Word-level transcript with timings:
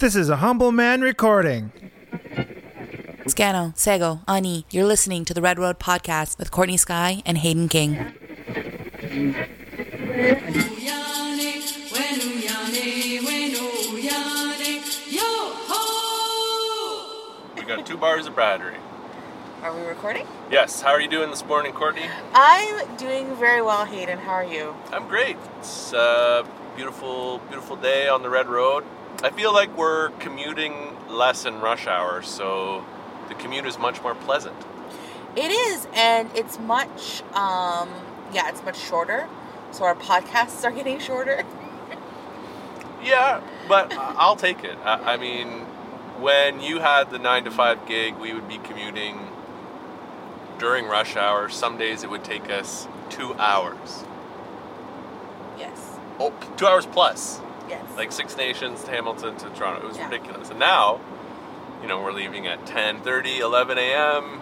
This 0.00 0.14
is 0.14 0.28
a 0.28 0.36
humble 0.36 0.70
man 0.70 1.00
recording. 1.00 1.72
Scano, 3.26 3.76
Sego, 3.76 4.20
Ani, 4.28 4.64
you're 4.70 4.86
listening 4.86 5.24
to 5.24 5.34
the 5.34 5.42
Red 5.42 5.58
Road 5.58 5.80
Podcast 5.80 6.38
with 6.38 6.52
Courtney 6.52 6.76
Skye 6.76 7.20
and 7.26 7.36
Hayden 7.36 7.68
King. 7.68 7.94
We 17.56 17.62
got 17.64 17.84
two 17.84 17.96
bars 17.96 18.28
of 18.28 18.36
battery. 18.36 18.76
Are 19.64 19.74
we 19.74 19.82
recording? 19.82 20.28
Yes. 20.48 20.80
How 20.80 20.90
are 20.90 21.00
you 21.00 21.08
doing 21.10 21.30
this 21.30 21.44
morning, 21.44 21.72
Courtney? 21.72 22.08
I'm 22.34 22.96
doing 22.98 23.34
very 23.34 23.62
well, 23.62 23.84
Hayden. 23.84 24.18
How 24.18 24.34
are 24.34 24.44
you? 24.44 24.76
I'm 24.92 25.08
great. 25.08 25.36
It's 25.58 25.92
a 25.92 26.46
beautiful, 26.76 27.38
beautiful 27.48 27.74
day 27.74 28.06
on 28.06 28.22
the 28.22 28.30
red 28.30 28.46
road. 28.46 28.84
I 29.20 29.30
feel 29.30 29.52
like 29.52 29.76
we're 29.76 30.10
commuting 30.20 30.96
less 31.08 31.44
in 31.44 31.60
rush 31.60 31.88
hour, 31.88 32.22
so 32.22 32.84
the 33.28 33.34
commute 33.34 33.66
is 33.66 33.76
much 33.76 34.00
more 34.00 34.14
pleasant. 34.14 34.54
It 35.34 35.50
is, 35.50 35.88
and 35.92 36.30
it's 36.36 36.58
much, 36.60 37.22
um, 37.32 37.88
yeah, 38.32 38.48
it's 38.48 38.62
much 38.62 38.78
shorter. 38.78 39.28
So 39.72 39.84
our 39.84 39.96
podcasts 39.96 40.64
are 40.64 40.70
getting 40.74 41.00
shorter. 41.00 41.44
Yeah, 43.02 43.40
but 43.66 43.92
I'll 43.92 44.36
take 44.36 44.62
it. 44.62 44.78
I, 44.84 45.14
I 45.14 45.16
mean, 45.16 45.48
when 46.20 46.60
you 46.60 46.78
had 46.78 47.10
the 47.10 47.18
nine 47.18 47.42
to 47.44 47.50
five 47.50 47.86
gig, 47.86 48.16
we 48.18 48.32
would 48.32 48.48
be 48.48 48.58
commuting 48.58 49.18
during 50.58 50.86
rush 50.86 51.16
hour. 51.16 51.48
Some 51.48 51.76
days 51.76 52.04
it 52.04 52.10
would 52.10 52.22
take 52.22 52.48
us 52.50 52.86
two 53.10 53.34
hours. 53.34 54.04
Yes. 55.58 55.98
Oh, 56.20 56.32
two 56.56 56.66
hours 56.66 56.86
plus. 56.86 57.40
Yes. 57.68 57.82
like 57.96 58.12
Six 58.12 58.36
Nations 58.36 58.84
to 58.84 58.90
Hamilton 58.90 59.36
to 59.36 59.48
Toronto. 59.50 59.82
It 59.84 59.88
was 59.88 59.96
Yeah. 59.96 60.08
ridiculous. 60.08 60.50
And 60.50 60.58
now, 60.58 61.00
you 61.82 61.88
know, 61.88 62.00
we're 62.00 62.12
leaving 62.12 62.46
at 62.46 62.66
10 62.66 63.00
30, 63.00 63.38
11 63.40 63.78
a.m., 63.78 64.40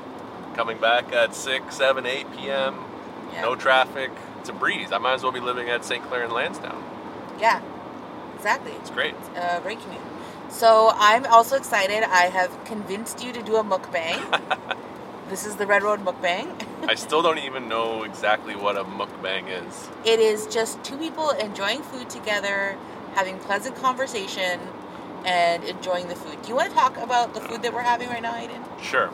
coming 0.55 0.79
back 0.79 1.13
at 1.13 1.35
6, 1.35 1.75
7, 1.77 2.07
8 2.07 2.27
p.m., 2.37 2.85
yeah. 3.33 3.43
no 3.43 3.55
traffic. 3.55 4.11
It's 4.41 4.49
a 4.49 4.53
breeze. 4.53 4.93
I 4.93 4.99
might 4.99 5.15
as 5.15 5.23
well 5.23 5.33
be 5.33 5.41
living 5.41 5.69
at 5.69 5.85
St. 5.85 6.03
Clair 6.05 6.25
and 6.25 6.33
Lansdowne. 6.33 6.83
Yeah. 7.41 7.61
Exactly. 8.37 8.73
It's 8.73 8.91
great. 8.91 9.15
Uh, 9.37 9.61
great 9.61 9.81
commute. 9.81 10.01
So 10.49 10.93
I'm 10.95 11.27
also 11.27 11.57
excited. 11.57 12.03
I 12.05 12.27
have 12.27 12.65
convinced 12.65 13.23
you 13.25 13.33
to 13.33 13.43
do 13.43 13.57
a 13.57 13.65
mukbang. 13.65 14.21
this 15.29 15.45
is 15.45 15.57
the 15.57 15.67
Red 15.67 15.83
Road 15.83 16.05
mukbang. 16.05 16.55
I 16.89 16.95
still 17.07 17.23
don't 17.23 17.39
even 17.39 17.69
know 17.69 18.05
exactly 18.05 18.55
what 18.55 18.77
a 18.77 18.85
mukbang 18.85 19.49
is. 19.67 19.89
It 20.05 20.21
is 20.21 20.47
just 20.47 20.83
two 20.85 20.97
people 20.97 21.31
enjoying 21.31 21.83
food 21.83 22.09
together, 22.09 22.77
having 23.17 23.39
pleasant 23.39 23.75
conversation, 23.77 24.61
and 25.25 25.64
enjoying 25.64 26.06
the 26.06 26.14
food. 26.14 26.41
Do 26.42 26.48
you 26.48 26.55
want 26.55 26.69
to 26.69 26.75
talk 26.75 26.98
about 26.98 27.33
the 27.34 27.41
food 27.41 27.62
that 27.62 27.72
we're 27.72 27.81
having 27.81 28.09
right 28.09 28.22
now, 28.22 28.34
Aiden? 28.34 28.62
Sure. 28.81 29.11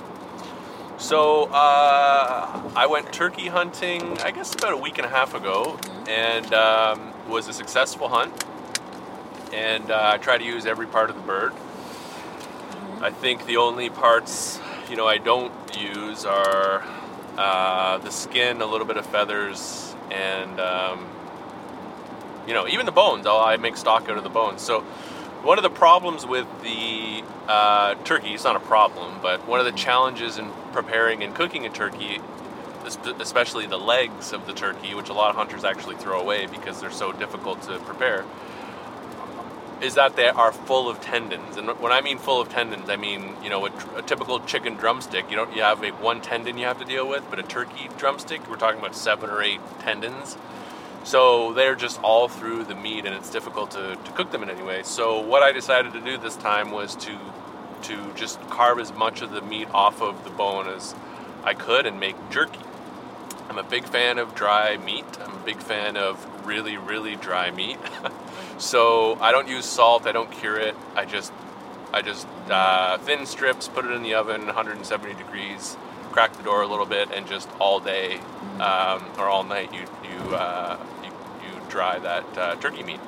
So, 0.98 1.44
uh, 1.44 2.70
I 2.76 2.86
went 2.86 3.12
turkey 3.12 3.46
hunting, 3.46 4.18
I 4.18 4.32
guess 4.32 4.54
about 4.54 4.72
a 4.72 4.76
week 4.76 4.98
and 4.98 5.06
a 5.06 5.08
half 5.08 5.34
ago, 5.34 5.78
and 6.08 6.52
um, 6.52 7.12
was 7.28 7.48
a 7.48 7.52
successful 7.52 8.08
hunt. 8.08 8.44
And 9.52 9.90
uh, 9.90 10.10
I 10.14 10.18
try 10.18 10.36
to 10.36 10.44
use 10.44 10.66
every 10.66 10.86
part 10.86 11.08
of 11.08 11.16
the 11.16 11.22
bird. 11.22 11.52
I 13.00 13.10
think 13.10 13.46
the 13.46 13.56
only 13.56 13.88
parts, 13.88 14.60
you 14.90 14.96
know, 14.96 15.06
I 15.06 15.18
don't 15.18 15.52
use 15.76 16.24
are 16.24 16.84
uh, 17.38 17.98
the 17.98 18.10
skin, 18.10 18.62
a 18.62 18.66
little 18.66 18.86
bit 18.86 18.96
of 18.96 19.06
feathers, 19.06 19.94
and 20.10 20.60
um, 20.60 21.06
you 22.46 22.54
know, 22.54 22.66
even 22.66 22.86
the 22.86 22.92
bones. 22.92 23.26
I'll, 23.26 23.38
I 23.38 23.56
make 23.56 23.76
stock 23.76 24.08
out 24.08 24.16
of 24.16 24.24
the 24.24 24.30
bones. 24.30 24.62
So, 24.62 24.80
one 25.42 25.58
of 25.58 25.64
the 25.64 25.70
problems 25.70 26.24
with 26.24 26.46
the 26.62 27.24
uh, 27.48 27.96
turkey, 28.04 28.34
it's 28.34 28.44
not 28.44 28.54
a 28.54 28.60
problem, 28.60 29.18
but 29.20 29.46
one 29.46 29.58
of 29.58 29.66
the 29.66 29.72
challenges 29.72 30.38
in 30.38 30.48
preparing 30.72 31.24
and 31.24 31.34
cooking 31.34 31.66
a 31.66 31.68
turkey, 31.68 32.20
especially 33.18 33.66
the 33.66 33.78
legs 33.78 34.32
of 34.32 34.46
the 34.46 34.52
turkey, 34.52 34.94
which 34.94 35.08
a 35.08 35.12
lot 35.12 35.30
of 35.30 35.36
hunters 35.36 35.64
actually 35.64 35.96
throw 35.96 36.20
away 36.20 36.46
because 36.46 36.80
they're 36.80 36.92
so 36.92 37.10
difficult 37.10 37.60
to 37.62 37.78
prepare, 37.80 38.24
is 39.80 39.96
that 39.96 40.14
they 40.14 40.28
are 40.28 40.52
full 40.52 40.88
of 40.88 41.00
tendons. 41.00 41.56
And 41.56 41.68
when 41.80 41.90
I 41.90 42.02
mean 42.02 42.18
full 42.18 42.40
of 42.40 42.48
tendons, 42.48 42.88
I 42.88 42.94
mean, 42.94 43.34
you 43.42 43.50
know, 43.50 43.66
a, 43.66 43.72
a 43.96 44.02
typical 44.02 44.38
chicken 44.40 44.74
drumstick, 44.74 45.28
you 45.28 45.34
don't 45.34 45.56
you 45.56 45.62
have 45.62 45.82
a 45.82 45.90
one 45.90 46.20
tendon 46.20 46.56
you 46.56 46.66
have 46.66 46.78
to 46.78 46.84
deal 46.84 47.08
with, 47.08 47.24
but 47.28 47.40
a 47.40 47.42
turkey 47.42 47.88
drumstick, 47.98 48.48
we're 48.48 48.56
talking 48.56 48.78
about 48.78 48.94
seven 48.94 49.28
or 49.28 49.42
eight 49.42 49.60
tendons. 49.80 50.36
So 51.04 51.52
they're 51.52 51.74
just 51.74 52.00
all 52.02 52.28
through 52.28 52.64
the 52.64 52.74
meat, 52.74 53.04
and 53.04 53.14
it's 53.14 53.30
difficult 53.30 53.72
to, 53.72 53.96
to 53.96 54.12
cook 54.12 54.30
them 54.30 54.42
in 54.42 54.50
any 54.50 54.62
way. 54.62 54.82
So 54.82 55.20
what 55.20 55.42
I 55.42 55.52
decided 55.52 55.92
to 55.94 56.00
do 56.00 56.18
this 56.18 56.36
time 56.36 56.70
was 56.70 56.94
to 56.96 57.18
to 57.82 58.12
just 58.14 58.40
carve 58.48 58.78
as 58.78 58.92
much 58.92 59.22
of 59.22 59.32
the 59.32 59.40
meat 59.40 59.68
off 59.74 60.00
of 60.00 60.22
the 60.22 60.30
bone 60.30 60.68
as 60.68 60.94
I 61.42 61.54
could 61.54 61.84
and 61.84 61.98
make 61.98 62.14
jerky. 62.30 62.60
I'm 63.48 63.58
a 63.58 63.64
big 63.64 63.84
fan 63.84 64.18
of 64.18 64.36
dry 64.36 64.76
meat. 64.76 65.04
I'm 65.20 65.34
a 65.34 65.44
big 65.44 65.58
fan 65.58 65.96
of 65.96 66.24
really, 66.46 66.76
really 66.76 67.16
dry 67.16 67.50
meat. 67.50 67.78
so 68.58 69.18
I 69.20 69.32
don't 69.32 69.48
use 69.48 69.64
salt. 69.64 70.06
I 70.06 70.12
don't 70.12 70.30
cure 70.30 70.58
it. 70.58 70.76
I 70.94 71.04
just 71.04 71.32
I 71.92 72.00
just 72.00 72.26
uh, 72.48 72.96
thin 72.98 73.26
strips, 73.26 73.68
put 73.68 73.84
it 73.84 73.90
in 73.90 74.02
the 74.02 74.14
oven, 74.14 74.46
170 74.46 75.14
degrees, 75.14 75.76
crack 76.12 76.34
the 76.36 76.42
door 76.42 76.62
a 76.62 76.66
little 76.66 76.86
bit, 76.86 77.10
and 77.12 77.26
just 77.26 77.48
all 77.58 77.80
day 77.80 78.18
um, 78.60 79.04
or 79.18 79.28
all 79.28 79.42
night 79.44 79.72
you 79.72 79.80
you, 79.80 80.34
uh, 80.34 80.78
you 81.02 81.10
you 81.10 81.60
dry 81.68 81.98
that 81.98 82.38
uh, 82.38 82.54
turkey 82.56 82.82
meat. 82.82 83.00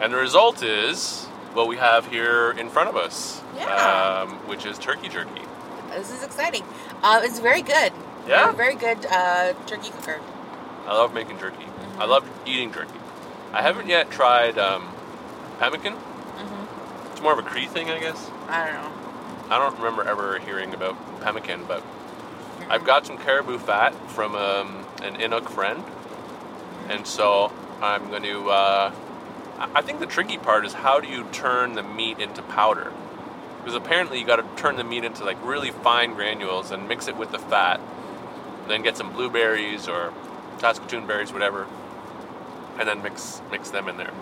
And 0.00 0.12
the 0.12 0.16
result 0.18 0.62
is 0.62 1.24
what 1.54 1.68
we 1.68 1.76
have 1.76 2.06
here 2.06 2.50
in 2.52 2.68
front 2.70 2.88
of 2.88 2.96
us, 2.96 3.40
Yeah. 3.56 4.22
um, 4.22 4.30
which 4.48 4.64
is 4.66 4.78
turkey 4.78 5.08
jerky. 5.08 5.42
This 5.90 6.10
is 6.10 6.22
exciting. 6.24 6.62
Uh, 7.02 7.20
it's 7.22 7.38
very 7.38 7.62
good. 7.62 7.92
Yeah? 8.26 8.52
Very 8.52 8.74
good 8.74 9.04
uh, 9.06 9.52
turkey 9.66 9.90
cooker. 9.90 10.20
I 10.86 10.94
love 10.94 11.12
making 11.12 11.38
jerky. 11.38 11.66
I 11.98 12.06
love 12.06 12.24
eating 12.46 12.72
jerky. 12.72 12.98
I 13.52 13.60
haven't 13.62 13.88
yet 13.88 14.10
tried 14.10 14.58
um, 14.58 14.88
pemmican. 15.58 15.94
It's 17.12 17.20
more 17.20 17.32
of 17.32 17.38
a 17.38 17.42
Cree 17.42 17.66
thing, 17.66 17.90
I 17.90 17.98
guess. 18.00 18.30
I 18.48 18.64
don't 18.64 18.74
know. 18.74 18.92
I 19.54 19.58
don't 19.58 19.76
remember 19.76 20.02
ever 20.08 20.38
hearing 20.38 20.72
about 20.72 20.96
pemmican, 21.20 21.64
but 21.68 21.82
I've 22.72 22.84
got 22.84 23.06
some 23.06 23.18
caribou 23.18 23.58
fat 23.58 23.92
from 24.12 24.34
um, 24.34 24.86
an 25.02 25.16
Inuk 25.16 25.50
friend, 25.50 25.84
and 26.88 27.06
so 27.06 27.52
I'm 27.82 28.08
going 28.08 28.22
to. 28.22 28.48
Uh, 28.48 28.94
I 29.74 29.82
think 29.82 30.00
the 30.00 30.06
tricky 30.06 30.38
part 30.38 30.64
is 30.64 30.72
how 30.72 30.98
do 30.98 31.06
you 31.06 31.24
turn 31.32 31.74
the 31.74 31.82
meat 31.82 32.18
into 32.18 32.40
powder? 32.40 32.90
Because 33.58 33.74
apparently 33.74 34.18
you 34.18 34.24
got 34.24 34.36
to 34.36 34.62
turn 34.62 34.76
the 34.76 34.84
meat 34.84 35.04
into 35.04 35.22
like 35.22 35.36
really 35.44 35.70
fine 35.70 36.14
granules 36.14 36.70
and 36.70 36.88
mix 36.88 37.08
it 37.08 37.16
with 37.18 37.30
the 37.30 37.38
fat, 37.38 37.78
then 38.68 38.80
get 38.80 38.96
some 38.96 39.12
blueberries 39.12 39.86
or 39.86 40.14
Saskatoon 40.58 41.06
berries, 41.06 41.30
whatever, 41.30 41.66
and 42.78 42.88
then 42.88 43.02
mix 43.02 43.42
mix 43.50 43.68
them 43.68 43.86
in 43.86 43.98
there. 43.98 44.14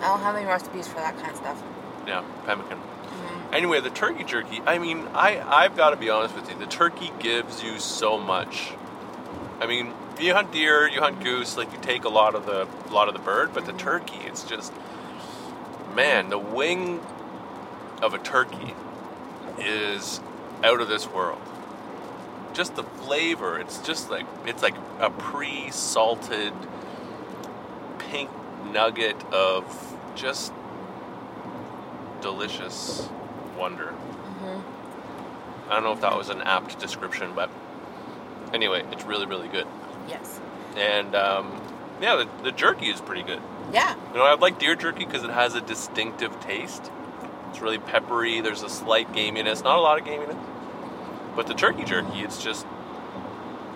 I 0.00 0.08
don't 0.08 0.20
have 0.20 0.34
any 0.34 0.46
recipes 0.46 0.88
for 0.88 0.96
that 0.96 1.16
kind 1.16 1.30
of 1.30 1.36
stuff. 1.36 1.62
Yeah, 2.08 2.24
pemmican. 2.44 2.80
Anyway, 3.52 3.80
the 3.80 3.90
turkey 3.90 4.24
jerky. 4.24 4.62
I 4.66 4.78
mean, 4.78 5.06
I 5.12 5.40
I've 5.40 5.76
got 5.76 5.90
to 5.90 5.96
be 5.96 6.08
honest 6.08 6.34
with 6.34 6.48
you. 6.48 6.58
The 6.58 6.66
turkey 6.66 7.12
gives 7.18 7.62
you 7.62 7.78
so 7.78 8.18
much. 8.18 8.72
I 9.60 9.66
mean, 9.66 9.92
you 10.18 10.32
hunt 10.32 10.52
deer, 10.52 10.88
you 10.88 11.00
hunt 11.00 11.22
goose, 11.22 11.56
like 11.56 11.70
you 11.70 11.78
take 11.82 12.04
a 12.04 12.08
lot 12.08 12.34
of 12.34 12.46
the 12.46 12.66
a 12.88 12.92
lot 12.92 13.08
of 13.08 13.14
the 13.14 13.20
bird, 13.20 13.52
but 13.52 13.66
the 13.66 13.74
turkey, 13.74 14.20
it's 14.24 14.44
just 14.44 14.72
man, 15.94 16.30
the 16.30 16.38
wing 16.38 17.00
of 18.00 18.14
a 18.14 18.18
turkey 18.18 18.74
is 19.58 20.20
out 20.64 20.80
of 20.80 20.88
this 20.88 21.06
world. 21.06 21.40
Just 22.54 22.74
the 22.74 22.84
flavor, 22.84 23.58
it's 23.58 23.78
just 23.82 24.10
like 24.10 24.26
it's 24.46 24.62
like 24.62 24.74
a 24.98 25.10
pre-salted 25.10 26.54
pink 27.98 28.30
nugget 28.72 29.22
of 29.32 29.96
just 30.14 30.52
delicious 32.22 33.08
wonder. 33.62 33.94
I 35.70 35.74
don't 35.74 35.84
know 35.84 35.92
if 35.92 36.00
that 36.00 36.16
was 36.18 36.28
an 36.30 36.42
apt 36.42 36.80
description, 36.80 37.32
but 37.36 37.48
anyway, 38.52 38.82
it's 38.90 39.04
really, 39.04 39.24
really 39.24 39.46
good. 39.46 39.66
Yes. 40.08 40.40
And 40.76 41.14
um, 41.14 41.60
yeah, 42.00 42.16
the, 42.16 42.42
the 42.42 42.50
jerky 42.52 42.86
is 42.86 43.00
pretty 43.00 43.22
good. 43.22 43.40
Yeah. 43.72 43.94
You 44.10 44.18
know, 44.18 44.24
I 44.24 44.34
like 44.34 44.58
deer 44.58 44.74
jerky 44.74 45.04
because 45.04 45.22
it 45.22 45.30
has 45.30 45.54
a 45.54 45.60
distinctive 45.60 46.38
taste. 46.40 46.90
It's 47.50 47.60
really 47.60 47.78
peppery. 47.78 48.40
There's 48.40 48.62
a 48.64 48.68
slight 48.68 49.12
gaminess, 49.12 49.62
not 49.62 49.78
a 49.78 49.80
lot 49.80 50.00
of 50.00 50.04
gaminess. 50.04 50.36
But 51.36 51.46
the 51.46 51.54
turkey 51.54 51.84
jerky, 51.84 52.18
it's 52.22 52.42
just 52.42 52.66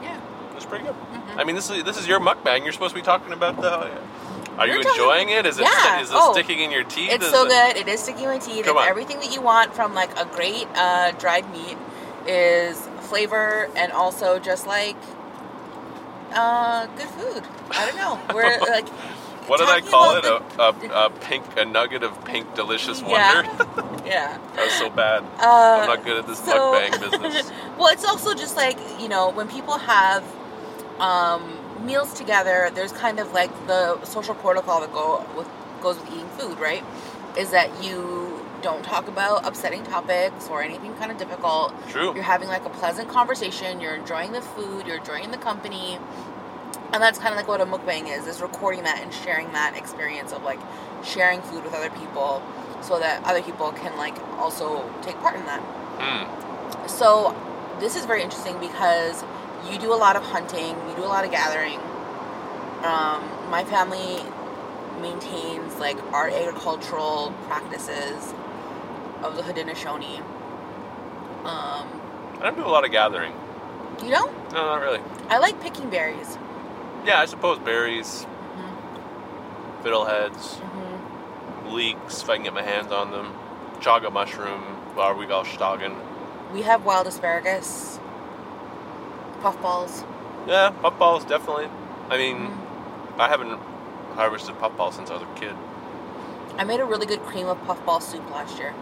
Yeah. 0.02 0.20
it's 0.56 0.66
pretty 0.66 0.84
good. 0.84 0.96
I 1.36 1.44
mean, 1.44 1.54
this 1.54 1.70
is 1.70 1.84
this 1.84 1.96
is 1.96 2.08
your 2.08 2.18
mukbang. 2.18 2.64
You're 2.64 2.72
supposed 2.72 2.94
to 2.94 3.00
be 3.00 3.04
talking 3.04 3.32
about 3.32 3.60
the. 3.60 3.96
Are 4.58 4.66
you 4.66 4.82
talking- 4.82 4.90
enjoying 5.02 5.28
it? 5.30 5.46
Is 5.46 5.58
it 5.58 5.64
Yeah. 5.64 6.00
is 6.00 6.10
it 6.10 6.16
Oh. 6.18 6.32
sticking 6.32 6.60
in 6.60 6.70
your 6.70 6.84
teeth? 6.84 7.10
It's 7.12 7.24
Is 7.26 7.30
so 7.32 7.44
it- 7.44 7.48
good. 7.50 7.76
It 7.76 7.88
is 7.88 8.00
sticking 8.02 8.24
in 8.24 8.30
my 8.30 8.38
teeth. 8.38 8.64
Come 8.64 8.76
it's 8.76 8.84
on. 8.84 8.88
everything 8.88 9.20
that 9.20 9.32
you 9.32 9.40
want 9.40 9.74
from 9.74 9.94
like 9.94 10.10
a 10.18 10.24
great 10.24 10.66
uh, 10.76 11.12
dried 11.12 11.50
meat 11.52 11.76
is 12.26 12.88
flavor 13.02 13.68
and 13.76 13.92
also 13.92 14.38
just 14.38 14.66
like 14.66 14.96
uh, 16.34 16.86
good 16.96 17.08
food. 17.08 17.42
I 17.70 17.86
don't 17.86 17.96
know. 17.96 18.18
We're 18.34 18.58
like 18.60 18.88
What 19.48 19.58
did 19.60 19.68
I 19.68 19.80
call 19.80 20.16
it? 20.16 20.24
about 20.24 20.82
A, 20.82 20.92
a, 20.92 21.06
a 21.06 21.10
pink, 21.10 21.44
a 21.56 21.64
nugget 21.64 22.02
of 22.02 22.24
pink 22.24 22.54
delicious 22.54 23.00
Yeah. 23.00 23.42
wonder. 23.42 23.66
yeah. 24.06 24.38
that 24.56 24.64
was 24.64 24.72
so 24.74 24.90
bad. 24.90 25.22
Uh, 25.40 25.80
I'm 25.82 25.86
not 25.88 26.04
good 26.04 26.18
at 26.18 26.26
this 26.26 26.38
so- 26.44 26.72
mukbang 26.72 27.00
business. 27.00 27.52
well, 27.78 27.88
it's 27.92 28.04
also 28.04 28.34
just 28.34 28.56
like 28.56 28.78
you 28.98 29.08
know 29.08 29.28
when 29.30 29.48
people 29.48 29.78
have 29.78 30.24
um, 30.98 31.55
meals 31.84 32.14
together. 32.14 32.70
There's 32.74 32.92
kind 32.92 33.18
of 33.18 33.32
like 33.32 33.50
the 33.66 34.02
social 34.04 34.34
protocol 34.34 34.80
that 34.80 34.92
go 34.92 35.24
with 35.36 35.48
goes 35.82 35.98
with 35.98 36.10
eating 36.10 36.28
food, 36.30 36.58
right? 36.58 36.84
Is 37.36 37.50
that 37.50 37.84
you 37.84 38.44
don't 38.62 38.82
talk 38.82 39.08
about 39.08 39.46
upsetting 39.46 39.84
topics 39.84 40.48
or 40.48 40.62
anything 40.62 40.94
kind 40.94 41.10
of 41.12 41.18
difficult. 41.18 41.74
True. 41.88 42.14
You're 42.14 42.22
having 42.22 42.48
like 42.48 42.64
a 42.64 42.70
pleasant 42.70 43.08
conversation. 43.08 43.80
You're 43.80 43.94
enjoying 43.94 44.32
the 44.32 44.40
food. 44.40 44.86
You're 44.86 44.98
enjoying 44.98 45.30
the 45.30 45.38
company. 45.38 45.98
And 46.92 47.02
that's 47.02 47.18
kind 47.18 47.32
of 47.32 47.36
like 47.36 47.48
what 47.48 47.60
a 47.60 47.66
mukbang 47.66 48.08
is: 48.08 48.26
is 48.26 48.40
recording 48.40 48.84
that 48.84 49.02
and 49.02 49.12
sharing 49.12 49.52
that 49.52 49.76
experience 49.76 50.32
of 50.32 50.42
like 50.42 50.60
sharing 51.04 51.42
food 51.42 51.64
with 51.64 51.74
other 51.74 51.90
people, 51.90 52.42
so 52.80 52.98
that 52.98 53.22
other 53.24 53.42
people 53.42 53.72
can 53.72 53.96
like 53.96 54.16
also 54.38 54.88
take 55.02 55.16
part 55.16 55.36
in 55.36 55.44
that. 55.46 55.62
Mm. 55.98 56.88
So 56.88 57.34
this 57.80 57.96
is 57.96 58.06
very 58.06 58.22
interesting 58.22 58.58
because 58.58 59.24
you 59.70 59.78
do 59.78 59.92
a 59.92 59.96
lot 59.96 60.16
of 60.16 60.22
hunting, 60.22 60.76
you 60.88 60.94
do 60.96 61.04
a 61.04 61.06
lot 61.16 61.24
of 61.24 61.30
gathering. 61.30 61.78
Um, 62.84 63.22
my 63.50 63.64
family 63.64 64.22
maintains 65.00 65.76
like 65.78 65.98
our 66.12 66.28
agricultural 66.28 67.32
practices 67.46 68.32
of 69.22 69.36
the 69.36 69.42
Haudenosaunee. 69.42 70.20
Um, 71.44 71.88
I 72.38 72.42
don't 72.42 72.56
do 72.56 72.64
a 72.64 72.68
lot 72.68 72.84
of 72.84 72.90
gathering. 72.90 73.32
you 74.02 74.10
know, 74.10 74.26
No, 74.52 74.66
not 74.66 74.80
really. 74.80 75.00
I 75.28 75.38
like 75.38 75.60
picking 75.60 75.88
berries. 75.90 76.38
Yeah, 77.04 77.20
I 77.20 77.26
suppose 77.26 77.58
berries, 77.58 78.26
Mm-hmm. 78.56 79.86
fiddleheads, 79.86 80.60
leeks, 81.72 82.22
if 82.22 82.30
I 82.30 82.36
can 82.36 82.44
get 82.44 82.54
my 82.54 82.62
hands 82.62 82.90
on 82.92 83.10
them, 83.10 83.32
chaga 83.80 84.12
mushroom, 84.12 84.62
Warwigalstagen. 84.96 85.94
We 86.52 86.62
have 86.62 86.84
wild 86.84 87.06
asparagus, 87.06 87.98
puffballs. 89.46 90.04
Yeah, 90.48 90.72
puffballs, 90.82 91.26
definitely. 91.28 91.68
I 92.10 92.18
mean, 92.18 92.36
Mm-hmm. 92.36 93.20
I 93.20 93.28
haven't 93.28 93.58
harvested 94.14 94.56
puffballs 94.58 94.92
since 94.94 95.08
I 95.10 95.14
was 95.14 95.22
a 95.22 95.40
kid. 95.40 95.54
I 96.58 96.64
made 96.64 96.80
a 96.80 96.84
really 96.84 97.06
good 97.06 97.20
cream 97.22 97.46
of 97.46 97.56
puffball 97.66 98.00
soup 98.02 98.28
last 98.30 98.58
year. 98.58 98.74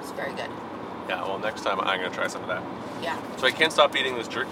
It's 0.00 0.10
very 0.12 0.32
good. 0.34 0.50
Yeah, 1.08 1.22
well, 1.22 1.38
next 1.38 1.62
time 1.62 1.80
I'm 1.80 1.98
going 1.98 2.10
to 2.10 2.14
try 2.16 2.26
some 2.26 2.42
of 2.42 2.48
that. 2.48 2.62
Yeah. 3.02 3.16
So 3.38 3.46
I 3.46 3.52
can't 3.52 3.72
stop 3.72 3.96
eating 3.96 4.16
this 4.16 4.28
jerky. 4.28 4.50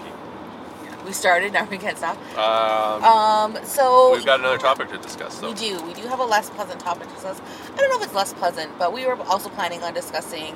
We 1.05 1.11
started, 1.11 1.53
now 1.53 1.65
we 1.65 1.77
can't 1.77 1.97
stop. 1.97 2.17
Um, 2.37 3.03
Um, 3.03 3.65
so 3.65 4.13
we've 4.13 4.25
got 4.25 4.39
another 4.39 4.57
topic 4.57 4.89
to 4.89 4.97
discuss, 4.97 5.37
though. 5.39 5.49
We 5.49 5.55
do. 5.55 5.79
We 5.83 5.93
do 5.93 6.07
have 6.07 6.19
a 6.19 6.25
less 6.25 6.49
pleasant 6.49 6.79
topic 6.79 7.07
to 7.09 7.13
discuss. 7.13 7.39
I 7.73 7.77
don't 7.77 7.89
know 7.91 7.97
if 7.97 8.03
it's 8.05 8.15
less 8.15 8.33
pleasant, 8.33 8.71
but 8.79 8.93
we 8.93 9.05
were 9.05 9.21
also 9.23 9.49
planning 9.49 9.83
on 9.83 9.93
discussing 9.93 10.55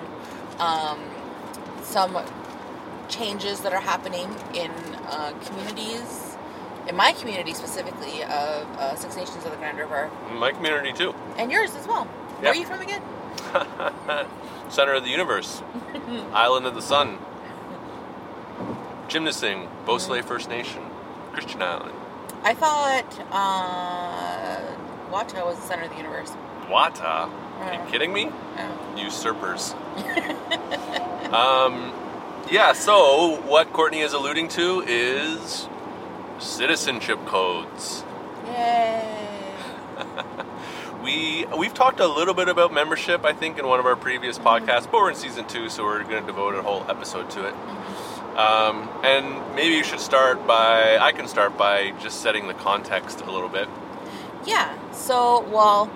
um, 0.60 1.00
some 1.84 2.18
changes 3.08 3.62
that 3.62 3.74
are 3.74 3.80
happening 3.82 4.34
in 4.54 4.72
uh, 5.08 5.34
communities, 5.46 6.36
in 6.88 6.96
my 6.96 7.14
community 7.14 7.54
specifically, 7.54 8.24
of 8.24 8.30
uh, 8.78 8.96
Six 8.96 9.16
Nations 9.16 9.46
of 9.46 9.52
the 9.52 9.58
Grand 9.58 9.78
River, 9.78 10.10
My 10.32 10.52
community, 10.52 10.94
too. 10.94 11.14
and 11.38 11.52
yours 11.52 11.76
as 11.76 11.88
well. 11.88 12.06
Where 12.06 12.52
are 12.52 12.56
you 12.56 12.66
from 12.66 12.82
again? 12.82 13.02
Center 14.70 14.94
of 14.94 15.04
the 15.04 15.10
universe, 15.10 15.62
Island 16.34 16.66
of 16.66 16.76
the 16.76 16.82
Sun, 16.82 17.18
Chimnissing, 19.08 19.70
Beausoleil 19.86 20.24
First 20.24 20.50
Nation, 20.50 20.84
Christian 21.32 21.62
Island, 21.62 21.94
I 22.44 22.54
thought 22.54 23.26
uh, 23.32 25.12
Wahta 25.12 25.46
was 25.46 25.58
the 25.58 25.64
center 25.64 25.84
of 25.84 25.90
the 25.90 25.98
universe. 25.98 26.32
Wahta. 26.70 27.30
Are 27.60 27.74
you 27.74 27.92
kidding 27.92 28.14
me? 28.14 28.30
Oh. 28.30 28.96
Usurpers. 28.96 29.74
um, 31.34 31.92
yeah, 32.52 32.74
so 32.74 33.42
what 33.42 33.72
Courtney 33.74 34.02
is 34.02 34.14
alluding 34.14 34.48
to 34.50 34.84
is 34.88 35.68
citizenship 36.40 37.26
codes. 37.26 38.04
Yay! 38.46 39.54
We 41.04 41.46
we've 41.58 41.74
talked 41.74 42.02
a 42.02 42.08
little 42.08 42.34
bit 42.34 42.50
about 42.50 42.74
membership, 42.74 43.24
I 43.24 43.32
think, 43.32 43.58
in 43.58 43.66
one 43.66 43.80
of 43.80 43.86
our 43.86 43.96
previous 43.96 44.38
podcasts, 44.38 44.92
but 44.92 44.94
we're 44.96 45.12
in 45.12 45.16
season 45.16 45.48
two, 45.48 45.70
so 45.70 45.86
we're 45.86 46.04
going 46.04 46.20
to 46.22 46.28
devote 46.28 46.54
a 46.56 46.62
whole 46.62 46.84
episode 46.90 47.30
to 47.30 47.48
it. 47.48 47.54
Um, 48.36 48.90
and 49.04 49.56
maybe 49.56 49.76
you 49.76 49.86
should 49.86 50.02
start 50.02 50.46
by 50.46 50.98
I 50.98 51.14
can 51.14 51.28
start 51.30 51.58
by 51.58 51.92
just 52.02 52.22
setting 52.22 52.48
the 52.48 52.56
context 52.56 53.22
a 53.22 53.32
little 53.32 53.48
bit. 53.48 53.70
Yeah. 54.46 54.78
So, 54.92 55.48
well, 55.50 55.90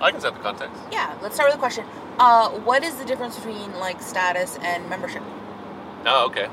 I 0.00 0.10
can 0.10 0.20
set 0.20 0.34
the 0.34 0.40
context. 0.40 0.76
yeah. 0.92 1.16
Let's 1.22 1.34
start 1.36 1.48
with 1.48 1.56
a 1.56 1.60
question. 1.60 1.86
Uh, 2.18 2.50
what 2.50 2.82
is 2.84 2.96
the 2.96 3.06
difference 3.06 3.36
between 3.36 3.72
like 3.78 4.02
status 4.02 4.58
and 4.60 4.86
membership? 4.90 5.22
Oh, 6.06 6.26
okay. 6.26 6.48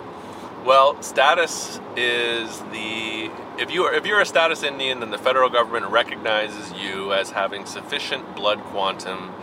Well, 0.66 1.02
status 1.02 1.80
is 1.96 2.60
the 2.72 3.32
if 3.58 3.72
you 3.72 3.84
are 3.84 3.94
if 3.94 4.06
you're 4.06 4.20
a 4.20 4.26
status 4.26 4.64
Indian, 4.64 5.00
then 5.00 5.12
the 5.12 5.18
federal 5.18 5.50
government 5.50 5.88
recognizes 5.88 6.74
you 6.74 7.14
as 7.14 7.32
having 7.32 7.66
sufficient 7.66 8.36
blood 8.36 8.60
quantum 8.60 9.34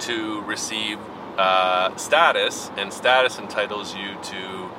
to 0.00 0.42
receive 0.42 0.98
uh, 1.38 1.96
status, 1.96 2.70
and 2.76 2.92
status 2.92 3.38
entitles 3.38 3.94
you 3.94 4.16
to 4.22 4.70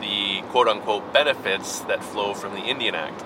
the 0.00 0.42
quote 0.50 0.68
unquote 0.68 1.12
benefits 1.12 1.80
that 1.80 2.02
flow 2.02 2.34
from 2.34 2.54
the 2.54 2.62
Indian 2.62 2.94
Act. 2.94 3.24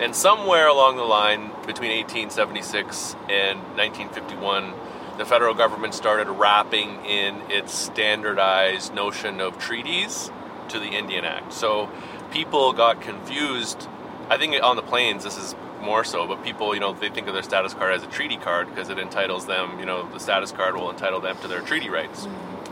And 0.00 0.16
somewhere 0.16 0.66
along 0.66 0.96
the 0.96 1.04
line 1.04 1.50
between 1.66 1.92
1876 1.92 3.14
and 3.28 3.60
1951, 3.76 4.72
the 5.18 5.24
federal 5.24 5.54
government 5.54 5.94
started 5.94 6.30
wrapping 6.30 7.04
in 7.04 7.40
its 7.50 7.74
standardized 7.74 8.94
notion 8.94 9.40
of 9.40 9.58
treaties 9.58 10.30
to 10.68 10.78
the 10.78 10.88
Indian 10.88 11.24
Act. 11.24 11.52
So 11.52 11.90
people 12.30 12.72
got 12.72 13.00
confused. 13.00 13.88
I 14.30 14.38
think 14.38 14.60
on 14.62 14.76
the 14.76 14.82
plains 14.82 15.24
this 15.24 15.36
is 15.36 15.54
more 15.80 16.04
so, 16.04 16.26
but 16.26 16.42
people, 16.44 16.74
you 16.74 16.80
know, 16.80 16.92
they 16.92 17.10
think 17.10 17.26
of 17.26 17.34
their 17.34 17.42
status 17.42 17.74
card 17.74 17.92
as 17.92 18.02
a 18.02 18.06
treaty 18.06 18.36
card 18.36 18.68
because 18.68 18.88
it 18.88 18.98
entitles 18.98 19.46
them, 19.46 19.78
you 19.80 19.86
know, 19.86 20.08
the 20.12 20.20
status 20.20 20.52
card 20.52 20.76
will 20.76 20.90
entitle 20.90 21.20
them 21.20 21.36
to 21.38 21.48
their 21.48 21.60
treaty 21.60 21.90
rights. 21.90 22.26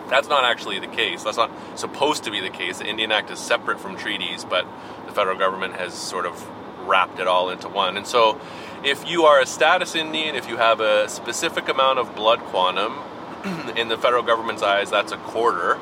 That's 0.09 0.29
not 0.29 0.45
actually 0.45 0.79
the 0.81 0.89
case. 0.89 1.23
That's 1.23 1.37
not 1.37 1.51
supposed 1.79 2.25
to 2.25 2.31
be 2.31 2.41
the 2.41 2.51
case. 2.51 2.79
The 2.79 2.87
Indian 2.87 3.13
Act 3.13 3.31
is 3.31 3.39
separate 3.39 3.79
from 3.79 3.97
treaties, 3.97 4.45
but 4.45 4.67
the 5.07 5.13
federal 5.13 5.39
government 5.39 5.75
has 5.75 5.95
sort 5.95 6.27
of 6.27 6.45
wrapped 6.87 7.21
it 7.21 7.27
all 7.27 7.51
into 7.51 7.69
one. 7.69 7.97
And 7.97 8.07
so, 8.07 8.41
if 8.85 9.09
you 9.09 9.25
are 9.25 9.41
a 9.41 9.47
status 9.47 9.95
Indian, 9.95 10.35
if 10.35 10.49
you 10.49 10.57
have 10.57 10.81
a 10.81 11.09
specific 11.09 11.69
amount 11.69 11.99
of 11.99 12.15
blood 12.15 12.41
quantum, 12.41 12.95
in 13.77 13.89
the 13.89 13.97
federal 13.97 14.23
government's 14.23 14.63
eyes, 14.63 14.91
that's 14.91 15.13
a 15.13 15.17
quarter. 15.17 15.79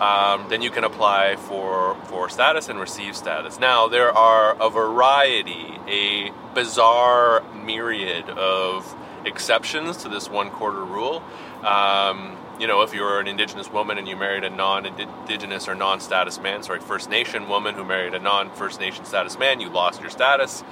Um, 0.00 0.46
then 0.48 0.62
you 0.62 0.70
can 0.70 0.84
apply 0.84 1.36
for 1.36 1.94
for 2.04 2.28
status 2.30 2.68
and 2.68 2.80
receive 2.80 3.16
status. 3.16 3.58
Now 3.58 3.86
there 3.88 4.16
are 4.16 4.56
a 4.60 4.70
variety, 4.70 5.78
a 5.86 6.32
bizarre 6.54 7.42
myriad 7.52 8.30
of 8.30 8.94
exceptions 9.26 9.98
to 9.98 10.08
this 10.08 10.30
one 10.30 10.50
quarter 10.50 10.84
rule. 10.84 11.22
Um, 11.62 12.38
you 12.60 12.66
know, 12.66 12.82
if 12.82 12.92
you're 12.92 13.18
an 13.18 13.26
Indigenous 13.26 13.70
woman 13.70 13.96
and 13.96 14.06
you 14.06 14.16
married 14.16 14.44
a 14.44 14.50
non-Indigenous 14.50 15.66
or 15.66 15.74
non-status 15.74 16.38
man, 16.40 16.62
sorry, 16.62 16.80
First 16.80 17.08
Nation 17.08 17.48
woman 17.48 17.74
who 17.74 17.84
married 17.84 18.12
a 18.12 18.18
non-First 18.18 18.78
Nation 18.78 19.06
status 19.06 19.38
man, 19.38 19.60
you 19.60 19.70
lost 19.70 20.02
your 20.02 20.10
status. 20.10 20.62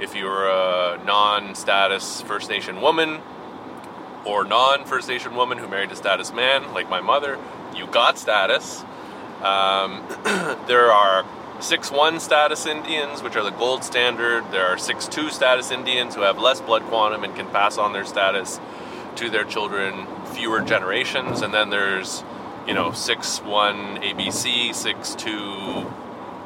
If 0.00 0.16
you're 0.16 0.48
a 0.48 1.00
non-status 1.06 2.22
First 2.22 2.50
Nation 2.50 2.80
woman 2.80 3.20
or 4.24 4.44
non-First 4.44 5.08
Nation 5.08 5.36
woman 5.36 5.58
who 5.58 5.68
married 5.68 5.92
a 5.92 5.96
status 5.96 6.32
man, 6.32 6.74
like 6.74 6.90
my 6.90 7.00
mother, 7.00 7.38
you 7.76 7.86
got 7.86 8.18
status. 8.18 8.82
Um, 9.40 10.04
there 10.66 10.90
are 10.90 11.22
6-1 11.58 12.20
status 12.20 12.66
Indians, 12.66 13.22
which 13.22 13.36
are 13.36 13.44
the 13.44 13.50
gold 13.50 13.84
standard. 13.84 14.50
There 14.50 14.66
are 14.66 14.76
6-2 14.76 15.30
status 15.30 15.70
Indians 15.70 16.16
who 16.16 16.22
have 16.22 16.38
less 16.38 16.60
blood 16.60 16.82
quantum 16.82 17.22
and 17.22 17.36
can 17.36 17.46
pass 17.50 17.78
on 17.78 17.92
their 17.92 18.04
status 18.04 18.58
to 19.14 19.30
their 19.30 19.44
children 19.44 20.06
fewer 20.36 20.60
generations. 20.60 21.40
And 21.42 21.52
then 21.52 21.70
there's, 21.70 22.22
you 22.66 22.74
know, 22.74 22.90
6-1 22.90 24.02
ABC, 24.02 24.70
6-2 24.70 25.92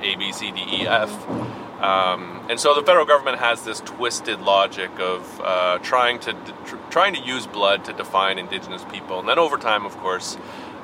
A, 0.02 0.16
B, 0.16 0.32
C, 0.32 0.52
D, 0.52 0.60
E, 0.60 0.86
F. 0.86 1.10
Um, 1.80 2.44
and 2.50 2.60
so 2.60 2.74
the 2.74 2.82
federal 2.82 3.06
government 3.06 3.38
has 3.38 3.62
this 3.64 3.80
twisted 3.80 4.40
logic 4.40 4.90
of 5.00 5.40
uh, 5.42 5.78
trying 5.78 6.18
to 6.20 6.34
tr- 6.66 6.76
trying 6.90 7.14
to 7.14 7.20
use 7.20 7.46
blood 7.46 7.86
to 7.86 7.94
define 7.94 8.38
indigenous 8.38 8.84
people, 8.84 9.18
and 9.18 9.26
then 9.26 9.38
over 9.38 9.56
time, 9.56 9.86
of 9.86 9.96
course, 9.96 10.36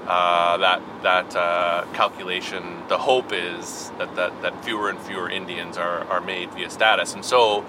uh, 0.06 0.56
that 0.56 0.80
that 1.02 1.36
uh, 1.36 1.84
calculation, 1.92 2.82
the 2.88 2.96
hope 2.96 3.30
is 3.30 3.90
that, 3.98 4.16
that 4.16 4.40
that 4.40 4.64
fewer 4.64 4.88
and 4.88 4.98
fewer 5.00 5.28
Indians 5.28 5.76
are 5.76 6.04
are 6.04 6.22
made 6.22 6.50
via 6.54 6.70
status, 6.70 7.12
and 7.12 7.22
so 7.22 7.62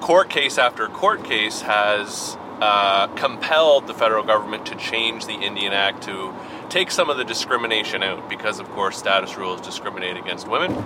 court 0.00 0.28
case 0.28 0.58
after 0.58 0.86
court 0.88 1.24
case 1.24 1.62
has 1.62 2.36
uh, 2.60 3.08
compelled 3.08 3.86
the 3.86 3.94
federal 3.94 4.24
government 4.24 4.66
to 4.66 4.74
change 4.76 5.26
the 5.26 5.34
Indian 5.34 5.72
Act 5.72 6.04
to 6.04 6.34
take 6.68 6.90
some 6.90 7.10
of 7.10 7.16
the 7.16 7.24
discrimination 7.24 8.02
out, 8.02 8.28
because 8.28 8.58
of 8.58 8.68
course 8.70 8.96
status 8.96 9.36
rules 9.36 9.60
discriminate 9.60 10.16
against 10.16 10.48
women 10.48 10.84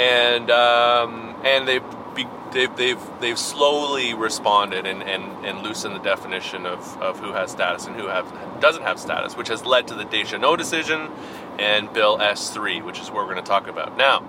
and 0.00 0.50
um, 0.50 1.36
and 1.44 1.68
they 1.68 1.78
be, 2.14 2.26
they've, 2.52 2.74
they've 2.76 3.20
they've 3.20 3.38
slowly 3.38 4.14
responded 4.14 4.86
and, 4.86 5.02
and, 5.02 5.44
and 5.44 5.62
loosened 5.62 5.94
the 5.94 6.00
definition 6.00 6.66
of, 6.66 7.00
of 7.02 7.18
who 7.20 7.32
has 7.32 7.50
status 7.50 7.86
and 7.86 7.96
who 7.96 8.06
have, 8.06 8.26
doesn't 8.60 8.82
have 8.82 8.98
status, 8.98 9.36
which 9.36 9.48
has 9.48 9.64
led 9.64 9.88
to 9.88 9.94
the 9.94 10.04
Descheneaux 10.04 10.56
decision 10.56 11.10
and 11.58 11.92
Bill 11.92 12.18
S3, 12.18 12.82
which 12.82 12.98
is 12.98 13.08
what 13.08 13.26
we're 13.26 13.32
going 13.32 13.36
to 13.36 13.42
talk 13.42 13.68
about 13.68 13.96
now. 13.96 14.20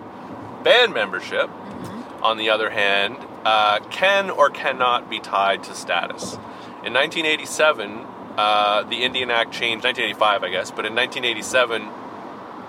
Band 0.63 0.93
membership, 0.93 1.49
on 2.21 2.37
the 2.37 2.49
other 2.49 2.69
hand, 2.69 3.15
uh, 3.45 3.79
can 3.89 4.29
or 4.29 4.49
cannot 4.49 5.09
be 5.09 5.19
tied 5.19 5.63
to 5.63 5.73
status. 5.73 6.33
In 6.83 6.93
1987, 6.93 8.05
uh, 8.37 8.83
the 8.83 9.03
Indian 9.03 9.29
Act 9.29 9.51
changed, 9.51 9.83
1985, 9.83 10.43
I 10.43 10.49
guess, 10.49 10.71
but 10.71 10.85
in 10.85 10.95
1987, 10.95 11.87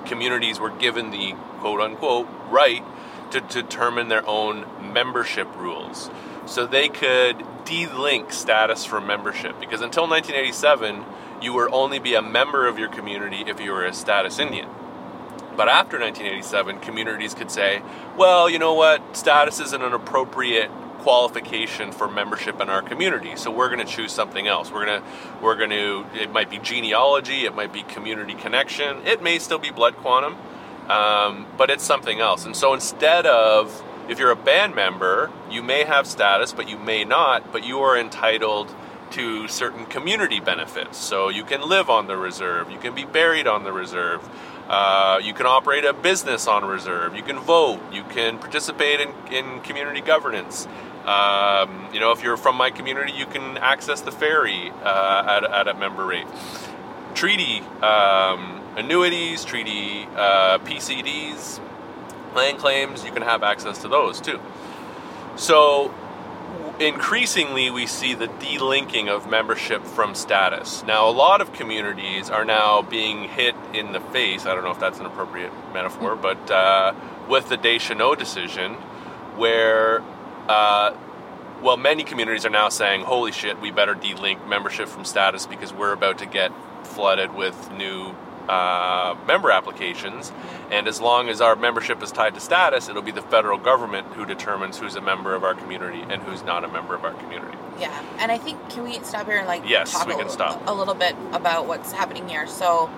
communities 0.06 0.58
were 0.58 0.70
given 0.70 1.10
the 1.10 1.32
quote 1.60 1.80
unquote 1.80 2.28
right 2.50 2.84
to 3.30 3.40
determine 3.40 4.08
their 4.08 4.26
own 4.26 4.66
membership 4.92 5.48
rules. 5.56 6.10
So 6.46 6.66
they 6.66 6.88
could 6.88 7.44
de-link 7.64 8.32
status 8.32 8.84
from 8.84 9.06
membership 9.06 9.58
because 9.60 9.80
until 9.80 10.08
1987, 10.08 11.04
you 11.40 11.52
would 11.54 11.72
only 11.72 11.98
be 11.98 12.14
a 12.14 12.22
member 12.22 12.66
of 12.66 12.78
your 12.78 12.88
community 12.88 13.44
if 13.46 13.60
you 13.60 13.72
were 13.72 13.84
a 13.84 13.92
status 13.92 14.38
Indian. 14.38 14.68
But 15.56 15.68
after 15.68 15.98
1987, 15.98 16.80
communities 16.80 17.34
could 17.34 17.50
say, 17.50 17.82
well, 18.16 18.48
you 18.48 18.58
know 18.58 18.74
what, 18.74 19.16
status 19.16 19.60
isn't 19.60 19.82
an 19.82 19.92
appropriate 19.92 20.70
qualification 21.02 21.90
for 21.92 22.08
membership 22.08 22.60
in 22.60 22.70
our 22.70 22.80
community, 22.80 23.36
so 23.36 23.50
we're 23.50 23.68
going 23.68 23.84
to 23.84 23.92
choose 23.92 24.12
something 24.12 24.46
else. 24.46 24.70
We're 24.70 24.86
going 24.86 25.02
to, 25.02 25.08
we're 25.42 25.56
going 25.56 25.70
to, 25.70 26.06
it 26.14 26.30
might 26.30 26.48
be 26.48 26.58
genealogy, 26.58 27.44
it 27.44 27.54
might 27.54 27.72
be 27.72 27.82
community 27.82 28.34
connection, 28.34 29.04
it 29.04 29.22
may 29.22 29.38
still 29.38 29.58
be 29.58 29.70
blood 29.70 29.96
quantum, 29.96 30.36
um, 30.88 31.46
but 31.58 31.70
it's 31.70 31.84
something 31.84 32.20
else. 32.20 32.46
And 32.46 32.56
so 32.56 32.72
instead 32.72 33.26
of, 33.26 33.82
if 34.08 34.18
you're 34.18 34.30
a 34.30 34.36
band 34.36 34.74
member, 34.74 35.30
you 35.50 35.62
may 35.62 35.84
have 35.84 36.06
status, 36.06 36.52
but 36.52 36.68
you 36.68 36.78
may 36.78 37.04
not, 37.04 37.52
but 37.52 37.64
you 37.64 37.80
are 37.80 37.98
entitled 37.98 38.72
to 39.12 39.46
certain 39.48 39.86
community 39.86 40.40
benefits. 40.40 40.98
So 40.98 41.28
you 41.28 41.44
can 41.44 41.68
live 41.68 41.90
on 41.90 42.06
the 42.06 42.16
reserve, 42.16 42.70
you 42.70 42.78
can 42.78 42.94
be 42.94 43.04
buried 43.04 43.46
on 43.46 43.64
the 43.64 43.72
reserve. 43.72 44.28
Uh, 44.68 45.20
you 45.22 45.34
can 45.34 45.46
operate 45.46 45.84
a 45.84 45.92
business 45.92 46.46
on 46.46 46.64
reserve. 46.64 47.14
You 47.14 47.22
can 47.22 47.38
vote. 47.38 47.80
You 47.92 48.04
can 48.04 48.38
participate 48.38 49.00
in, 49.00 49.12
in 49.30 49.60
community 49.60 50.00
governance. 50.00 50.66
Um, 51.04 51.88
you 51.92 52.00
know, 52.00 52.12
if 52.12 52.22
you're 52.22 52.36
from 52.36 52.56
my 52.56 52.70
community, 52.70 53.12
you 53.12 53.26
can 53.26 53.58
access 53.58 54.00
the 54.00 54.12
ferry 54.12 54.70
uh, 54.82 55.24
at, 55.26 55.44
at 55.44 55.68
a 55.68 55.74
member 55.74 56.06
rate. 56.06 56.26
Treaty 57.14 57.60
um, 57.82 58.60
annuities, 58.76 59.44
treaty 59.44 60.06
uh, 60.14 60.58
PCDs, 60.58 61.60
land 62.34 62.58
claims, 62.58 63.04
you 63.04 63.12
can 63.12 63.22
have 63.22 63.42
access 63.42 63.78
to 63.82 63.88
those 63.88 64.20
too. 64.20 64.40
So, 65.36 65.94
increasingly, 66.82 67.70
we 67.70 67.86
see 67.86 68.14
the 68.14 68.26
delinking 68.26 69.08
of 69.08 69.28
membership 69.28 69.84
from 69.84 70.14
status. 70.14 70.82
Now, 70.84 71.08
a 71.08 71.12
lot 71.12 71.40
of 71.40 71.52
communities 71.52 72.28
are 72.28 72.44
now 72.44 72.82
being 72.82 73.28
hit 73.28 73.54
in 73.72 73.92
the 73.92 74.00
face. 74.00 74.44
I 74.44 74.54
don't 74.54 74.64
know 74.64 74.70
if 74.70 74.80
that's 74.80 74.98
an 74.98 75.06
appropriate 75.06 75.52
metaphor, 75.72 76.16
but 76.16 76.50
uh, 76.50 76.94
with 77.28 77.48
the 77.48 77.56
Descheneaux 77.56 78.18
decision, 78.18 78.74
where 79.36 80.02
uh, 80.48 80.94
well, 81.62 81.76
many 81.76 82.02
communities 82.02 82.44
are 82.44 82.50
now 82.50 82.68
saying, 82.68 83.02
"Holy 83.02 83.32
shit, 83.32 83.60
we 83.60 83.70
better 83.70 83.94
delink 83.94 84.46
membership 84.48 84.88
from 84.88 85.04
status 85.04 85.46
because 85.46 85.72
we're 85.72 85.92
about 85.92 86.18
to 86.18 86.26
get 86.26 86.50
flooded 86.84 87.34
with 87.34 87.70
new 87.72 88.14
uh, 88.48 89.14
member 89.26 89.50
applications." 89.50 90.32
And 90.70 90.88
as 90.88 91.00
long 91.00 91.28
as 91.28 91.40
our 91.40 91.54
membership 91.54 92.02
is 92.02 92.10
tied 92.10 92.34
to 92.34 92.40
status, 92.40 92.88
it'll 92.88 93.02
be 93.02 93.12
the 93.12 93.22
federal 93.22 93.58
government 93.58 94.06
who 94.14 94.24
determines 94.24 94.78
who's 94.78 94.96
a 94.96 95.00
member 95.02 95.34
of 95.34 95.44
our 95.44 95.54
community 95.54 96.00
and 96.08 96.22
who's 96.22 96.42
not 96.42 96.64
a 96.64 96.68
member 96.68 96.94
of 96.94 97.04
our 97.04 97.12
community. 97.14 97.58
Yeah, 97.78 98.02
and 98.18 98.32
I 98.32 98.38
think 98.38 98.58
can 98.70 98.84
we 98.84 98.98
stop 99.02 99.26
here 99.26 99.36
and 99.38 99.46
like 99.46 99.68
Yes, 99.68 99.92
talk 99.92 100.06
we 100.06 100.14
a, 100.14 100.16
can 100.16 100.28
stop. 100.30 100.62
a 100.66 100.72
little 100.74 100.94
bit 100.94 101.14
about 101.32 101.66
what's 101.66 101.92
happening 101.92 102.28
here. 102.28 102.46
So, 102.46 102.88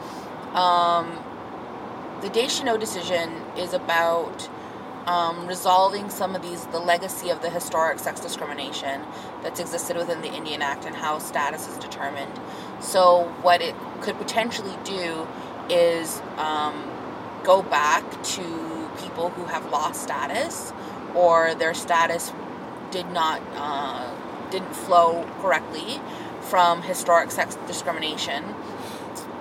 um, 0.53 1.19
the 2.21 2.29
Descheneaux 2.31 2.79
decision 2.79 3.31
is 3.57 3.73
about 3.73 4.49
um, 5.07 5.47
resolving 5.47 6.09
some 6.09 6.35
of 6.35 6.43
these 6.43 6.67
the 6.67 6.79
legacy 6.79 7.31
of 7.31 7.43
the 7.43 7.51
historic 7.51 7.99
sex 7.99 8.21
discrimination 8.21 9.03
that's 9.43 9.61
existed 9.61 9.97
within 9.97 10.23
the 10.23 10.33
Indian 10.33 10.63
Act 10.63 10.85
and 10.85 10.95
how 10.95 11.19
status 11.19 11.69
is 11.69 11.77
determined. 11.79 12.33
So, 12.81 13.33
what 13.43 13.61
it 13.61 13.75
could 14.01 14.17
potentially 14.17 14.77
do 14.85 15.27
is 15.69 16.21
um, 16.37 16.91
go 17.43 17.63
back 17.63 18.05
to 18.23 18.91
people 19.03 19.31
who 19.31 19.45
have 19.45 19.71
lost 19.71 20.03
status 20.03 20.73
or 21.15 21.55
their 21.55 21.75
status 21.75 22.33
did 22.91 23.11
not 23.11 23.43
uh, 23.55 24.15
didn't 24.51 24.75
flow 24.75 25.29
correctly 25.41 26.01
from 26.41 26.83
historic 26.83 27.31
sex 27.31 27.57
discrimination 27.67 28.45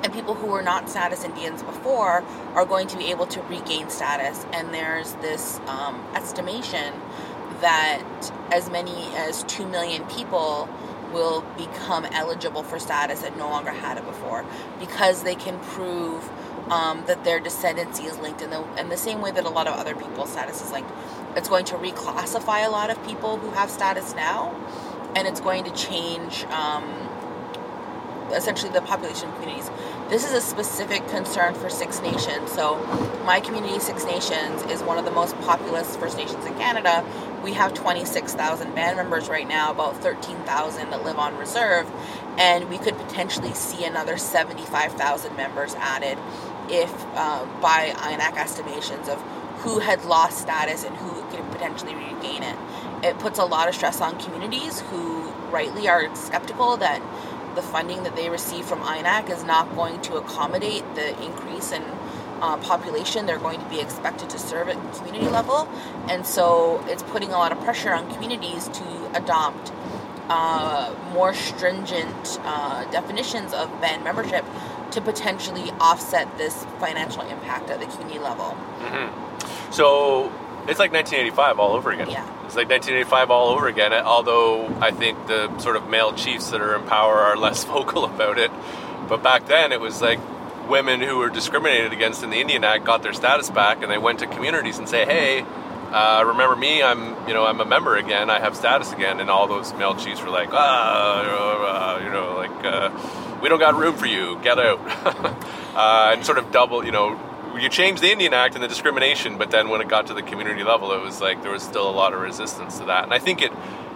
and 0.03 0.13
people 0.13 0.33
who 0.33 0.47
were 0.47 0.61
not 0.61 0.89
status 0.89 1.23
Indians 1.23 1.63
before 1.63 2.23
are 2.55 2.65
going 2.65 2.87
to 2.87 2.97
be 2.97 3.05
able 3.11 3.25
to 3.27 3.41
regain 3.43 3.89
status. 3.89 4.45
And 4.51 4.73
there's 4.73 5.13
this 5.13 5.59
um, 5.67 6.03
estimation 6.15 6.93
that 7.61 8.03
as 8.51 8.69
many 8.69 9.07
as 9.15 9.43
2 9.43 9.65
million 9.65 10.03
people 10.07 10.67
will 11.13 11.41
become 11.57 12.05
eligible 12.05 12.63
for 12.63 12.79
status 12.79 13.21
that 13.21 13.37
no 13.37 13.47
longer 13.47 13.71
had 13.71 13.97
it 13.97 14.05
before 14.05 14.43
because 14.79 15.23
they 15.23 15.35
can 15.35 15.57
prove 15.59 16.29
um, 16.69 17.03
that 17.07 17.23
their 17.23 17.39
descendancy 17.39 18.05
is 18.05 18.17
linked 18.19 18.41
in 18.41 18.49
the, 18.49 18.63
in 18.79 18.89
the 18.89 18.97
same 18.97 19.21
way 19.21 19.31
that 19.31 19.45
a 19.45 19.49
lot 19.49 19.67
of 19.67 19.75
other 19.75 19.95
people's 19.95 20.31
status 20.31 20.61
is 20.61 20.71
linked. 20.71 20.91
It's 21.35 21.47
going 21.47 21.65
to 21.65 21.75
reclassify 21.75 22.65
a 22.65 22.69
lot 22.69 22.89
of 22.89 23.03
people 23.05 23.37
who 23.37 23.51
have 23.51 23.69
status 23.69 24.15
now, 24.15 24.55
and 25.15 25.27
it's 25.27 25.39
going 25.39 25.63
to 25.65 25.71
change 25.71 26.43
um, 26.45 26.83
essentially 28.33 28.71
the 28.71 28.81
population 28.81 29.31
communities. 29.33 29.69
This 30.09 30.25
is 30.25 30.33
a 30.33 30.41
specific 30.41 31.07
concern 31.07 31.53
for 31.55 31.69
Six 31.69 32.01
Nations. 32.01 32.51
So, 32.51 32.77
my 33.25 33.39
community, 33.39 33.79
Six 33.79 34.05
Nations, 34.05 34.61
is 34.63 34.81
one 34.83 34.97
of 34.97 35.05
the 35.05 35.11
most 35.11 35.39
populous 35.41 35.95
First 35.95 36.17
Nations 36.17 36.45
in 36.45 36.53
Canada. 36.55 37.05
We 37.43 37.53
have 37.53 37.73
26,000 37.73 38.75
band 38.75 38.97
members 38.97 39.29
right 39.29 39.47
now, 39.47 39.71
about 39.71 39.97
13,000 39.97 40.89
that 40.89 41.03
live 41.03 41.17
on 41.17 41.37
reserve, 41.37 41.89
and 42.37 42.69
we 42.69 42.77
could 42.77 42.97
potentially 42.97 43.53
see 43.53 43.85
another 43.85 44.17
75,000 44.17 45.35
members 45.35 45.75
added 45.75 46.17
if 46.69 46.91
uh, 47.15 47.45
by 47.61 47.93
INAC 47.95 48.37
estimations 48.37 49.09
of 49.09 49.21
who 49.63 49.79
had 49.79 50.03
lost 50.05 50.39
status 50.39 50.83
and 50.83 50.95
who 50.97 51.21
could 51.29 51.49
potentially 51.51 51.95
regain 51.95 52.43
it. 52.43 52.57
It 53.03 53.19
puts 53.19 53.39
a 53.39 53.45
lot 53.45 53.67
of 53.67 53.75
stress 53.75 54.01
on 54.01 54.19
communities 54.19 54.81
who 54.81 55.23
rightly 55.51 55.87
are 55.87 56.13
skeptical 56.15 56.77
that 56.77 57.01
the 57.55 57.61
funding 57.61 58.03
that 58.03 58.15
they 58.15 58.29
receive 58.29 58.65
from 58.65 58.79
INAC 58.81 59.29
is 59.29 59.43
not 59.43 59.73
going 59.75 60.01
to 60.01 60.15
accommodate 60.15 60.83
the 60.95 61.09
increase 61.23 61.71
in 61.71 61.83
uh, 62.41 62.57
population 62.57 63.25
they're 63.25 63.39
going 63.39 63.59
to 63.59 63.69
be 63.69 63.79
expected 63.79 64.29
to 64.29 64.37
serve 64.37 64.67
at 64.67 64.93
community 64.95 65.29
level. 65.29 65.67
And 66.09 66.25
so 66.25 66.83
it's 66.87 67.03
putting 67.03 67.29
a 67.29 67.37
lot 67.37 67.51
of 67.51 67.59
pressure 67.61 67.93
on 67.93 68.11
communities 68.13 68.67
to 68.67 69.11
adopt 69.15 69.71
uh, 70.29 70.93
more 71.13 71.33
stringent 71.33 72.39
uh, 72.43 72.89
definitions 72.91 73.53
of 73.53 73.69
band 73.79 74.03
membership 74.03 74.45
to 74.91 75.01
potentially 75.01 75.71
offset 75.79 76.37
this 76.37 76.65
financial 76.79 77.21
impact 77.23 77.69
at 77.69 77.79
the 77.79 77.85
community 77.87 78.19
level. 78.19 78.55
So 79.71 80.31
it's 80.67 80.79
like 80.79 80.93
1985 80.93 81.59
all 81.59 81.73
over 81.73 81.91
again. 81.91 82.09
Yeah. 82.09 82.23
It's 82.45 82.55
like 82.55 82.69
1985 82.69 83.31
all 83.31 83.49
over 83.49 83.67
again. 83.67 83.93
Although 83.93 84.67
I 84.79 84.91
think 84.91 85.27
the 85.27 85.57
sort 85.59 85.75
of 85.75 85.89
male 85.89 86.13
chiefs 86.13 86.51
that 86.51 86.61
are 86.61 86.75
in 86.75 86.83
power 86.87 87.15
are 87.15 87.35
less 87.37 87.63
vocal 87.75 88.05
about 88.05 88.37
it. 88.37 88.51
But 89.09 89.23
back 89.23 89.47
then 89.47 89.71
it 89.71 89.81
was 89.81 90.01
like 90.01 90.19
women 90.69 91.01
who 91.01 91.17
were 91.17 91.29
discriminated 91.29 91.91
against 91.91 92.23
in 92.23 92.29
the 92.29 92.39
Indian 92.39 92.63
Act 92.63 92.85
got 92.85 93.03
their 93.03 93.13
status 93.13 93.49
back, 93.49 93.81
and 93.83 93.91
they 93.91 93.97
went 93.97 94.19
to 94.19 94.27
communities 94.27 94.77
and 94.77 94.87
say, 94.87 95.05
"Hey, 95.05 95.41
uh, 95.91 96.23
remember 96.25 96.55
me? 96.55 96.81
I'm 96.81 97.27
you 97.27 97.33
know 97.33 97.45
I'm 97.45 97.59
a 97.59 97.65
member 97.65 97.97
again. 97.97 98.29
I 98.29 98.39
have 98.39 98.55
status 98.55 98.91
again." 98.93 99.19
And 99.19 99.29
all 99.29 99.47
those 99.47 99.73
male 99.73 99.95
chiefs 99.95 100.21
were 100.21 100.29
like, 100.29 100.49
"Ah, 100.51 101.97
uh, 101.97 102.03
you 102.03 102.09
know, 102.09 102.35
like 102.35 102.65
uh, 102.65 103.39
we 103.41 103.49
don't 103.49 103.59
got 103.59 103.75
room 103.75 103.97
for 103.97 104.05
you. 104.05 104.39
Get 104.41 104.57
out." 104.57 104.79
uh, 105.75 106.13
and 106.13 106.25
sort 106.25 106.37
of 106.37 106.51
double, 106.51 106.85
you 106.85 106.91
know, 106.91 107.19
you 107.57 107.69
changed 107.69 108.01
the 108.01 108.11
Indian 108.11 108.33
Act 108.33 108.55
and 108.55 108.63
the 108.63 108.67
discrimination, 108.67 109.37
but 109.37 109.51
then 109.51 109.69
when 109.69 109.81
it 109.81 109.87
got 109.89 110.07
to 110.07 110.13
the 110.13 110.23
community 110.23 110.63
level, 110.63 110.91
it 110.93 111.01
was 111.01 111.21
like 111.21 111.41
there 111.43 111.51
was 111.51 111.63
still 111.63 111.89
a 111.89 111.91
lot 111.91 112.13
of 112.13 112.19
resistance 112.19 112.79
to 112.79 112.85
that. 112.85 113.03
And 113.03 113.13
I 113.13 113.19
think 113.19 113.41
it 113.41 113.51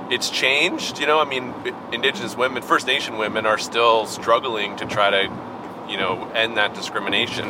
it's 0.09 0.29
changed. 0.29 0.99
You 0.99 1.07
know, 1.07 1.19
I 1.19 1.25
mean, 1.25 1.53
Indigenous 1.91 2.35
women, 2.37 2.63
First 2.63 2.87
Nation 2.87 3.17
women, 3.17 3.45
are 3.45 3.57
still 3.57 4.05
struggling 4.05 4.75
to 4.77 4.85
try 4.85 5.09
to, 5.09 5.23
you 5.89 5.97
know, 5.97 6.29
end 6.33 6.57
that 6.57 6.73
discrimination. 6.73 7.49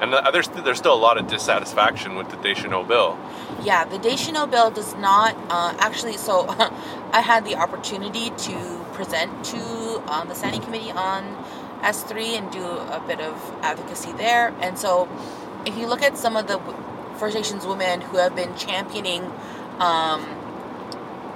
And 0.00 0.12
the- 0.12 0.30
there's 0.32 0.48
there's 0.48 0.78
still 0.78 0.94
a 0.94 1.02
lot 1.08 1.18
of 1.18 1.26
dissatisfaction 1.26 2.14
with 2.14 2.28
the 2.30 2.36
Descheneaux 2.36 2.86
bill. 2.86 3.18
Yeah, 3.62 3.84
the 3.84 3.98
Descheneaux 3.98 4.48
bill 4.50 4.70
does 4.70 4.94
not 4.96 5.36
uh, 5.50 5.74
actually. 5.78 6.16
So, 6.18 6.46
I 7.12 7.20
had 7.20 7.44
the 7.44 7.56
opportunity 7.56 8.30
to 8.30 8.84
present 8.92 9.44
to 9.46 10.02
um, 10.12 10.28
the 10.28 10.34
Standing 10.34 10.60
Committee 10.62 10.92
on 10.92 11.24
S3 11.82 12.38
and 12.38 12.50
do 12.50 12.64
a 12.64 13.02
bit 13.06 13.20
of 13.20 13.34
advocacy 13.62 14.12
there. 14.12 14.54
And 14.60 14.78
so, 14.78 15.08
if 15.66 15.76
you 15.76 15.86
look 15.86 16.02
at 16.02 16.16
some 16.16 16.36
of 16.36 16.46
the 16.46 16.58
First 17.18 17.36
Nations 17.36 17.66
women 17.66 18.00
who 18.00 18.16
have 18.18 18.34
been 18.34 18.56
championing 18.56 19.24
um, 19.78 20.24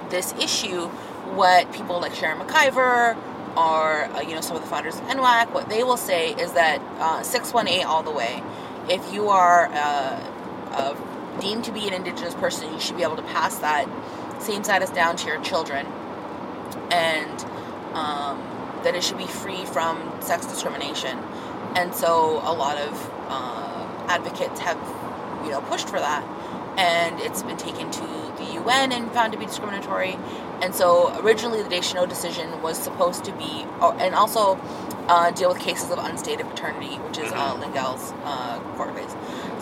this 0.09 0.33
issue, 0.33 0.87
what 1.35 1.71
people 1.73 1.99
like 1.99 2.13
Sharon 2.13 2.39
McIvor 2.39 3.17
or 3.55 4.05
uh, 4.05 4.21
you 4.21 4.33
know 4.33 4.41
some 4.41 4.55
of 4.55 4.63
the 4.63 4.69
founders 4.69 4.95
of 4.95 5.01
NWAC, 5.03 5.51
what 5.51 5.69
they 5.69 5.83
will 5.83 5.97
say 5.97 6.33
is 6.33 6.53
that 6.53 6.81
uh, 6.99 7.21
618 7.23 7.85
all 7.85 8.03
the 8.03 8.11
way. 8.11 8.43
If 8.89 9.13
you 9.13 9.29
are 9.29 9.69
uh, 9.71 11.39
deemed 11.39 11.63
to 11.65 11.71
be 11.71 11.87
an 11.87 11.93
Indigenous 11.93 12.33
person, 12.33 12.71
you 12.73 12.79
should 12.79 12.97
be 12.97 13.03
able 13.03 13.15
to 13.15 13.23
pass 13.23 13.57
that 13.59 13.87
same 14.41 14.63
status 14.63 14.89
down 14.89 15.15
to 15.17 15.27
your 15.27 15.41
children, 15.41 15.85
and 16.91 17.45
um, 17.93 18.41
that 18.83 18.95
it 18.95 19.03
should 19.03 19.17
be 19.17 19.27
free 19.27 19.65
from 19.65 20.13
sex 20.21 20.45
discrimination. 20.45 21.17
And 21.75 21.93
so 21.93 22.39
a 22.43 22.53
lot 22.53 22.77
of 22.77 23.11
uh, 23.29 24.05
advocates 24.07 24.59
have 24.59 24.77
you 25.43 25.51
know 25.51 25.61
pushed 25.61 25.89
for 25.89 25.99
that, 25.99 26.23
and 26.77 27.19
it's 27.19 27.43
been 27.43 27.57
taken 27.57 27.89
to 27.91 28.33
the 28.37 28.53
UN 28.61 28.91
and 28.91 29.11
found 29.11 29.33
to 29.33 29.39
be 29.39 29.45
discriminatory. 29.45 30.17
And 30.61 30.73
so 30.73 31.17
originally 31.21 31.61
the 31.61 31.69
Descheneaux 31.69 32.07
decision 32.07 32.61
was 32.61 32.77
supposed 32.77 33.25
to 33.25 33.31
be, 33.33 33.65
oh, 33.81 33.95
and 33.99 34.15
also 34.15 34.59
uh, 35.07 35.31
deal 35.31 35.49
with 35.49 35.59
cases 35.59 35.89
of 35.91 35.99
unstated 35.99 36.47
paternity, 36.49 36.95
which 36.99 37.17
is 37.17 37.31
uh, 37.31 37.57
Lynn 37.59 37.71
Gehl's 37.73 38.13
uh, 38.23 38.59
court 38.75 38.95
case. 38.95 39.13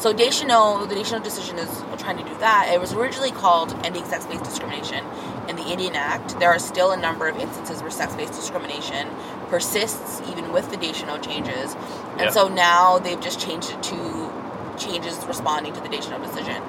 So 0.01 0.11
Descheneaux, 0.15 0.89
the 0.89 0.95
Descheneaux 0.95 1.23
decision 1.23 1.59
is 1.59 1.69
trying 1.99 2.17
to 2.17 2.23
do 2.23 2.35
that. 2.39 2.71
It 2.73 2.79
was 2.79 2.91
originally 2.91 3.29
called 3.29 3.75
Ending 3.85 4.03
Sex-Based 4.03 4.43
Discrimination 4.43 5.05
in 5.47 5.55
the 5.55 5.67
Indian 5.67 5.95
Act. 5.95 6.39
There 6.39 6.49
are 6.49 6.57
still 6.57 6.89
a 6.89 6.97
number 6.97 7.27
of 7.27 7.37
instances 7.37 7.83
where 7.83 7.91
sex-based 7.91 8.33
discrimination 8.33 9.07
persists 9.49 10.19
even 10.27 10.51
with 10.51 10.71
the 10.71 10.77
Descheneaux 10.77 11.21
changes. 11.21 11.75
And 12.13 12.21
Yeah. 12.21 12.29
so 12.31 12.47
now 12.47 12.97
they've 12.97 13.21
just 13.21 13.39
changed 13.39 13.69
it 13.69 13.83
to 13.83 14.31
changes 14.75 15.23
responding 15.27 15.73
to 15.73 15.79
the 15.79 15.89
Descheneaux 15.89 16.23
decision. 16.23 16.63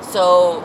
So 0.00 0.62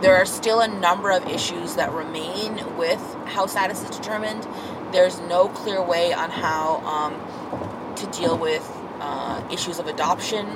there 0.00 0.16
are 0.16 0.24
still 0.24 0.60
a 0.60 0.68
number 0.68 1.10
of 1.10 1.28
issues 1.28 1.74
that 1.74 1.92
remain 1.92 2.64
with 2.78 3.02
how 3.26 3.44
status 3.44 3.82
is 3.82 3.90
determined. 3.90 4.48
There's 4.92 5.20
no 5.20 5.48
clear 5.48 5.82
way 5.82 6.14
on 6.14 6.30
how 6.30 6.80
um, 6.86 7.94
to 7.96 8.06
deal 8.06 8.38
with 8.38 8.66
uh, 9.00 9.42
issues 9.52 9.78
of 9.78 9.86
adoption, 9.86 10.46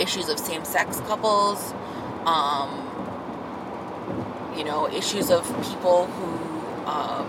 issues 0.00 0.28
of 0.28 0.38
same-sex 0.38 1.00
couples, 1.00 1.74
um, 2.24 2.84
you 4.56 4.64
know, 4.64 4.88
issues 4.88 5.30
of 5.30 5.46
people 5.62 6.06
who 6.06 6.86
um, 6.86 7.26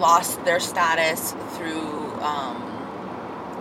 lost 0.00 0.44
their 0.44 0.60
status 0.60 1.32
through 1.56 2.12
um, 2.20 2.56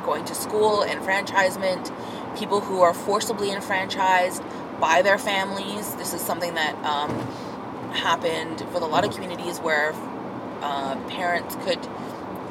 going 0.06 0.26
to 0.26 0.36
school, 0.36 0.84
enfranchisement, 0.84 1.92
people 2.38 2.60
who 2.62 2.82
are 2.82 2.94
forcibly 2.94 3.52
enfranchised 3.52 4.44
by 4.80 5.02
their 5.02 5.18
families. 5.18 5.96
This 5.96 6.14
is 6.14 6.22
something 6.22 6.54
that 6.56 6.76
um, 6.86 7.12
happened 7.92 8.66
with 8.74 8.84
a 8.84 8.88
lot 8.88 9.06
of 9.06 9.14
communities 9.14 9.60
where 9.60 9.94
uh, 10.62 10.96
parents 11.10 11.56
could 11.64 11.80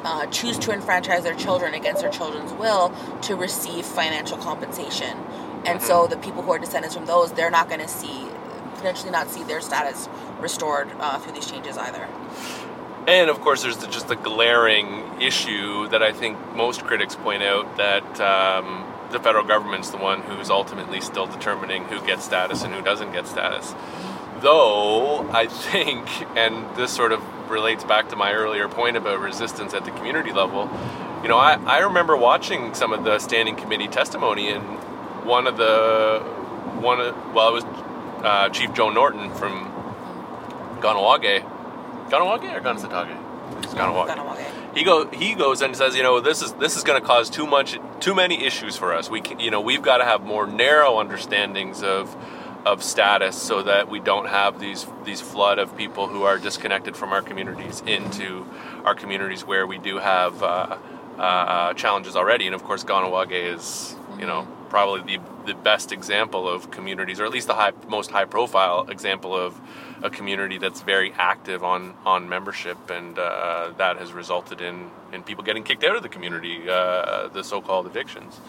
uh, 0.09 0.25
choose 0.25 0.57
to 0.57 0.71
enfranchise 0.71 1.21
their 1.21 1.35
children 1.35 1.75
against 1.75 2.01
their 2.01 2.09
children's 2.09 2.51
will 2.53 2.91
to 3.21 3.35
receive 3.35 3.85
financial 3.85 4.37
compensation. 4.37 5.15
And 5.65 5.79
so 5.79 6.07
the 6.07 6.17
people 6.17 6.41
who 6.41 6.51
are 6.51 6.57
descendants 6.57 6.95
from 6.95 7.05
those, 7.05 7.31
they're 7.33 7.51
not 7.51 7.69
going 7.69 7.81
to 7.81 7.87
see, 7.87 8.27
potentially 8.73 9.11
not 9.11 9.29
see 9.29 9.43
their 9.43 9.61
status 9.61 10.09
restored 10.39 10.89
uh, 10.99 11.19
through 11.19 11.33
these 11.33 11.45
changes 11.45 11.77
either. 11.77 12.07
And 13.07 13.29
of 13.29 13.39
course, 13.41 13.61
there's 13.61 13.77
the, 13.77 13.85
just 13.85 14.07
the 14.07 14.15
glaring 14.15 15.21
issue 15.21 15.87
that 15.89 16.01
I 16.01 16.11
think 16.11 16.39
most 16.55 16.83
critics 16.83 17.13
point 17.15 17.43
out 17.43 17.77
that 17.77 18.19
um, 18.19 18.88
the 19.11 19.19
federal 19.19 19.45
government's 19.45 19.89
the 19.89 19.97
one 19.97 20.21
who's 20.21 20.49
ultimately 20.49 21.01
still 21.01 21.27
determining 21.27 21.85
who 21.85 22.05
gets 22.05 22.25
status 22.25 22.63
and 22.63 22.73
who 22.73 22.81
doesn't 22.81 23.11
get 23.11 23.27
status. 23.27 23.73
Though 24.41 25.29
I 25.31 25.47
think, 25.47 26.07
and 26.37 26.75
this 26.75 26.91
sort 26.91 27.11
of 27.11 27.21
relates 27.49 27.83
back 27.83 28.09
to 28.09 28.15
my 28.15 28.33
earlier 28.33 28.69
point 28.69 28.95
about 28.95 29.19
resistance 29.19 29.73
at 29.73 29.85
the 29.85 29.91
community 29.91 30.31
level, 30.31 30.69
you 31.23 31.27
know, 31.27 31.37
I, 31.37 31.55
I 31.65 31.79
remember 31.79 32.15
watching 32.15 32.73
some 32.73 32.93
of 32.93 33.03
the 33.03 33.19
standing 33.19 33.55
committee 33.55 33.87
testimony, 33.87 34.49
and 34.49 34.63
one 35.25 35.47
of 35.47 35.57
the 35.57 36.19
one 36.79 37.01
of 37.01 37.33
well, 37.33 37.49
it 37.49 37.53
was 37.53 37.63
uh, 38.23 38.49
Chief 38.49 38.73
Joe 38.73 38.89
Norton 38.89 39.29
from 39.31 39.65
Kahnawake. 40.79 41.43
Kahnawake 42.09 42.55
or 42.55 42.61
Kanesatake? 42.61 43.17
It's 43.63 43.73
Kahnawake. 43.73 44.07
Kahnawake. 44.07 44.58
He 44.79 44.85
go 44.85 45.09
he 45.09 45.35
goes 45.35 45.61
and 45.61 45.75
says, 45.75 45.97
you 45.97 46.03
know, 46.03 46.21
this 46.21 46.41
is 46.41 46.53
this 46.53 46.77
is 46.77 46.85
going 46.85 47.01
to 47.01 47.05
cause 47.05 47.29
too 47.29 47.45
much 47.45 47.77
too 47.99 48.15
many 48.15 48.45
issues 48.45 48.77
for 48.77 48.93
us. 48.93 49.09
We 49.09 49.19
can, 49.19 49.37
you 49.37 49.51
know, 49.51 49.59
we've 49.59 49.81
got 49.81 49.97
to 49.97 50.05
have 50.05 50.21
more 50.21 50.47
narrow 50.47 50.99
understandings 50.99 51.83
of 51.83 52.15
of 52.65 52.81
status 52.81 53.35
so 53.35 53.61
that 53.63 53.89
we 53.89 53.99
don't 53.99 54.27
have 54.27 54.57
these 54.57 54.85
these 55.03 55.19
flood 55.19 55.59
of 55.59 55.75
people 55.75 56.07
who 56.07 56.23
are 56.23 56.37
disconnected 56.37 56.95
from 56.95 57.11
our 57.11 57.21
communities 57.21 57.83
into 57.85 58.45
our 58.85 58.95
communities 58.95 59.43
where 59.43 59.67
we 59.67 59.77
do 59.77 59.97
have 59.97 60.41
uh, 60.41 60.77
uh, 61.17 61.73
challenges 61.73 62.15
already. 62.15 62.45
And 62.45 62.55
of 62.55 62.63
course, 62.63 62.85
Kahnawake 62.85 63.53
is 63.53 63.97
you 64.17 64.25
know 64.25 64.47
probably 64.69 65.17
the 65.17 65.21
the 65.45 65.55
best 65.55 65.91
example 65.91 66.47
of 66.47 66.71
communities, 66.71 67.19
or 67.19 67.25
at 67.25 67.31
least 67.31 67.47
the 67.47 67.55
high, 67.55 67.73
most 67.89 68.11
high 68.11 68.23
profile 68.23 68.87
example 68.89 69.35
of 69.35 69.59
a 70.01 70.09
community 70.09 70.57
that's 70.57 70.81
very 70.81 71.11
active 71.13 71.63
on 71.63 71.93
on 72.05 72.29
membership, 72.29 72.89
and 72.89 73.17
uh, 73.17 73.71
that 73.77 73.97
has 73.97 74.13
resulted 74.13 74.61
in 74.61 74.89
in 75.13 75.23
people 75.23 75.43
getting 75.43 75.63
kicked 75.63 75.83
out 75.83 75.95
of 75.95 76.03
the 76.03 76.09
community, 76.09 76.69
uh, 76.69 77.27
the 77.29 77.43
so-called 77.43 77.85
evictions. 77.85 78.39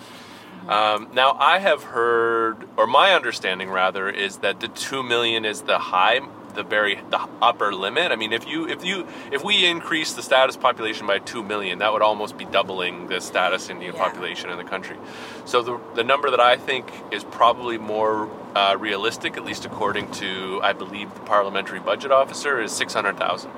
Um, 0.68 1.08
now, 1.14 1.32
I 1.32 1.58
have 1.58 1.82
heard, 1.82 2.68
or 2.76 2.86
my 2.86 3.14
understanding 3.14 3.70
rather, 3.70 4.08
is 4.08 4.38
that 4.38 4.60
the 4.60 4.68
two 4.68 5.02
million 5.02 5.44
is 5.44 5.62
the 5.62 5.78
high, 5.78 6.20
the 6.54 6.62
very 6.62 7.00
the 7.10 7.20
upper 7.40 7.72
limit. 7.72 8.12
I 8.12 8.16
mean, 8.16 8.32
if 8.32 8.46
you 8.46 8.68
if 8.68 8.84
you 8.84 9.06
if 9.32 9.42
we 9.44 9.66
increase 9.66 10.12
the 10.12 10.22
status 10.22 10.56
population 10.56 11.06
by 11.06 11.18
two 11.18 11.42
million, 11.42 11.78
that 11.78 11.92
would 11.92 12.02
almost 12.02 12.36
be 12.38 12.44
doubling 12.44 13.08
the 13.08 13.20
status 13.20 13.68
Indian 13.70 13.94
Yeah. 13.94 14.02
population 14.04 14.50
in 14.50 14.58
the 14.58 14.64
country. 14.64 14.96
So 15.44 15.62
the 15.62 15.80
the 15.94 16.04
number 16.04 16.30
that 16.30 16.40
I 16.40 16.56
think 16.56 16.90
is 17.10 17.24
probably 17.24 17.78
more 17.78 18.28
uh, 18.54 18.76
realistic, 18.78 19.36
at 19.36 19.44
least 19.44 19.64
according 19.64 20.10
to 20.12 20.60
I 20.62 20.72
believe 20.72 21.12
the 21.14 21.20
parliamentary 21.20 21.80
budget 21.80 22.10
officer, 22.12 22.60
is 22.60 22.72
six 22.72 22.94
hundred 22.94 23.16
thousand. 23.18 23.50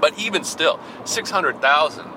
But 0.00 0.18
even 0.18 0.42
still, 0.42 0.80
600,000 1.04 2.10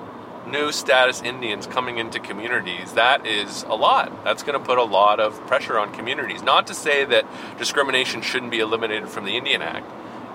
new 0.46 0.72
status 0.72 1.22
Indians 1.22 1.66
coming 1.66 1.98
into 1.98 2.18
communities, 2.18 2.92
that 2.92 3.26
is 3.26 3.64
a 3.64 3.74
lot. 3.74 4.24
That's 4.24 4.42
going 4.42 4.58
to 4.58 4.64
put 4.64 4.78
a 4.78 4.84
lot 4.84 5.20
of 5.20 5.34
pressure 5.46 5.78
on 5.78 5.92
communities. 5.92 6.42
Not 6.42 6.66
to 6.68 6.74
say 6.74 7.04
that 7.04 7.26
discrimination 7.58 8.22
shouldn't 8.22 8.50
be 8.50 8.60
eliminated 8.60 9.08
from 9.08 9.24
the 9.24 9.36
Indian 9.36 9.62
Act. 9.62 9.86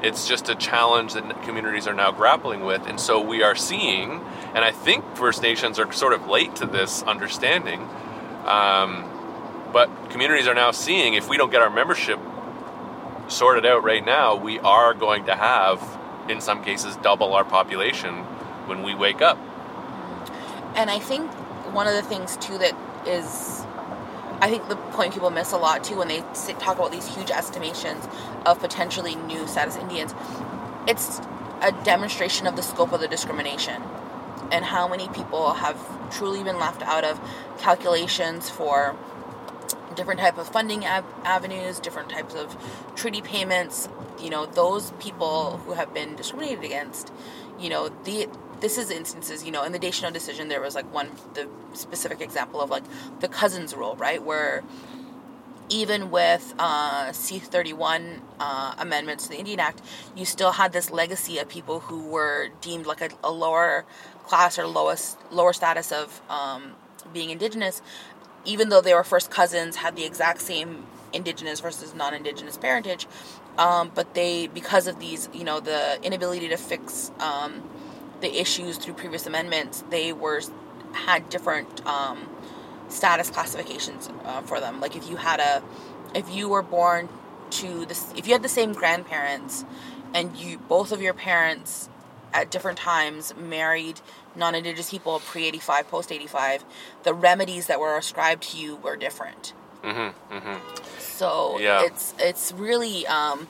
It's 0.04 0.28
just 0.28 0.50
a 0.50 0.56
challenge 0.56 1.13
that 1.13 1.43
communities 1.43 1.88
are 1.88 1.93
now 1.93 2.12
grappling 2.12 2.62
with. 2.65 2.88
And 2.88 3.00
so 3.00 3.21
we 3.21 3.43
are 3.43 3.56
seeing, 3.56 4.21
and 4.56 4.65
I 4.65 4.71
think 4.71 5.15
First 5.15 5.41
Nations 5.41 5.78
are 5.78 5.91
sort 5.91 6.13
of 6.13 6.28
late 6.28 6.56
to 6.58 6.65
this 6.65 7.04
understanding, 7.04 7.82
um, 8.45 9.08
but 9.71 10.10
communities 10.10 10.47
are 10.47 10.56
now 10.56 10.71
seeing 10.71 11.13
if 11.13 11.30
we 11.30 11.38
don't 11.38 11.52
get 11.52 11.62
our 11.62 11.69
membership 11.69 12.19
sorted 13.28 13.65
out 13.65 13.84
right 13.84 14.04
now, 14.04 14.36
we 14.36 14.60
are 14.60 14.93
going 14.93 15.26
to 15.26 15.36
have, 15.36 16.00
in 16.30 16.41
some 16.41 16.63
cases, 16.63 16.95
double 16.97 17.34
our 17.34 17.45
population 17.45 18.15
when 18.65 18.84
we 18.84 18.93
wake 18.93 19.21
up. 19.21 19.38
And 20.76 20.90
I 20.90 21.00
think 21.00 21.32
one 21.74 21.88
of 21.88 21.94
the 21.94 22.02
things 22.02 22.38
too 22.38 22.58
that 22.58 22.76
is, 23.08 23.64
I 24.42 24.50
think 24.50 24.68
the 24.70 24.76
point 24.76 25.14
people 25.14 25.30
miss 25.30 25.52
a 25.52 25.58
lot 25.58 25.84
too 25.84 25.98
when 25.98 26.08
they 26.08 26.24
sit, 26.34 26.60
talk 26.60 26.78
about 26.78 26.92
these 26.92 27.08
huge 27.08 27.32
estimations 27.32 28.08
of 28.46 28.60
potentially 28.60 29.16
new 29.16 29.48
status 29.48 29.76
Indians, 29.76 30.14
it's 30.88 31.20
a 31.62 31.72
demonstration 31.84 32.48
of 32.48 32.56
the 32.56 32.64
scope 32.64 32.92
of 32.92 33.02
the 33.02 33.08
discrimination 33.08 33.82
and 34.52 34.66
how 34.66 34.88
many 34.88 35.08
people 35.10 35.54
have 35.54 35.78
truly 36.12 36.44
been 36.44 36.60
left 36.60 36.82
out 36.84 37.04
of 37.04 37.20
calculations 37.60 38.50
for 38.50 38.96
different 39.96 40.20
type 40.20 40.38
of 40.38 40.48
funding 40.48 40.86
av- 40.86 41.06
avenues, 41.24 41.80
different 41.80 42.10
types 42.10 42.34
of 42.34 42.58
treaty 42.96 43.22
payments. 43.22 43.90
You 44.20 44.30
know, 44.30 44.46
those 44.46 44.92
people 45.00 45.58
who 45.66 45.74
have 45.74 45.94
been 45.94 46.16
discriminated 46.16 46.64
against. 46.64 47.12
You 47.60 47.70
know, 47.70 47.90
the 48.06 48.28
this 48.62 48.78
is 48.78 48.89
instances. 48.89 49.43
You 49.43 49.52
know, 49.52 49.63
in 49.63 49.71
the 49.71 49.80
Descheneaux 49.80 50.13
decision, 50.13 50.47
there 50.47 50.62
was 50.62 50.76
like 50.76 50.91
one 50.93 51.10
the 51.34 51.50
specific 51.74 52.21
example 52.21 52.62
of 52.62 52.69
like 52.69 52.84
the 53.19 53.28
cousins 53.28 53.76
rule, 53.76 53.95
right, 53.95 54.24
where 54.24 54.63
even 55.69 56.12
with 56.12 56.54
uh, 56.60 57.10
C31 57.10 58.19
uh, 58.39 58.76
amendments 58.78 59.24
to 59.26 59.30
the 59.30 59.38
Indian 59.39 59.60
Act, 59.60 59.82
you 60.15 60.26
still 60.26 60.52
had 60.52 60.74
this 60.74 60.91
legacy 60.91 61.39
of 61.39 61.47
people 61.47 61.80
who 61.80 62.08
were 62.08 62.50
deemed 62.60 62.86
like 62.86 63.02
a, 63.02 63.10
a 63.24 63.32
lower 63.32 63.86
class 64.26 64.60
or 64.60 64.67
lowest 64.67 65.17
lower 65.32 65.54
status 65.54 65.91
of 65.91 66.21
um, 66.30 66.74
being 67.13 67.30
Indigenous, 67.30 67.82
even 68.45 68.69
though 68.69 68.82
they 68.82 68.93
were 68.93 69.04
first 69.04 69.32
cousins, 69.32 69.78
had 69.78 69.95
the 69.95 70.04
exact 70.04 70.41
same 70.41 70.86
Indigenous 71.13 71.60
versus 71.60 71.93
non-Indigenous 71.93 72.58
parentage, 72.58 73.08
um, 73.58 73.91
but 73.93 74.13
they 74.13 74.47
because 74.47 74.88
of 74.88 75.00
these, 75.00 75.30
you 75.34 75.43
know, 75.43 75.60
the 75.60 76.00
inability 76.04 76.50
to 76.50 76.58
fix 76.58 77.12
um, 77.19 77.63
the 78.22 78.40
issues 78.40 78.78
through 78.78 78.94
previous 78.94 79.26
amendments, 79.28 79.84
they 79.90 80.14
were 80.14 80.42
had 80.94 81.30
different. 81.30 81.86
Um, 81.86 82.28
status 82.90 83.30
classifications 83.30 84.10
uh, 84.26 84.42
for 84.42 84.60
them. 84.60 84.82
Like 84.82 84.98
if 84.98 85.10
you 85.10 85.16
had 85.16 85.40
a, 85.40 85.64
if 86.14 86.30
you 86.30 86.50
were 86.50 86.62
born 86.62 87.08
to 87.52 87.86
this 87.86 88.12
if 88.18 88.28
you 88.28 88.34
had 88.34 88.44
the 88.44 88.50
same 88.50 88.74
grandparents 88.74 89.64
and 90.14 90.36
you 90.36 90.58
both 90.58 90.92
of 90.92 91.02
your 91.02 91.14
parents 91.14 91.90
at 92.34 92.52
different 92.52 92.78
times 92.78 93.34
married 93.36 94.00
non-indigenous 94.36 94.90
people 94.90 95.20
pre-85 95.20 95.88
post-85 95.88 96.64
the 97.04 97.14
remedies 97.14 97.68
that 97.68 97.80
were 97.80 97.98
ascribed 97.98 98.44
to 98.44 98.58
you 98.58 98.76
were 98.78 98.96
different 98.96 99.54
Mm-hmm. 99.84 100.34
Mm-hmm. 100.34 101.00
so 101.00 101.58
Yeah. 101.60 101.84
it's 101.86 102.14
it's 102.20 102.52
really 102.54 103.06
um, 103.08 103.48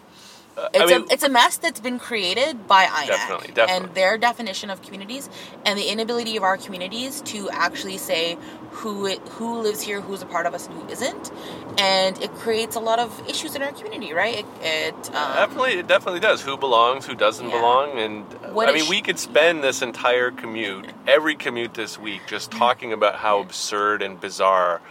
it's 0.73 0.79
I 0.81 0.85
mean, 0.85 1.05
a 1.09 1.13
it's 1.13 1.23
a 1.23 1.29
mess 1.29 1.57
that's 1.57 1.79
been 1.79 1.97
created 1.99 2.67
by 2.67 2.85
INAC 2.85 3.07
Definitely, 3.07 3.47
definitely. 3.53 3.87
and 3.87 3.95
their 3.95 4.17
definition 4.17 4.69
of 4.69 4.81
communities 4.81 5.29
and 5.65 5.77
the 5.79 5.87
inability 5.91 6.37
of 6.37 6.43
our 6.43 6.57
communities 6.57 7.21
to 7.21 7.49
actually 7.51 7.97
say 7.97 8.37
who 8.71 9.05
it, 9.05 9.19
who 9.29 9.61
lives 9.61 9.81
here, 9.81 10.01
who's 10.01 10.21
a 10.21 10.25
part 10.25 10.45
of 10.45 10.53
us, 10.53 10.67
and 10.67 10.75
who 10.81 10.87
isn't, 10.89 11.31
and 11.77 12.21
it 12.21 12.33
creates 12.35 12.75
a 12.75 12.79
lot 12.79 12.99
of 12.99 13.21
issues 13.29 13.55
in 13.55 13.61
our 13.61 13.71
community, 13.71 14.13
right? 14.13 14.39
It, 14.39 14.45
it 14.61 14.95
um, 15.15 15.35
Definitely, 15.35 15.73
it 15.79 15.87
definitely 15.87 16.19
does. 16.21 16.41
Who 16.41 16.57
belongs, 16.57 17.05
who 17.05 17.15
doesn't 17.15 17.49
Yeah. 17.49 17.57
belong, 17.59 17.97
and 17.99 18.25
uh, 18.43 18.49
What 18.53 18.69
I 18.69 18.73
mean, 18.73 18.85
sh- 18.85 18.89
we 18.89 19.01
could 19.01 19.19
spend 19.19 19.63
this 19.63 19.81
entire 19.81 20.31
commute, 20.31 20.87
every 21.07 21.35
commute 21.35 21.73
this 21.73 21.97
week, 21.99 22.21
just 22.27 22.51
talking 22.63 22.93
about 22.93 23.15
how 23.15 23.39
absurd 23.39 24.01
and 24.01 24.19
bizarre 24.19 24.81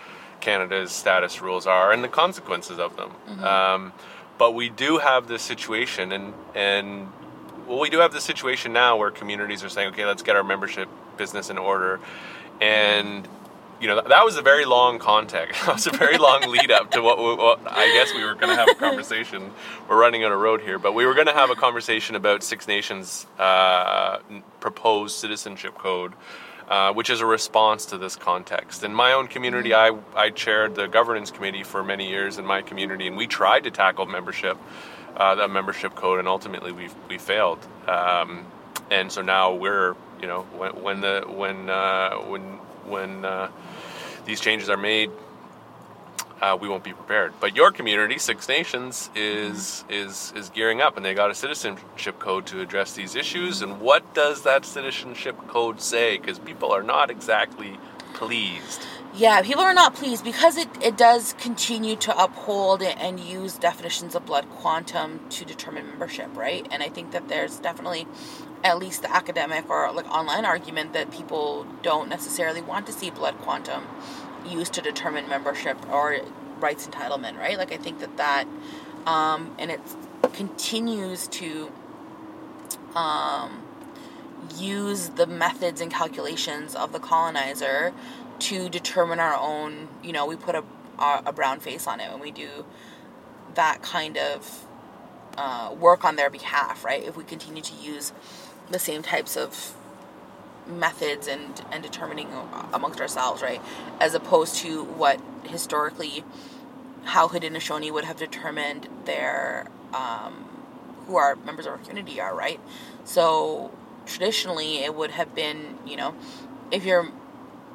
Canada's 0.40 0.90
status 0.92 1.40
rules 1.42 1.66
are 1.66 1.92
and 1.92 2.02
the 2.04 2.08
consequences 2.08 2.78
of 2.78 2.96
them. 2.96 3.10
Mm-hmm. 3.28 3.44
Um, 3.44 3.92
but 4.40 4.54
we 4.54 4.70
do 4.70 4.96
have 4.96 5.28
this 5.28 5.42
situation, 5.42 6.12
and 6.12 6.32
and 6.54 7.12
well, 7.68 7.78
we 7.78 7.90
do 7.90 7.98
have 7.98 8.14
this 8.14 8.24
situation 8.24 8.72
now 8.72 8.96
where 8.96 9.10
communities 9.10 9.62
are 9.62 9.68
saying, 9.68 9.88
okay, 9.88 10.06
let's 10.06 10.22
get 10.22 10.34
our 10.34 10.42
membership 10.42 10.88
business 11.18 11.50
in 11.50 11.58
order, 11.58 12.00
and 12.58 13.28
you 13.82 13.86
know, 13.86 14.00
that 14.00 14.24
was 14.24 14.36
a 14.38 14.42
very 14.42 14.64
long 14.64 14.98
context. 14.98 15.60
That 15.66 15.74
was 15.74 15.86
a 15.86 15.90
very 15.90 16.16
long 16.16 16.40
lead 16.56 16.70
up 16.70 16.90
to 16.92 17.02
what, 17.02 17.18
we, 17.18 17.34
what 17.34 17.60
I 17.66 17.92
guess 17.92 18.14
we 18.14 18.24
were 18.24 18.34
going 18.34 18.48
to 18.48 18.56
have 18.56 18.68
a 18.70 18.74
conversation. 18.74 19.50
We're 19.88 20.00
running 20.00 20.24
on 20.24 20.32
a 20.32 20.36
road 20.36 20.62
here, 20.62 20.78
but 20.78 20.94
we 20.94 21.04
were 21.04 21.14
going 21.14 21.26
to 21.26 21.34
have 21.34 21.50
a 21.50 21.54
conversation 21.54 22.16
about 22.16 22.42
Six 22.42 22.66
Nations 22.66 23.26
uh, 23.38 24.20
proposed 24.60 25.16
citizenship 25.16 25.74
code, 25.76 26.14
uh, 26.70 26.92
which 26.92 27.10
is 27.10 27.20
a 27.20 27.26
response 27.26 27.86
to 27.86 27.98
this 27.98 28.14
context. 28.14 28.84
In 28.84 28.94
my 28.94 29.12
own 29.12 29.26
community, 29.26 29.74
I, 29.74 29.90
I 30.14 30.30
chaired 30.30 30.76
the 30.76 30.86
governance 30.86 31.32
committee 31.32 31.64
for 31.64 31.82
many 31.82 32.08
years 32.08 32.38
in 32.38 32.46
my 32.46 32.62
community, 32.62 33.08
and 33.08 33.16
we 33.16 33.26
tried 33.26 33.64
to 33.64 33.72
tackle 33.72 34.06
membership, 34.06 34.56
uh, 35.16 35.34
the 35.34 35.48
membership 35.48 35.96
code, 35.96 36.20
and 36.20 36.28
ultimately 36.28 36.70
we 36.70 36.88
we 37.08 37.18
failed. 37.18 37.58
Um, 37.88 38.46
and 38.88 39.10
so 39.10 39.20
now 39.20 39.52
we're 39.52 39.96
you 40.20 40.28
know 40.28 40.42
when 40.56 40.70
when 40.82 41.00
the 41.00 41.24
when 41.26 41.68
uh, 41.68 42.14
when 42.18 42.42
when 42.84 43.24
uh, 43.24 43.50
these 44.24 44.40
changes 44.40 44.70
are 44.70 44.76
made 44.76 45.10
uh, 46.40 46.56
we 46.60 46.68
won't 46.68 46.84
be 46.84 46.92
prepared. 46.92 47.32
But 47.40 47.54
your 47.54 47.70
community 47.70 48.18
six 48.18 48.48
nations 48.48 49.10
is 49.14 49.84
is 49.88 50.32
is 50.34 50.50
gearing 50.50 50.80
up 50.80 50.96
and 50.96 51.04
they 51.04 51.14
got 51.14 51.30
a 51.30 51.34
citizenship 51.34 52.18
code 52.18 52.46
to 52.46 52.60
address 52.60 52.94
these 52.94 53.14
issues. 53.14 53.62
And 53.62 53.80
what 53.80 54.14
does 54.14 54.42
that 54.42 54.64
citizenship 54.64 55.36
code 55.48 55.80
say? 55.80 56.18
Because 56.18 56.38
people 56.38 56.72
are 56.72 56.82
not 56.82 57.10
exactly 57.10 57.78
pleased. 58.14 58.86
Yeah, 59.12 59.42
people 59.42 59.64
are 59.64 59.74
not 59.74 59.94
pleased 59.96 60.22
because 60.22 60.56
it, 60.56 60.68
it 60.80 60.96
does 60.96 61.32
continue 61.32 61.96
to 61.96 62.16
uphold 62.16 62.80
and 62.80 63.18
use 63.18 63.56
definitions 63.58 64.14
of 64.14 64.24
blood 64.24 64.48
quantum 64.50 65.28
to 65.30 65.44
determine 65.44 65.88
membership, 65.88 66.28
right? 66.36 66.64
And 66.70 66.80
I 66.80 66.88
think 66.90 67.10
that 67.10 67.26
there's 67.28 67.58
definitely 67.58 68.06
at 68.62 68.78
least 68.78 69.02
the 69.02 69.12
academic 69.12 69.68
or 69.68 69.90
like 69.90 70.06
online 70.06 70.44
argument 70.44 70.92
that 70.92 71.10
people 71.10 71.66
don't 71.82 72.08
necessarily 72.08 72.60
want 72.60 72.86
to 72.86 72.92
see 72.92 73.10
blood 73.10 73.36
quantum 73.38 73.84
used 74.46 74.72
to 74.74 74.80
determine 74.80 75.28
membership 75.28 75.76
or 75.90 76.18
rights 76.58 76.86
entitlement, 76.86 77.38
right? 77.38 77.58
Like 77.58 77.72
I 77.72 77.76
think 77.76 78.00
that 78.00 78.16
that 78.16 78.46
um, 79.06 79.54
and 79.58 79.70
it 79.70 79.80
continues 80.32 81.26
to 81.28 81.72
um, 82.94 83.62
use 84.56 85.10
the 85.10 85.26
methods 85.26 85.80
and 85.80 85.92
calculations 85.92 86.74
of 86.74 86.92
the 86.92 86.98
colonizer 86.98 87.92
to 88.40 88.68
determine 88.68 89.20
our 89.20 89.34
own 89.34 89.88
you 90.02 90.12
know 90.12 90.26
we 90.26 90.34
put 90.34 90.54
a, 90.54 90.64
a, 90.98 91.32
brown 91.32 91.60
face 91.60 91.86
on 91.86 92.00
it 92.00 92.10
when 92.10 92.20
we 92.20 92.30
do 92.30 92.64
that 93.54 93.82
kind 93.82 94.16
of 94.16 94.66
uh, 95.36 95.74
work 95.78 96.04
on 96.04 96.16
their 96.16 96.30
behalf 96.30 96.84
right 96.84 97.04
if 97.04 97.16
we 97.16 97.24
continue 97.24 97.62
to 97.62 97.74
use 97.74 98.12
the 98.70 98.78
same 98.78 99.02
types 99.02 99.36
of 99.36 99.74
methods 100.70 101.26
and 101.26 101.62
and 101.72 101.82
determining 101.82 102.28
amongst 102.72 103.00
ourselves 103.00 103.42
right 103.42 103.60
as 104.00 104.14
opposed 104.14 104.56
to 104.56 104.84
what 104.84 105.20
historically 105.44 106.24
how 107.04 107.28
Haudenosaunee 107.28 107.92
would 107.92 108.04
have 108.04 108.16
determined 108.16 108.88
their 109.04 109.66
um, 109.94 110.46
who 111.06 111.16
our 111.16 111.36
members 111.36 111.66
of 111.66 111.72
our 111.72 111.78
community 111.78 112.20
are, 112.20 112.34
right? 112.34 112.60
So 113.04 113.70
traditionally, 114.06 114.78
it 114.78 114.94
would 114.94 115.12
have 115.12 115.34
been, 115.34 115.78
you 115.86 115.96
know, 115.96 116.14
if 116.70 116.84
your 116.84 117.10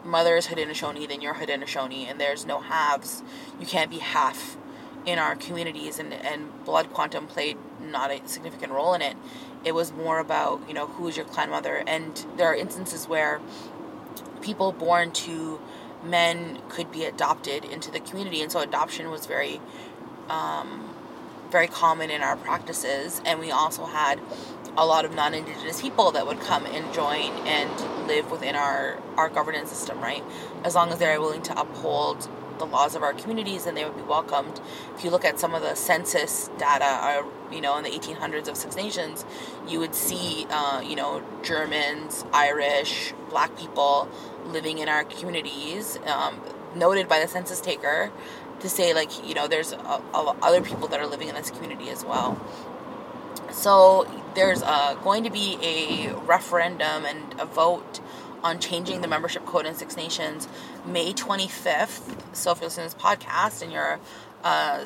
mother 0.03 0.36
is 0.36 0.47
Haudenosaunee, 0.47 1.08
then 1.08 1.21
you're 1.21 1.36
Haudenosaunee, 1.36 2.10
and 2.10 2.19
there's 2.19 2.45
no 2.45 2.62
halves. 2.62 3.23
You 3.60 3.65
can't 3.65 3.89
be 3.89 3.97
half 3.97 4.58
in 5.06 5.20
our 5.20 5.36
communities, 5.36 6.00
and 6.00 6.13
and 6.13 6.65
blood 6.65 6.91
quantum 6.94 7.28
played 7.28 7.58
not 7.80 8.12
a 8.12 8.20
significant 8.28 8.72
role 8.72 8.94
in 8.94 9.02
it. 9.02 9.15
It 9.63 9.74
was 9.74 9.91
more 9.91 10.20
about, 10.20 10.62
you 10.68 10.74
know, 10.74 10.88
who 10.88 11.08
is 11.08 11.18
your 11.18 11.26
clan 11.26 11.50
mother, 11.50 11.84
and 11.88 12.26
there 12.38 12.48
are 12.48 12.56
instances 12.56 13.08
where 13.08 13.39
people 14.41 14.72
born 14.72 15.12
to 15.12 15.60
men 16.04 16.60
could 16.70 16.91
be 16.91 17.04
adopted 17.04 17.65
into 17.65 17.89
the 17.91 18.00
community, 18.00 18.41
and 18.41 18.52
so 18.52 18.60
adoption 18.60 19.10
was 19.10 19.26
very, 19.26 19.60
um, 20.30 20.94
very 21.50 21.68
common 21.68 22.12
in 22.12 22.22
our 22.22 22.36
practices. 22.36 23.22
And 23.26 23.39
we 23.39 23.50
also 23.50 23.86
had 23.86 24.20
a 24.78 24.86
lot 24.86 25.06
of 25.06 25.15
non-indigenous 25.15 25.82
people 25.82 26.12
that 26.12 26.28
would 26.28 26.39
come 26.41 26.65
and 26.65 26.94
join 26.94 27.32
and 27.48 28.08
live 28.08 28.30
within 28.30 28.56
our 28.56 29.00
our 29.18 29.30
governance 29.30 29.70
system, 29.70 30.00
right? 30.02 30.24
As 30.63 30.76
long 30.76 30.91
as 30.91 31.00
they're 31.00 31.20
willing 31.20 31.41
to 31.44 31.60
uphold 31.60 32.30
the 32.58 32.65
laws 32.65 32.96
of 32.96 33.04
our 33.04 33.13
communities, 33.13 33.65
and 33.65 33.76
they 33.76 33.86
would 33.86 33.96
be 33.96 34.04
welcomed. 34.04 34.60
If 34.96 35.04
you 35.04 35.10
look 35.10 35.26
at 35.26 35.39
some 35.39 35.54
of 35.54 35.62
the 35.62 35.76
census 35.76 36.50
data, 36.58 36.86
uh, 36.86 37.24
you 37.52 37.62
know, 37.62 37.78
in 37.78 37.84
the 37.84 37.89
1800s 37.89 38.48
of 38.48 38.58
Six 38.58 38.76
Nations, 38.76 39.26
you 39.68 39.80
would 39.80 39.96
see, 39.96 40.46
uh, 40.50 40.82
you 40.82 40.96
know, 40.96 41.24
Germans, 41.44 42.26
Irish, 42.34 43.13
Black 43.30 43.58
people 43.58 44.10
living 44.46 44.80
in 44.80 44.89
our 44.89 45.04
communities, 45.04 45.98
um, 46.06 46.41
noted 46.76 47.08
by 47.08 47.20
the 47.20 47.28
census 47.28 47.62
taker 47.62 48.12
to 48.60 48.70
say, 48.70 48.94
like, 48.94 49.26
you 49.28 49.34
know, 49.34 49.48
there's 49.48 49.74
a, 49.74 49.78
a, 49.78 50.36
other 50.41 50.62
people 50.62 50.88
that 50.88 51.00
are 51.00 51.08
living 51.08 51.28
in 51.28 51.36
this 51.36 51.50
community 51.50 51.89
as 51.89 52.04
well. 52.06 52.39
So 53.52 54.08
there's 54.36 54.62
uh, 54.62 54.96
going 54.96 55.24
to 55.24 55.30
be 55.30 55.58
a 55.62 56.13
referendum 56.26 57.06
and 57.06 57.39
a 57.39 57.46
vote 57.46 57.94
on 58.45 58.60
changing 58.60 59.01
the 59.01 59.08
membership 59.08 59.43
code 59.45 59.65
in 59.65 59.73
Six 59.75 59.97
Nations 59.97 60.47
May 60.86 61.12
25th. 61.13 62.36
So 62.36 62.51
if 62.51 62.60
you're 62.60 62.67
listening 62.67 62.88
to 62.89 62.95
this 62.95 63.03
podcast 63.03 63.62
and 63.63 63.71
you're 63.73 63.99
a 64.43 64.86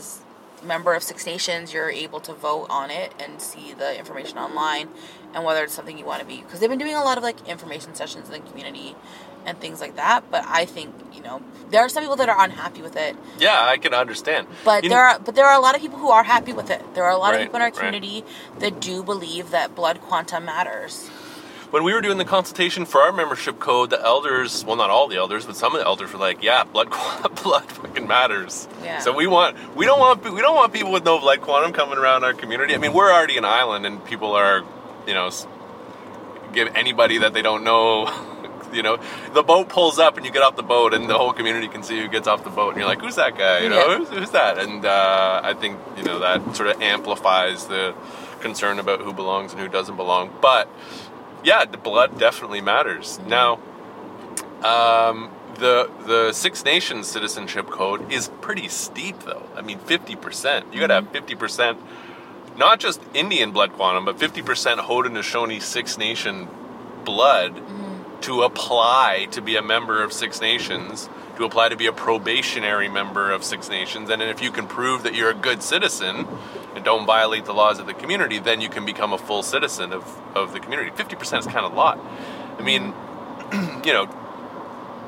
member 0.64 0.94
of 0.94 1.04
Six 1.04 1.26
Nations, 1.26 1.74
you're 1.74 1.90
able 1.90 2.22
to 2.22 2.34
vote 2.34 2.68
on 2.70 2.90
it 2.90 3.14
and 3.20 3.42
see 3.42 3.74
the 3.74 3.98
information 4.00 4.38
online 4.38 4.88
and 5.34 5.44
whether 5.44 5.64
it's 5.64 5.74
something 5.74 5.98
you 5.98 6.06
want 6.06 6.22
to 6.22 6.26
be. 6.26 6.38
Because 6.38 6.60
they've 6.62 6.70
been 6.70 6.80
doing 6.80 6.96
a 6.96 7.04
lot 7.04 7.18
of 7.18 7.24
like 7.24 7.46
information 7.48 7.94
sessions 7.96 8.30
in 8.30 8.34
the 8.42 8.50
community 8.50 8.96
and 9.46 9.60
things 9.60 9.82
like 9.82 9.96
that. 9.98 10.24
But 10.32 10.46
I 10.48 10.64
think 10.66 10.96
you 11.14 11.22
know 11.22 11.42
there 11.70 11.82
are 11.82 11.90
some 11.90 12.02
people 12.04 12.16
that 12.16 12.30
are 12.30 12.42
unhappy 12.42 12.82
with 12.82 12.96
it. 12.96 13.16
yeah 13.40 13.66
i 13.68 13.76
can 13.78 13.94
understand 13.94 14.48
But 14.64 14.84
You 14.86 14.90
there 14.90 15.00
know- 15.00 15.16
are 15.16 15.20
but 15.20 15.36
there 15.36 15.46
are 15.46 15.56
a 15.58 15.60
lot 15.62 15.76
of 15.76 15.82
people 15.82 16.00
who 16.00 16.10
are 16.10 16.24
happy 16.24 16.54
with 16.54 16.70
it. 16.72 16.82
There 16.96 17.04
are 17.04 17.12
a 17.12 17.18
lot 17.18 17.32
Right, 17.32 17.42
of 17.42 17.48
people 17.48 17.58
in 17.58 17.62
our 17.64 17.68
right. 17.68 17.76
community 17.76 18.24
that 18.60 18.80
do 18.80 19.04
believe 19.04 19.52
that 19.52 19.76
blood 19.76 20.00
quantum 20.02 20.46
matters. 20.46 21.10
When 21.72 21.84
we 21.84 21.94
were 21.94 22.02
doing 22.02 22.18
the 22.18 22.26
consultation 22.26 22.86
for 22.86 23.02
our 23.02 23.12
membership 23.12 23.60
code, 23.60 23.90
the 23.90 24.02
elders, 24.02 24.66
well, 24.66 24.76
not 24.76 24.90
all 24.90 25.08
the 25.08 25.18
elders, 25.18 25.46
but 25.46 25.56
some 25.56 25.74
of 25.76 25.80
the 25.80 25.86
elders 25.86 26.12
were 26.12 26.20
like, 26.20 26.42
"Yeah, 26.44 26.64
blood, 26.64 26.90
blood 27.44 27.66
fucking 27.72 28.08
matters." 28.08 28.68
Yeah. 28.84 29.00
So 29.00 29.14
we 29.14 29.28
want, 29.28 29.58
we 29.76 29.86
don't 29.86 30.00
want, 30.00 30.24
we 30.24 30.42
don't 30.42 30.56
want 30.56 30.74
people 30.74 30.92
with 30.92 31.06
no 31.06 31.20
blood 31.20 31.42
quantum 31.42 31.74
coming 31.74 31.98
around 31.98 32.24
our 32.24 32.34
community. 32.34 32.74
I 32.74 32.78
mean, 32.78 32.94
we're 32.94 33.12
already 33.12 33.38
an 33.38 33.46
island, 33.46 33.86
and 33.86 34.04
people 34.06 34.34
are, 34.34 34.64
you 35.08 35.14
know, 35.14 35.30
give 36.54 36.76
anybody 36.76 37.20
that 37.20 37.34
they 37.34 37.42
don't 37.42 37.64
know. 37.64 38.08
You 38.72 38.84
know, 38.84 39.00
the 39.34 39.42
boat 39.42 39.68
pulls 39.70 39.98
up 39.98 40.18
and 40.18 40.26
you 40.28 40.32
get 40.32 40.44
off 40.44 40.56
the 40.56 40.62
boat, 40.62 40.94
and 40.94 41.10
the 41.10 41.18
whole 41.18 41.34
community 41.34 41.68
can 41.68 41.82
see 41.82 42.00
who 42.00 42.08
gets 42.08 42.28
off 42.28 42.44
the 42.44 42.52
boat, 42.52 42.70
and 42.70 42.78
you're 42.78 42.88
like, 42.88 43.02
"Who's 43.02 43.16
that 43.16 43.36
guy?" 43.36 43.62
You 43.62 43.70
know, 43.70 43.78
Yeah. 43.90 43.98
who's, 43.98 44.10
who's 44.10 44.30
that? 44.30 44.60
And 44.60 44.86
uh, 44.86 45.42
I 45.44 45.56
think 45.56 45.80
you 45.98 46.04
know 46.04 46.20
that 46.20 46.56
sort 46.56 46.70
of 46.70 46.80
amplifies 46.80 47.66
the 47.66 47.96
concern 48.42 48.78
about 48.78 49.00
who 49.02 49.12
belongs 49.12 49.54
and 49.54 49.60
who 49.60 49.68
doesn't 49.70 49.96
belong. 49.96 50.32
But 50.40 50.70
yeah, 51.44 51.66
the 51.66 51.78
blood 51.78 52.20
definitely 52.20 52.62
matters. 52.62 53.18
Mm-hmm. 53.18 53.30
Now, 53.30 53.60
um, 54.64 55.32
the 55.56 55.90
the 56.06 56.32
Six 56.34 56.64
Nations 56.64 57.08
citizenship 57.08 57.68
code 57.68 58.12
is 58.12 58.30
pretty 58.42 58.68
steep, 58.68 59.20
though. 59.20 59.44
I 59.56 59.62
mean, 59.62 59.80
fifty 59.80 60.16
percent. 60.16 60.74
You 60.74 60.80
got 60.80 60.88
to 60.88 60.94
have 60.96 61.04
mm-hmm. 61.06 61.14
fifty 61.14 61.36
percent, 61.36 61.80
not 62.58 62.80
just 62.80 63.02
Indian 63.14 63.52
blood 63.52 63.74
quantum, 63.74 64.06
but 64.06 64.20
fifty 64.20 64.42
percent 64.42 64.82
Haudenosaunee 64.82 65.62
Six 65.62 65.98
Nation 65.98 66.48
blood 67.06 67.56
mm-hmm. 67.56 68.20
to 68.22 68.44
apply 68.44 69.28
to 69.32 69.42
be 69.42 69.56
a 69.56 69.62
member 69.62 70.04
of 70.04 70.14
Six 70.14 70.42
Nations. 70.42 71.10
To 71.40 71.46
apply 71.46 71.70
to 71.70 71.78
be 71.78 71.88
a 71.88 71.94
probationary 71.94 72.90
member 72.90 73.32
of 73.32 73.46
Six 73.46 73.70
Nations. 73.70 74.10
And 74.10 74.22
if 74.22 74.42
you 74.42 74.52
can 74.52 74.68
prove 74.68 75.04
that 75.04 75.16
you're 75.16 75.30
a 75.30 75.34
good 75.34 75.64
citizen 75.64 76.28
and 76.76 76.84
don't 76.84 77.06
violate 77.06 77.46
the 77.46 77.54
laws 77.54 77.80
of 77.80 77.88
the 77.88 77.94
community, 77.94 78.40
then 78.40 78.60
you 78.60 78.68
can 78.68 78.86
become 78.86 79.14
a 79.14 79.18
full 79.18 79.42
citizen 79.42 79.94
of, 79.94 80.04
of 80.36 80.52
the 80.52 80.60
community. 80.60 80.92
50% 80.92 81.40
is 81.40 81.46
kind 81.46 81.66
of 81.66 81.72
a 81.72 81.76
lot. 81.76 81.98
I 82.58 82.62
mean, 82.62 82.94
you 83.86 83.94
know, 83.94 84.06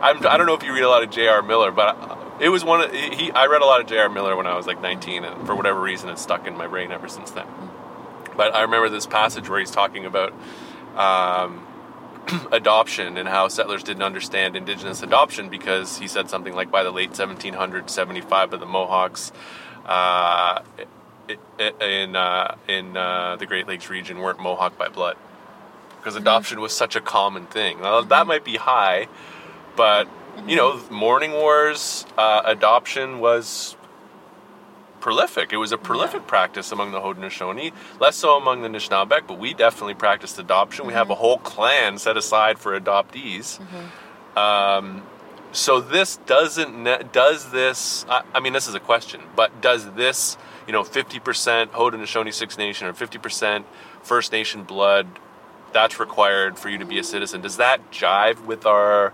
I'm, 0.00 0.26
I 0.26 0.36
don't 0.36 0.46
know 0.46 0.54
if 0.54 0.64
you 0.64 0.74
read 0.74 0.82
a 0.82 0.88
lot 0.88 1.04
of 1.04 1.10
J.R. 1.10 1.40
Miller, 1.40 1.70
but 1.70 2.18
it 2.40 2.48
was 2.48 2.64
one 2.64 2.80
of 2.80 2.92
he. 2.92 3.30
I 3.30 3.46
read 3.46 3.62
a 3.62 3.64
lot 3.64 3.80
of 3.80 3.86
J.R. 3.86 4.08
Miller 4.08 4.36
when 4.36 4.48
I 4.48 4.56
was 4.56 4.66
like 4.66 4.82
19, 4.82 5.24
and 5.24 5.46
for 5.46 5.54
whatever 5.54 5.80
reason, 5.80 6.08
it's 6.08 6.20
stuck 6.20 6.48
in 6.48 6.56
my 6.56 6.66
brain 6.66 6.90
ever 6.90 7.08
since 7.08 7.30
then. 7.30 7.46
But 8.36 8.56
I 8.56 8.62
remember 8.62 8.88
this 8.88 9.06
passage 9.06 9.48
where 9.48 9.60
he's 9.60 9.70
talking 9.70 10.04
about 10.04 10.32
um, 10.96 11.64
adoption 12.52 13.16
and 13.16 13.28
how 13.28 13.48
settlers 13.48 13.82
didn't 13.82 14.02
understand 14.02 14.56
Indigenous 14.56 15.02
adoption 15.02 15.48
because 15.48 15.98
he 15.98 16.08
said 16.08 16.28
something 16.30 16.54
like 16.54 16.70
by 16.70 16.82
the 16.82 16.90
late 16.90 17.12
1700s, 17.12 17.90
75 17.90 18.52
of 18.52 18.60
the 18.60 18.66
Mohawks. 18.66 19.32
Uh, 19.86 20.62
in 21.80 22.16
uh, 22.16 22.56
in 22.66 22.96
uh, 22.96 23.36
the 23.36 23.46
Great 23.46 23.66
Lakes 23.66 23.90
region 23.90 24.18
weren't 24.18 24.40
Mohawk 24.40 24.78
by 24.78 24.88
blood 24.88 25.16
because 25.98 26.14
mm-hmm. 26.14 26.22
adoption 26.22 26.60
was 26.60 26.72
such 26.72 26.96
a 26.96 27.00
common 27.00 27.46
thing. 27.46 27.80
Now, 27.80 28.00
that 28.00 28.26
might 28.26 28.44
be 28.44 28.56
high, 28.56 29.08
but 29.76 30.08
you 30.46 30.56
know, 30.56 30.80
mourning 30.90 31.32
wars, 31.32 32.06
uh, 32.16 32.42
adoption 32.44 33.18
was 33.18 33.76
prolific. 35.00 35.52
It 35.52 35.56
was 35.56 35.72
a 35.72 35.78
prolific 35.78 36.22
yeah. 36.22 36.28
practice 36.28 36.72
among 36.72 36.92
the 36.92 37.00
Haudenosaunee, 37.00 37.72
less 38.00 38.16
so 38.16 38.36
among 38.36 38.62
the 38.62 38.68
Anishinaabeg, 38.68 39.26
but 39.26 39.38
we 39.38 39.54
definitely 39.54 39.94
practiced 39.94 40.38
adoption. 40.38 40.82
Mm-hmm. 40.82 40.88
We 40.88 40.94
have 40.94 41.10
a 41.10 41.14
mm-hmm. 41.14 41.20
whole 41.20 41.38
clan 41.38 41.98
set 41.98 42.16
aside 42.16 42.58
for 42.58 42.78
adoptees. 42.78 43.58
Mm-hmm. 43.58 44.38
Um, 44.38 45.02
so 45.52 45.80
this 45.80 46.16
doesn't 46.18 46.84
does 47.12 47.50
this? 47.50 48.04
I, 48.08 48.22
I, 48.34 48.40
mean, 48.40 48.52
this 48.52 48.68
is 48.68 48.74
a 48.74 48.80
question, 48.80 49.22
but 49.34 49.60
does 49.60 49.92
this, 49.92 50.36
you 50.66 50.72
know, 50.72 50.84
fifty 50.84 51.18
percent 51.18 51.72
Haudenosaunee 51.72 52.34
Six 52.34 52.58
Nation 52.58 52.86
or 52.86 52.92
fifty 52.92 53.18
percent 53.18 53.66
First 54.02 54.32
Nation 54.32 54.64
blood? 54.64 55.06
That's 55.72 56.00
required 56.00 56.58
for 56.58 56.68
you 56.68 56.78
to 56.78 56.86
be 56.86 56.98
a 56.98 57.04
citizen. 57.04 57.40
Does 57.40 57.56
that 57.56 57.90
jive 57.90 58.44
with 58.44 58.66
our 58.66 59.12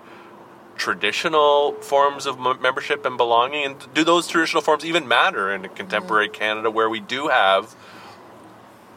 traditional 0.76 1.72
forms 1.80 2.26
of 2.26 2.38
membership 2.38 3.04
and 3.04 3.16
belonging? 3.16 3.64
And 3.64 3.94
do 3.94 4.04
those 4.04 4.26
traditional 4.28 4.62
forms 4.62 4.84
even 4.84 5.08
matter 5.08 5.52
in 5.52 5.68
contemporary 5.70 6.28
mm-hmm. 6.28 6.40
Canada 6.40 6.70
where 6.70 6.88
we 6.88 7.00
do 7.00 7.28
have 7.28 7.74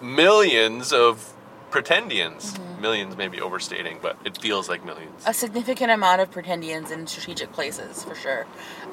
millions 0.02 0.94
of 0.94 1.34
pretendians? 1.72 2.54
Mm-hmm. 2.54 2.82
Millions, 2.82 3.18
maybe 3.18 3.42
overstating, 3.42 3.98
but 4.02 4.18
it 4.24 4.38
feels 4.38 4.70
like 4.70 4.86
millions. 4.86 5.24
A 5.26 5.34
significant 5.34 5.92
amount 5.92 6.22
of 6.22 6.30
pretendians 6.30 6.92
in 6.92 7.08
strategic 7.08 7.52
places, 7.52 8.04
for 8.04 8.14
sure. 8.14 8.46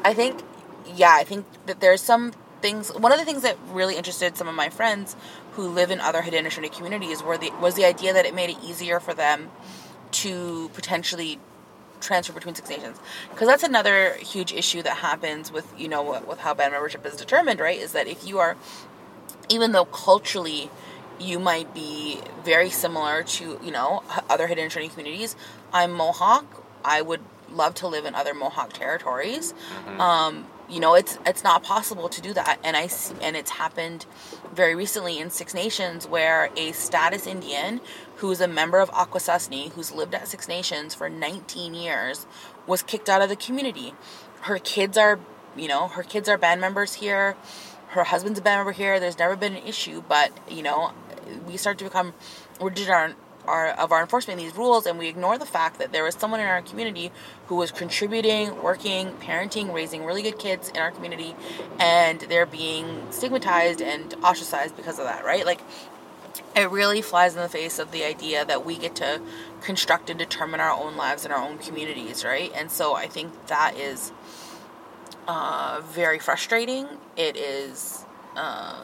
I 0.02 0.14
think, 0.14 0.40
yeah, 0.86 1.12
I 1.14 1.24
think 1.24 1.44
that 1.66 1.80
there's 1.80 2.00
some 2.00 2.32
things. 2.62 2.88
One 2.94 3.12
of 3.12 3.18
the 3.18 3.26
things 3.26 3.42
that 3.42 3.58
really 3.68 3.96
interested 3.96 4.38
some 4.38 4.48
of 4.48 4.54
my 4.54 4.70
friends 4.70 5.16
who 5.52 5.68
live 5.68 5.90
in 5.90 6.00
other 6.00 6.22
Haudenosaunee 6.22 6.72
communities 6.72 7.22
were 7.22 7.36
the, 7.36 7.50
was 7.60 7.74
the 7.74 7.84
idea 7.84 8.14
that 8.14 8.24
it 8.24 8.34
made 8.34 8.48
it 8.48 8.56
easier 8.64 9.00
for 9.00 9.12
them 9.12 9.50
to 10.12 10.70
potentially 10.72 11.38
transfer 12.04 12.32
between 12.32 12.54
Six 12.54 12.68
Nations. 12.68 12.98
Because 13.30 13.48
that's 13.48 13.62
another 13.62 14.14
huge 14.14 14.52
issue 14.52 14.82
that 14.82 14.98
happens 14.98 15.50
with 15.50 15.72
you 15.78 15.88
know 15.88 16.22
with 16.26 16.40
how 16.40 16.54
band 16.54 16.72
membership 16.72 17.04
is 17.06 17.16
determined 17.16 17.60
right? 17.60 17.78
Is 17.78 17.92
that 17.92 18.06
if 18.06 18.26
you 18.26 18.38
are 18.38 18.56
even 19.48 19.72
though 19.72 19.84
culturally 19.84 20.70
you 21.18 21.38
might 21.38 21.72
be 21.74 22.20
very 22.44 22.70
similar 22.70 23.22
to 23.22 23.58
you 23.62 23.70
know 23.70 24.02
other 24.28 24.48
Haudenosaunee 24.48 24.90
communities 24.90 25.36
i'm 25.72 25.92
mohawk 25.92 26.64
i 26.84 27.00
would 27.00 27.20
love 27.52 27.74
to 27.74 27.86
live 27.86 28.04
in 28.04 28.14
other 28.14 28.34
mohawk 28.34 28.72
territories. 28.72 29.52
Mm-hmm. 29.52 30.00
um, 30.00 30.46
you 30.68 30.80
know 30.80 30.94
it's 30.94 31.18
it's 31.26 31.44
not 31.44 31.62
possible 31.62 32.08
to 32.08 32.20
do 32.20 32.32
that. 32.32 32.58
And 32.64 32.76
i 32.76 32.86
see, 32.86 33.14
and 33.20 33.36
it's 33.36 33.52
happened 33.52 34.06
very 34.52 34.74
recently 34.74 35.18
in 35.18 35.30
six 35.30 35.54
nations 35.54 36.06
where 36.06 36.50
a 36.56 36.72
status 36.72 37.26
indian 37.26 37.80
who's 38.16 38.40
a 38.40 38.48
member 38.48 38.78
of 38.78 38.90
akwesasne 38.90 39.72
who's 39.72 39.92
lived 39.92 40.14
at 40.14 40.28
six 40.28 40.48
nations 40.48 40.94
for 40.94 41.08
19 41.08 41.74
years 41.74 42.26
was 42.66 42.82
kicked 42.82 43.08
out 43.08 43.22
of 43.22 43.28
the 43.28 43.36
community. 43.36 43.94
Her 44.42 44.58
kids 44.58 44.96
are 44.96 45.18
you 45.56 45.68
know 45.68 45.88
her 45.88 46.02
kids 46.02 46.28
are 46.28 46.38
band 46.38 46.60
members 46.60 46.94
here. 46.94 47.36
Her 47.88 48.04
husband's 48.04 48.38
a 48.38 48.42
band 48.42 48.60
member 48.60 48.72
here. 48.72 48.98
There's 48.98 49.18
never 49.18 49.36
been 49.36 49.56
an 49.56 49.66
issue 49.66 50.02
but 50.08 50.32
you 50.50 50.62
know 50.62 50.92
we 51.46 51.56
start 51.56 51.78
to 51.78 51.84
become 51.84 52.14
rigid 52.60 52.90
on 52.90 53.14
our 53.46 53.68
of 53.68 53.92
our 53.92 54.00
enforcement 54.00 54.38
these 54.38 54.56
rules 54.56 54.86
and 54.86 54.98
we 54.98 55.08
ignore 55.08 55.38
the 55.38 55.46
fact 55.46 55.78
that 55.78 55.92
there 55.92 56.04
was 56.04 56.14
someone 56.14 56.40
in 56.40 56.46
our 56.46 56.62
community 56.62 57.10
who 57.46 57.56
was 57.56 57.70
contributing, 57.70 58.62
working, 58.62 59.10
parenting, 59.20 59.72
raising 59.72 60.04
really 60.04 60.22
good 60.22 60.38
kids 60.38 60.70
in 60.70 60.78
our 60.78 60.90
community 60.90 61.34
and 61.78 62.20
they're 62.20 62.46
being 62.46 63.06
stigmatized 63.10 63.82
and 63.82 64.14
ostracized 64.22 64.76
because 64.76 64.98
of 64.98 65.04
that, 65.04 65.24
right? 65.24 65.44
Like 65.44 65.60
it 66.56 66.70
really 66.70 67.02
flies 67.02 67.34
in 67.34 67.42
the 67.42 67.48
face 67.48 67.78
of 67.78 67.90
the 67.90 68.04
idea 68.04 68.44
that 68.44 68.64
we 68.64 68.76
get 68.78 68.94
to 68.96 69.20
construct 69.60 70.10
and 70.10 70.18
determine 70.18 70.60
our 70.60 70.70
own 70.70 70.96
lives 70.96 71.24
in 71.24 71.32
our 71.32 71.42
own 71.42 71.58
communities, 71.58 72.24
right? 72.24 72.52
And 72.54 72.70
so 72.70 72.94
I 72.94 73.06
think 73.08 73.46
that 73.48 73.76
is 73.76 74.12
uh, 75.26 75.80
very 75.84 76.18
frustrating. 76.18 76.86
It 77.16 77.36
is 77.36 78.04
uh, 78.36 78.80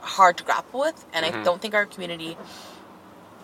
hard 0.00 0.36
to 0.38 0.44
grapple 0.44 0.80
with, 0.80 1.04
and 1.12 1.24
mm-hmm. 1.24 1.40
I 1.40 1.44
don't 1.44 1.62
think 1.62 1.74
our 1.74 1.86
community 1.86 2.36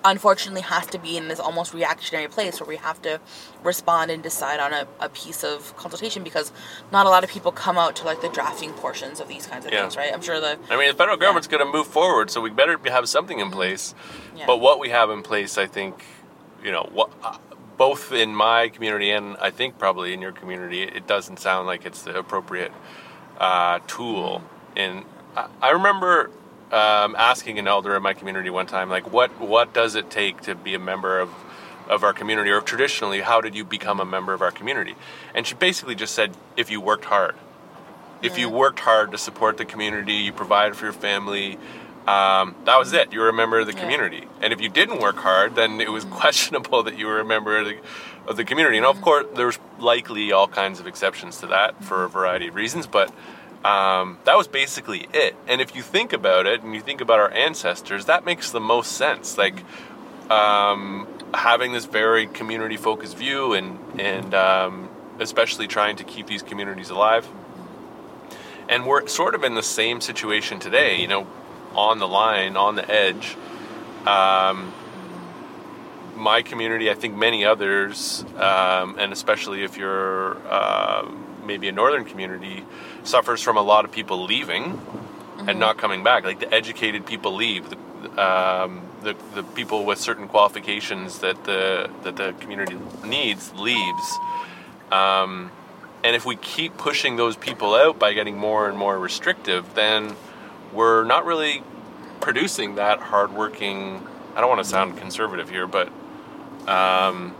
unfortunately 0.04 0.62
has 0.62 0.86
to 0.86 0.98
be 0.98 1.16
in 1.16 1.28
this 1.28 1.40
almost 1.40 1.74
reactionary 1.74 2.28
place 2.28 2.60
where 2.60 2.68
we 2.68 2.76
have 2.76 3.00
to 3.02 3.20
respond 3.62 4.10
and 4.10 4.22
decide 4.22 4.60
on 4.60 4.72
a, 4.72 4.86
a 5.00 5.08
piece 5.08 5.44
of 5.44 5.76
consultation 5.76 6.22
because 6.22 6.52
not 6.90 7.06
a 7.06 7.08
lot 7.08 7.24
of 7.24 7.30
people 7.30 7.52
come 7.52 7.78
out 7.78 7.96
to 7.96 8.04
like 8.04 8.20
the 8.20 8.28
drafting 8.28 8.72
portions 8.72 9.20
of 9.20 9.28
these 9.28 9.46
kinds 9.46 9.66
of 9.66 9.72
yeah. 9.72 9.82
things, 9.82 9.96
right? 9.96 10.12
I'm 10.12 10.22
sure 10.22 10.40
the. 10.40 10.58
I 10.70 10.76
mean, 10.76 10.88
the 10.88 10.94
federal 10.94 11.16
government's 11.16 11.48
yeah. 11.48 11.58
going 11.58 11.72
to 11.72 11.78
move 11.78 11.86
forward, 11.86 12.30
so 12.30 12.40
we 12.40 12.50
better 12.50 12.78
have 12.86 13.08
something 13.08 13.38
in 13.38 13.50
place. 13.50 13.94
Yeah. 14.36 14.46
But 14.46 14.60
what 14.60 14.78
we 14.78 14.90
have 14.90 15.10
in 15.10 15.22
place, 15.22 15.58
I 15.58 15.66
think, 15.66 16.04
you 16.64 16.72
know, 16.72 16.88
what. 16.92 17.10
Uh, 17.22 17.38
both 17.78 18.12
in 18.12 18.32
my 18.32 18.68
community 18.68 19.10
and 19.10 19.36
I 19.38 19.50
think 19.50 19.76
probably 19.76 20.12
in 20.12 20.20
your 20.20 20.30
community, 20.30 20.82
it 20.82 21.06
doesn't 21.08 21.38
sound 21.38 21.66
like 21.66 21.84
it's 21.84 22.02
the 22.02 22.16
appropriate 22.16 22.70
uh, 23.38 23.80
tool. 23.88 24.42
And 24.76 25.04
I, 25.36 25.48
I 25.60 25.70
remember 25.70 26.30
um, 26.72 27.14
asking 27.16 27.58
an 27.58 27.68
elder 27.68 27.94
in 27.94 28.02
my 28.02 28.14
community 28.14 28.50
one 28.50 28.66
time, 28.66 28.88
like, 28.88 29.12
what 29.12 29.30
what 29.40 29.72
does 29.72 29.94
it 29.94 30.10
take 30.10 30.40
to 30.42 30.54
be 30.54 30.74
a 30.74 30.78
member 30.78 31.20
of 31.20 31.30
of 31.88 32.04
our 32.04 32.12
community, 32.12 32.50
or 32.50 32.60
traditionally, 32.60 33.20
how 33.20 33.40
did 33.40 33.54
you 33.54 33.64
become 33.64 34.00
a 34.00 34.04
member 34.04 34.32
of 34.32 34.40
our 34.40 34.50
community? 34.50 34.94
And 35.34 35.46
she 35.46 35.54
basically 35.54 35.94
just 35.94 36.14
said, 36.14 36.32
if 36.56 36.70
you 36.70 36.80
worked 36.80 37.04
hard, 37.04 37.34
if 38.22 38.38
you 38.38 38.48
worked 38.48 38.80
hard 38.80 39.10
to 39.10 39.18
support 39.18 39.58
the 39.58 39.64
community, 39.64 40.14
you 40.14 40.32
provided 40.32 40.76
for 40.76 40.86
your 40.86 40.92
family. 40.92 41.58
Um, 42.06 42.54
that 42.64 42.78
was 42.78 42.92
it. 42.92 43.12
You 43.12 43.20
were 43.20 43.28
a 43.28 43.32
member 43.32 43.60
of 43.60 43.66
the 43.66 43.74
yeah. 43.74 43.80
community. 43.80 44.26
And 44.40 44.52
if 44.52 44.60
you 44.60 44.68
didn't 44.68 45.00
work 45.00 45.16
hard, 45.16 45.54
then 45.54 45.80
it 45.80 45.90
was 45.90 46.04
mm-hmm. 46.04 46.14
questionable 46.14 46.82
that 46.84 46.98
you 46.98 47.06
were 47.06 47.20
a 47.20 47.24
member 47.24 47.58
of 47.58 47.66
the, 47.66 47.78
of 48.26 48.36
the 48.36 48.44
community. 48.44 48.76
And 48.76 48.86
of 48.86 49.00
course, 49.00 49.26
there's 49.34 49.58
likely 49.78 50.32
all 50.32 50.48
kinds 50.48 50.80
of 50.80 50.86
exceptions 50.86 51.38
to 51.38 51.46
that 51.48 51.82
for 51.82 52.04
a 52.04 52.08
variety 52.08 52.48
of 52.48 52.54
reasons, 52.54 52.86
but 52.86 53.12
um, 53.64 54.18
that 54.24 54.36
was 54.36 54.48
basically 54.48 55.08
it. 55.12 55.36
And 55.46 55.60
if 55.60 55.76
you 55.76 55.82
think 55.82 56.12
about 56.12 56.46
it 56.46 56.62
and 56.62 56.74
you 56.74 56.80
think 56.80 57.00
about 57.00 57.20
our 57.20 57.30
ancestors, 57.30 58.06
that 58.06 58.24
makes 58.24 58.50
the 58.50 58.60
most 58.60 58.92
sense. 58.92 59.38
Like 59.38 59.62
um, 60.30 61.06
having 61.32 61.72
this 61.72 61.84
very 61.84 62.26
community 62.26 62.76
focused 62.76 63.16
view 63.16 63.52
and, 63.52 63.78
and 64.00 64.34
um, 64.34 64.88
especially 65.20 65.68
trying 65.68 65.96
to 65.96 66.04
keep 66.04 66.26
these 66.26 66.42
communities 66.42 66.90
alive. 66.90 67.28
And 68.68 68.86
we're 68.86 69.06
sort 69.06 69.34
of 69.34 69.44
in 69.44 69.54
the 69.54 69.62
same 69.62 70.00
situation 70.00 70.58
today, 70.58 71.00
you 71.00 71.08
know, 71.08 71.26
on 71.74 71.98
the 71.98 72.08
line, 72.08 72.56
on 72.56 72.74
the 72.74 72.90
edge. 72.90 73.36
Um, 74.06 74.72
my 76.16 76.42
community, 76.42 76.90
I 76.90 76.94
think 76.94 77.16
many 77.16 77.44
others, 77.44 78.24
um, 78.36 78.96
and 78.98 79.12
especially 79.12 79.64
if 79.64 79.76
you're 79.76 80.36
uh, 80.48 81.08
maybe 81.44 81.68
a 81.68 81.72
northern 81.72 82.04
community, 82.04 82.64
suffers 83.04 83.42
from 83.42 83.56
a 83.56 83.62
lot 83.62 83.84
of 83.84 83.92
people 83.92 84.24
leaving 84.24 84.64
mm-hmm. 84.64 85.48
and 85.48 85.58
not 85.58 85.78
coming 85.78 86.02
back. 86.02 86.24
Like 86.24 86.40
the 86.40 86.52
educated 86.52 87.06
people 87.06 87.34
leave, 87.34 87.70
the, 87.70 87.76
um, 88.22 88.82
the, 89.02 89.16
the 89.34 89.42
people 89.42 89.84
with 89.84 89.98
certain 89.98 90.28
qualifications 90.28 91.18
that 91.18 91.44
the 91.44 91.90
that 92.04 92.16
the 92.16 92.34
community 92.40 92.78
needs 93.04 93.52
leaves. 93.54 94.18
Um, 94.90 95.50
and 96.04 96.16
if 96.16 96.26
we 96.26 96.36
keep 96.36 96.76
pushing 96.76 97.16
those 97.16 97.36
people 97.36 97.74
out 97.74 97.98
by 97.98 98.12
getting 98.12 98.36
more 98.36 98.68
and 98.68 98.76
more 98.76 98.98
restrictive, 98.98 99.74
then 99.74 100.16
we're 100.72 101.04
not 101.04 101.24
really 101.24 101.62
producing 102.20 102.74
that 102.76 102.98
hardworking. 102.98 104.06
I 104.34 104.40
don't 104.40 104.48
want 104.48 104.62
to 104.62 104.68
sound 104.68 104.98
conservative 104.98 105.48
here, 105.48 105.66
but 105.66 105.88
um, 106.66 107.34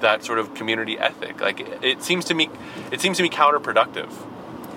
that 0.00 0.24
sort 0.24 0.38
of 0.38 0.54
community 0.54 0.98
ethic. 0.98 1.40
Like 1.40 1.60
it 1.82 2.02
seems 2.02 2.24
to 2.26 2.34
me, 2.34 2.50
it 2.90 3.00
seems 3.00 3.16
to 3.18 3.22
me 3.22 3.30
counterproductive 3.30 4.10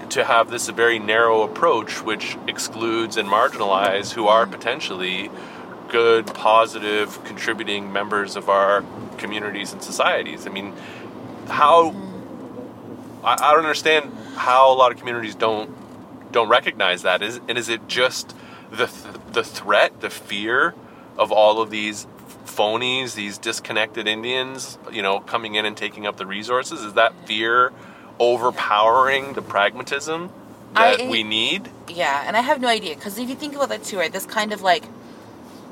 to 0.09 0.23
have 0.23 0.49
this 0.51 0.69
very 0.69 0.99
narrow 0.99 1.41
approach, 1.41 2.03
which 2.03 2.37
excludes 2.47 3.17
and 3.17 3.27
marginalizes 3.27 4.13
who 4.13 4.27
are 4.27 4.45
potentially 4.45 5.31
good, 5.89 6.27
positive, 6.27 7.23
contributing 7.23 7.91
members 7.91 8.35
of 8.35 8.49
our 8.49 8.83
communities 9.17 9.73
and 9.73 9.81
societies. 9.81 10.45
I 10.45 10.49
mean, 10.49 10.73
how 11.47 11.95
I, 13.23 13.33
I 13.33 13.51
don't 13.51 13.59
understand 13.59 14.11
how 14.35 14.71
a 14.71 14.75
lot 14.75 14.91
of 14.91 14.97
communities 14.97 15.35
don't 15.35 15.71
don't 16.31 16.49
recognize 16.49 17.03
that. 17.03 17.21
Is 17.21 17.39
and 17.47 17.57
is 17.57 17.69
it 17.69 17.87
just 17.87 18.35
the 18.71 18.87
th- 18.87 19.15
the 19.31 19.43
threat, 19.43 20.01
the 20.01 20.09
fear 20.09 20.73
of 21.17 21.31
all 21.31 21.61
of 21.61 21.69
these 21.69 22.07
phonies, 22.45 23.15
these 23.15 23.37
disconnected 23.37 24.07
Indians, 24.07 24.77
you 24.91 25.01
know, 25.01 25.19
coming 25.19 25.55
in 25.55 25.65
and 25.65 25.75
taking 25.75 26.05
up 26.05 26.17
the 26.17 26.25
resources? 26.25 26.81
Is 26.81 26.93
that 26.93 27.13
fear 27.25 27.71
overpowering 28.19 29.33
the 29.33 29.41
pragmatism 29.41 30.29
that 30.73 31.01
I- 31.01 31.07
we 31.09 31.23
need? 31.23 31.69
Yeah, 31.87 32.23
and 32.25 32.35
I 32.37 32.41
have 32.41 32.61
no 32.61 32.67
idea 32.67 32.95
because 32.95 33.17
if 33.17 33.29
you 33.29 33.35
think 33.35 33.55
about 33.55 33.69
that 33.69 33.83
too, 33.83 33.97
right? 33.97 34.11
This 34.11 34.25
kind 34.25 34.53
of 34.53 34.61
like 34.61 34.85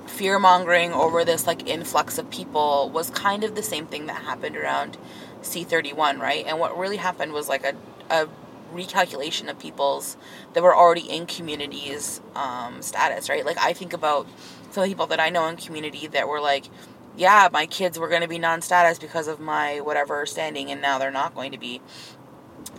fear 0.08 0.38
mongering 0.40 0.92
over 0.92 1.24
this 1.24 1.48
like 1.48 1.68
influx 1.68 2.18
of 2.18 2.30
people 2.30 2.90
was 2.90 3.10
kind 3.12 3.44
of 3.44 3.56
the 3.56 3.64
same 3.64 3.88
thing 3.88 4.08
that 4.08 4.24
happened 4.24 4.58
around 4.58 4.98
C31, 5.42 6.20
right? 6.20 6.46
And 6.46 6.60
what 6.60 6.78
really 6.78 6.98
happened 6.98 7.34
was 7.34 7.48
like 7.50 7.64
a, 7.66 7.76
a 8.10 8.28
recalculation 8.74 9.50
of 9.50 9.58
people's 9.60 10.18
that 10.54 10.62
were 10.64 10.76
already 10.76 11.10
in 11.10 11.26
communities 11.26 12.22
um, 12.36 12.82
status, 12.82 13.30
right? 13.30 13.46
Like 13.46 13.58
I 13.60 13.74
think 13.74 13.94
about 13.94 14.28
some 14.72 14.86
people 14.86 15.08
that 15.08 15.20
I 15.20 15.30
know 15.30 15.48
in 15.48 15.58
community 15.58 16.08
that 16.08 16.28
were 16.28 16.42
like, 16.42 16.66
yeah, 17.18 17.50
my 17.52 17.66
kids 17.66 18.00
were 18.00 18.08
going 18.08 18.22
to 18.22 18.28
be 18.28 18.40
non-status 18.40 19.00
because 19.00 19.28
of 19.28 19.40
my 19.40 19.82
whatever 19.82 20.26
standing, 20.26 20.72
and 20.72 20.82
now 20.82 20.98
they're 20.98 21.12
not 21.12 21.36
going 21.36 21.52
to 21.52 21.58
be. 21.58 21.82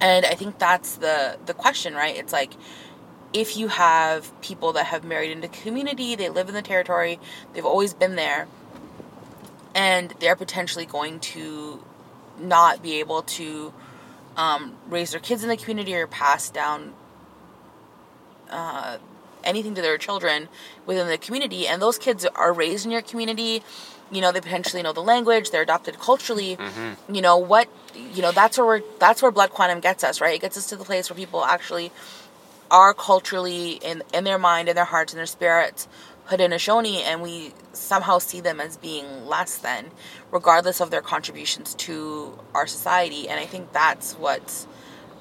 And 0.01 0.25
I 0.25 0.35
think 0.35 0.59
that's 0.59 0.97
the 0.97 1.39
the 1.45 1.55
question, 1.55 1.95
right? 1.95 2.17
It's 2.17 2.33
like 2.33 2.53
if 3.33 3.57
you 3.57 3.69
have 3.69 4.41
people 4.43 4.73
that 4.75 4.87
have 4.87 5.05
married 5.05 5.31
into 5.31 5.49
community, 5.49 6.15
they 6.15 6.29
live 6.29 6.49
in 6.49 6.55
the 6.55 6.63
territory, 6.63 7.19
they've 7.53 7.65
always 7.65 7.95
been 7.95 8.17
there, 8.17 8.47
and 9.75 10.15
they're 10.21 10.37
potentially 10.37 10.87
going 10.87 11.21
to 11.21 11.83
not 12.39 12.83
be 12.83 13.01
able 13.01 13.23
to 13.23 13.73
um, 14.37 14.77
raise 14.89 15.13
their 15.13 15.21
kids 15.21 15.43
in 15.43 15.49
the 15.49 15.57
community 15.57 15.95
or 15.95 16.07
pass 16.07 16.51
down 16.51 16.95
uh, 18.51 18.99
anything 19.45 19.75
to 19.75 19.83
their 19.83 19.99
children 19.99 20.49
within 20.87 21.09
the 21.09 21.19
community, 21.19 21.67
and 21.67 21.81
those 21.81 21.99
kids 21.99 22.25
are 22.25 22.53
raised 22.53 22.85
in 22.85 22.91
your 22.91 23.03
community. 23.03 23.63
You 24.11 24.21
know, 24.21 24.31
they 24.31 24.41
potentially 24.41 24.83
know 24.83 24.93
the 24.93 25.03
language. 25.03 25.51
They're 25.51 25.63
adopted 25.63 25.99
culturally. 25.99 26.57
Mm-hmm. 26.57 27.15
You 27.15 27.23
know 27.23 27.39
what? 27.39 27.69
You 27.95 28.23
know 28.23 28.33
that's 28.33 28.59
where 28.59 28.67
we're, 28.67 28.83
that's 28.99 29.23
where 29.23 29.31
blood 29.31 29.51
quantum 29.51 29.81
gets 29.81 30.05
us, 30.05 30.21
right? 30.21 30.35
It 30.35 30.41
gets 30.41 30.57
us 30.57 30.67
to 30.67 30.77
the 30.77 30.85
place 30.85 31.09
where 31.09 31.17
people 31.17 31.45
actually 31.45 31.93
are 32.71 32.95
culturally 32.95 33.73
in 33.73 34.03
in 34.13 34.25
their 34.25 34.39
mind, 34.39 34.69
in 34.69 34.77
their 34.77 34.85
hearts, 34.85 35.13
in 35.13 35.17
their 35.17 35.27
spirits, 35.27 35.89
Haudenosaunee, 36.29 37.03
and 37.03 37.23
we 37.23 37.53
somehow 37.73 38.19
see 38.19 38.41
them 38.41 38.61
as 38.61 38.77
being 38.77 39.27
less 39.27 39.59
than, 39.59 39.91
regardless 40.31 40.81
of 40.81 40.91
their 40.91 41.03
contributions 41.03 41.75
to 41.75 42.39
our 42.55 42.67
society. 42.67 43.29
And 43.29 43.41
I 43.41 43.47
think 43.47 43.73
that's 43.73 44.15
what's 44.15 44.67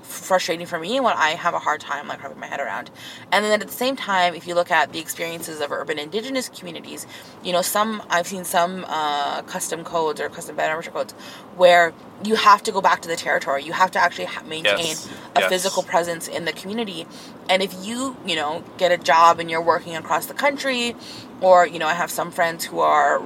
frustrating 0.01 0.65
for 0.65 0.79
me 0.79 0.95
and 0.97 1.03
what 1.03 1.15
I 1.15 1.29
have 1.31 1.53
a 1.53 1.59
hard 1.59 1.79
time 1.81 2.07
like 2.07 2.21
wrapping 2.21 2.39
my 2.39 2.47
head 2.47 2.59
around. 2.59 2.89
And 3.31 3.45
then 3.45 3.61
at 3.61 3.65
the 3.67 3.73
same 3.73 3.95
time, 3.95 4.33
if 4.35 4.47
you 4.47 4.55
look 4.55 4.71
at 4.71 4.91
the 4.93 4.99
experiences 4.99 5.61
of 5.61 5.71
urban 5.71 5.97
indigenous 5.99 6.49
communities, 6.49 7.05
you 7.43 7.53
know, 7.53 7.61
some 7.61 8.01
I've 8.09 8.27
seen 8.27 8.43
some 8.43 8.85
uh, 8.87 9.41
custom 9.43 9.83
codes 9.83 10.19
or 10.19 10.29
custom 10.29 10.55
membership 10.55 10.93
codes 10.93 11.13
where 11.55 11.93
you 12.23 12.35
have 12.35 12.61
to 12.63 12.71
go 12.71 12.81
back 12.81 13.01
to 13.01 13.07
the 13.07 13.15
territory. 13.15 13.63
You 13.63 13.73
have 13.73 13.91
to 13.91 13.99
actually 13.99 14.25
ha- 14.25 14.43
maintain 14.43 14.77
Yes. 14.85 15.09
a 15.35 15.39
Yes. 15.41 15.49
physical 15.49 15.83
presence 15.83 16.27
in 16.27 16.45
the 16.45 16.53
community. 16.53 17.07
And 17.49 17.61
if 17.63 17.73
you, 17.85 18.15
you 18.25 18.35
know, 18.35 18.63
get 18.77 18.91
a 18.91 18.97
job 18.97 19.39
and 19.39 19.49
you're 19.49 19.61
working 19.61 19.95
across 19.95 20.25
the 20.27 20.33
country, 20.33 20.95
or 21.41 21.65
you 21.65 21.79
know, 21.79 21.87
I 21.87 21.93
have 21.93 22.11
some 22.11 22.31
friends 22.31 22.65
who 22.65 22.79
are 22.79 23.21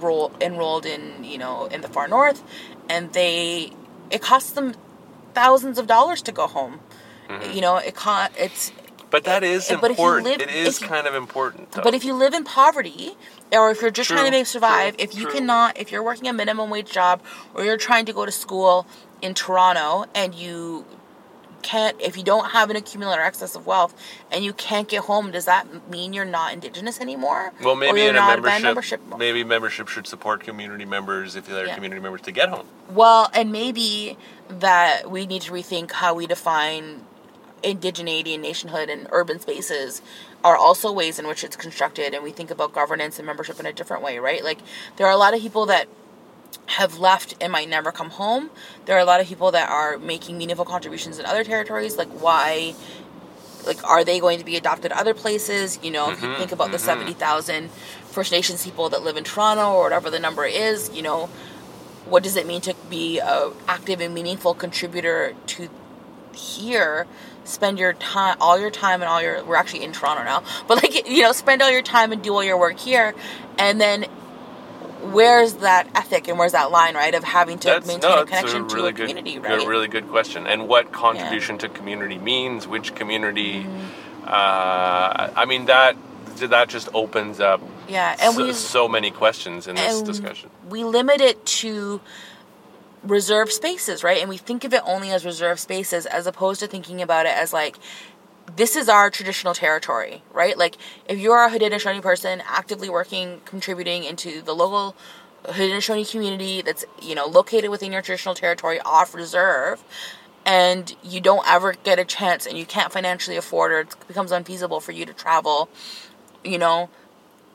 roll, 0.00 0.30
enrolled 0.40 0.84
in, 0.86 1.24
you 1.24 1.38
know, 1.38 1.66
in 1.66 1.80
the 1.80 1.88
far 1.88 2.08
north, 2.08 2.42
and 2.88 3.12
they 3.12 3.72
it 4.10 4.22
costs 4.22 4.52
them 4.52 4.74
thousands 5.40 5.78
of 5.78 5.86
dollars 5.86 6.20
to 6.22 6.32
go 6.32 6.46
home. 6.46 6.80
Mm-hmm. 7.28 7.52
You 7.54 7.60
know, 7.60 7.76
it 7.76 7.94
can't. 7.94 8.32
It's 8.38 8.72
But 9.10 9.24
that 9.24 9.42
is 9.44 9.68
you 9.70 9.76
important. 9.76 10.26
live- 10.26 10.40
it 10.40 10.50
is 10.50 10.80
you- 10.80 10.88
kind 10.88 11.06
of 11.06 11.14
important. 11.14 11.72
Though. 11.72 11.82
but 11.82 11.94
if 11.94 12.04
you 12.04 12.14
live 12.14 12.34
in 12.34 12.42
poverty, 12.44 13.16
or 13.52 13.70
if 13.70 13.80
you're 13.82 13.90
just 14.00 14.08
trying 14.10 14.24
to 14.24 14.30
make 14.38 14.46
survive, 14.46 14.96
true, 14.96 15.04
if 15.04 15.14
you 15.14 15.22
true. 15.24 15.32
cannot, 15.32 15.76
if 15.82 15.92
you're 15.92 16.02
working 16.02 16.26
a 16.28 16.32
minimum 16.32 16.70
wage 16.70 16.90
job, 16.90 17.20
or 17.54 17.64
you're 17.64 17.76
trying 17.76 18.06
to 18.06 18.12
go 18.12 18.24
to 18.24 18.32
school 18.32 18.86
in 19.22 19.34
Toronto, 19.34 20.06
and 20.14 20.34
you 20.34 20.84
can't, 21.62 22.00
if 22.00 22.16
you 22.16 22.22
don't 22.22 22.50
have 22.50 22.70
an 22.70 22.76
accumulator 22.76 23.22
excess 23.22 23.54
of 23.54 23.66
wealth, 23.66 23.94
and 24.30 24.44
you 24.44 24.52
can't 24.52 24.88
get 24.88 25.02
home, 25.02 25.30
does 25.30 25.44
that 25.46 25.90
mean 25.90 26.12
you're 26.12 26.24
not 26.24 26.52
indigenous 26.52 27.00
anymore? 27.00 27.52
well, 27.62 27.76
maybe 27.76 28.00
you're 28.00 28.10
in 28.10 28.16
a 28.16 28.20
not 28.20 28.28
membership, 28.42 28.62
membership. 28.62 29.00
maybe 29.18 29.44
membership 29.44 29.88
should 29.88 30.06
support 30.06 30.42
community 30.42 30.84
members 30.84 31.36
if 31.36 31.46
they're 31.46 31.66
Yeah. 31.66 31.74
community 31.74 32.00
members 32.00 32.20
to 32.22 32.32
get 32.32 32.48
home. 32.48 32.66
Well, 32.90 33.30
and 33.32 33.50
maybe 33.52 34.16
that 34.48 35.10
we 35.10 35.26
need 35.26 35.42
to 35.42 35.52
rethink 35.52 35.92
how 35.92 36.14
we 36.14 36.26
define 36.26 37.04
indigeneity 37.64 38.34
and 38.34 38.42
nationhood 38.42 38.88
and 38.88 39.08
urban 39.10 39.40
spaces 39.40 40.02
are 40.44 40.56
also 40.56 40.92
ways 40.92 41.18
in 41.18 41.26
which 41.26 41.42
it's 41.42 41.56
constructed 41.56 42.14
and 42.14 42.22
we 42.22 42.30
think 42.30 42.50
about 42.50 42.72
governance 42.72 43.18
and 43.18 43.26
membership 43.26 43.58
in 43.58 43.66
a 43.66 43.72
different 43.72 44.02
way, 44.02 44.18
right? 44.18 44.44
Like 44.44 44.58
there 44.96 45.06
are 45.06 45.12
a 45.12 45.16
lot 45.16 45.34
of 45.34 45.40
people 45.40 45.66
that 45.66 45.88
have 46.66 46.98
left 46.98 47.34
and 47.40 47.52
might 47.52 47.68
never 47.68 47.92
come 47.92 48.10
home. 48.10 48.50
There 48.84 48.96
are 48.96 49.00
a 49.00 49.04
lot 49.04 49.20
of 49.20 49.26
people 49.26 49.52
that 49.52 49.68
are 49.70 49.98
making 49.98 50.36
meaningful 50.36 50.64
contributions 50.64 51.18
in 51.18 51.26
other 51.26 51.44
territories. 51.44 51.96
Like 51.96 52.08
why 52.08 52.74
like 53.66 53.82
are 53.84 54.04
they 54.04 54.20
going 54.20 54.38
to 54.38 54.44
be 54.44 54.56
adopted 54.56 54.92
other 54.92 55.14
places? 55.14 55.78
You 55.82 55.90
know, 55.90 56.10
if 56.10 56.22
you 56.22 56.28
mm-hmm, 56.28 56.38
think 56.38 56.52
about 56.52 56.70
the 56.70 56.78
mm-hmm. 56.78 56.86
70,000 56.86 57.70
First 57.70 58.32
Nations 58.32 58.64
people 58.64 58.88
that 58.90 59.02
live 59.02 59.16
in 59.16 59.24
Toronto 59.24 59.72
or 59.72 59.84
whatever 59.84 60.10
the 60.10 60.20
number 60.20 60.44
is, 60.44 60.90
you 60.94 61.02
know, 61.02 61.28
what 62.06 62.22
does 62.22 62.36
it 62.36 62.46
mean 62.46 62.60
to 62.62 62.74
be 62.88 63.18
a 63.18 63.52
active 63.66 64.00
and 64.00 64.14
meaningful 64.14 64.54
contributor 64.54 65.34
to 65.46 65.68
here 66.34 67.06
spend 67.44 67.78
your 67.78 67.92
time 67.94 68.36
all 68.40 68.58
your 68.58 68.70
time 68.70 69.00
and 69.00 69.08
all 69.08 69.22
your 69.22 69.42
we're 69.44 69.56
actually 69.56 69.82
in 69.82 69.92
toronto 69.92 70.22
now 70.22 70.42
but 70.68 70.82
like 70.82 71.08
you 71.08 71.22
know 71.22 71.32
spend 71.32 71.62
all 71.62 71.70
your 71.70 71.82
time 71.82 72.12
and 72.12 72.22
do 72.22 72.32
all 72.34 72.44
your 72.44 72.58
work 72.58 72.78
here 72.78 73.14
and 73.58 73.80
then 73.80 74.04
where's 75.02 75.54
that 75.54 75.88
ethic 75.94 76.28
and 76.28 76.38
where's 76.38 76.52
that 76.52 76.70
line 76.70 76.94
right 76.94 77.14
of 77.14 77.24
having 77.24 77.58
to 77.60 77.68
That's 77.68 77.86
maintain 77.86 78.10
no, 78.10 78.22
a 78.22 78.26
connection 78.26 78.64
a 78.64 78.68
to 78.68 78.86
a 78.86 78.92
good, 78.92 79.08
community 79.08 79.38
right 79.38 79.66
really 79.66 79.88
good 79.88 80.08
question. 80.08 80.46
And 80.46 80.68
what 80.68 80.92
contribution 80.92 81.58
to 81.58 81.68
community 81.68 82.18
means, 82.18 82.66
which 82.66 82.94
community? 82.94 83.64
Mm-hmm. 83.64 84.24
Uh, 84.24 85.30
I 85.36 85.44
mean 85.46 85.66
that 85.66 85.96
that 86.36 86.68
just 86.68 86.88
opens 86.92 87.40
up 87.40 87.62
yeah 87.88 88.14
and 88.20 88.34
so, 88.34 88.44
we 88.44 88.52
so 88.52 88.88
many 88.88 89.10
questions 89.10 89.66
in 89.66 89.76
this 89.76 90.02
discussion. 90.02 90.50
we 90.68 90.84
limit 90.84 91.20
it 91.22 91.46
to 91.46 92.00
reserved 93.08 93.52
spaces, 93.52 94.02
right? 94.02 94.20
And 94.20 94.28
we 94.28 94.36
think 94.36 94.64
of 94.64 94.74
it 94.74 94.82
only 94.84 95.10
as 95.10 95.24
reserved 95.24 95.60
spaces 95.60 96.06
as 96.06 96.26
opposed 96.26 96.60
to 96.60 96.66
thinking 96.66 97.02
about 97.02 97.26
it 97.26 97.32
as 97.32 97.52
like 97.52 97.78
this 98.54 98.76
is 98.76 98.88
our 98.88 99.10
traditional 99.10 99.54
territory, 99.54 100.22
right? 100.32 100.56
Like 100.56 100.76
if 101.08 101.18
you're 101.18 101.44
a 101.44 101.50
Haudenosaunee 101.50 102.02
person 102.02 102.42
actively 102.46 102.88
working, 102.88 103.40
contributing 103.44 104.04
into 104.04 104.42
the 104.42 104.54
local 104.54 104.94
Haudenosaunee 105.44 106.10
community 106.10 106.62
that's, 106.62 106.84
you 107.02 107.14
know, 107.14 107.26
located 107.26 107.70
within 107.70 107.92
your 107.92 108.02
traditional 108.02 108.34
territory 108.34 108.80
off 108.80 109.14
reserve, 109.14 109.82
and 110.44 110.94
you 111.02 111.20
don't 111.20 111.46
ever 111.48 111.72
get 111.72 111.98
a 111.98 112.04
chance 112.04 112.46
and 112.46 112.56
you 112.56 112.64
can't 112.64 112.92
financially 112.92 113.36
afford 113.36 113.72
or 113.72 113.80
it 113.80 113.94
becomes 114.06 114.30
unfeasible 114.30 114.80
for 114.80 114.92
you 114.92 115.04
to 115.04 115.12
travel, 115.12 115.68
you 116.44 116.56
know, 116.56 116.88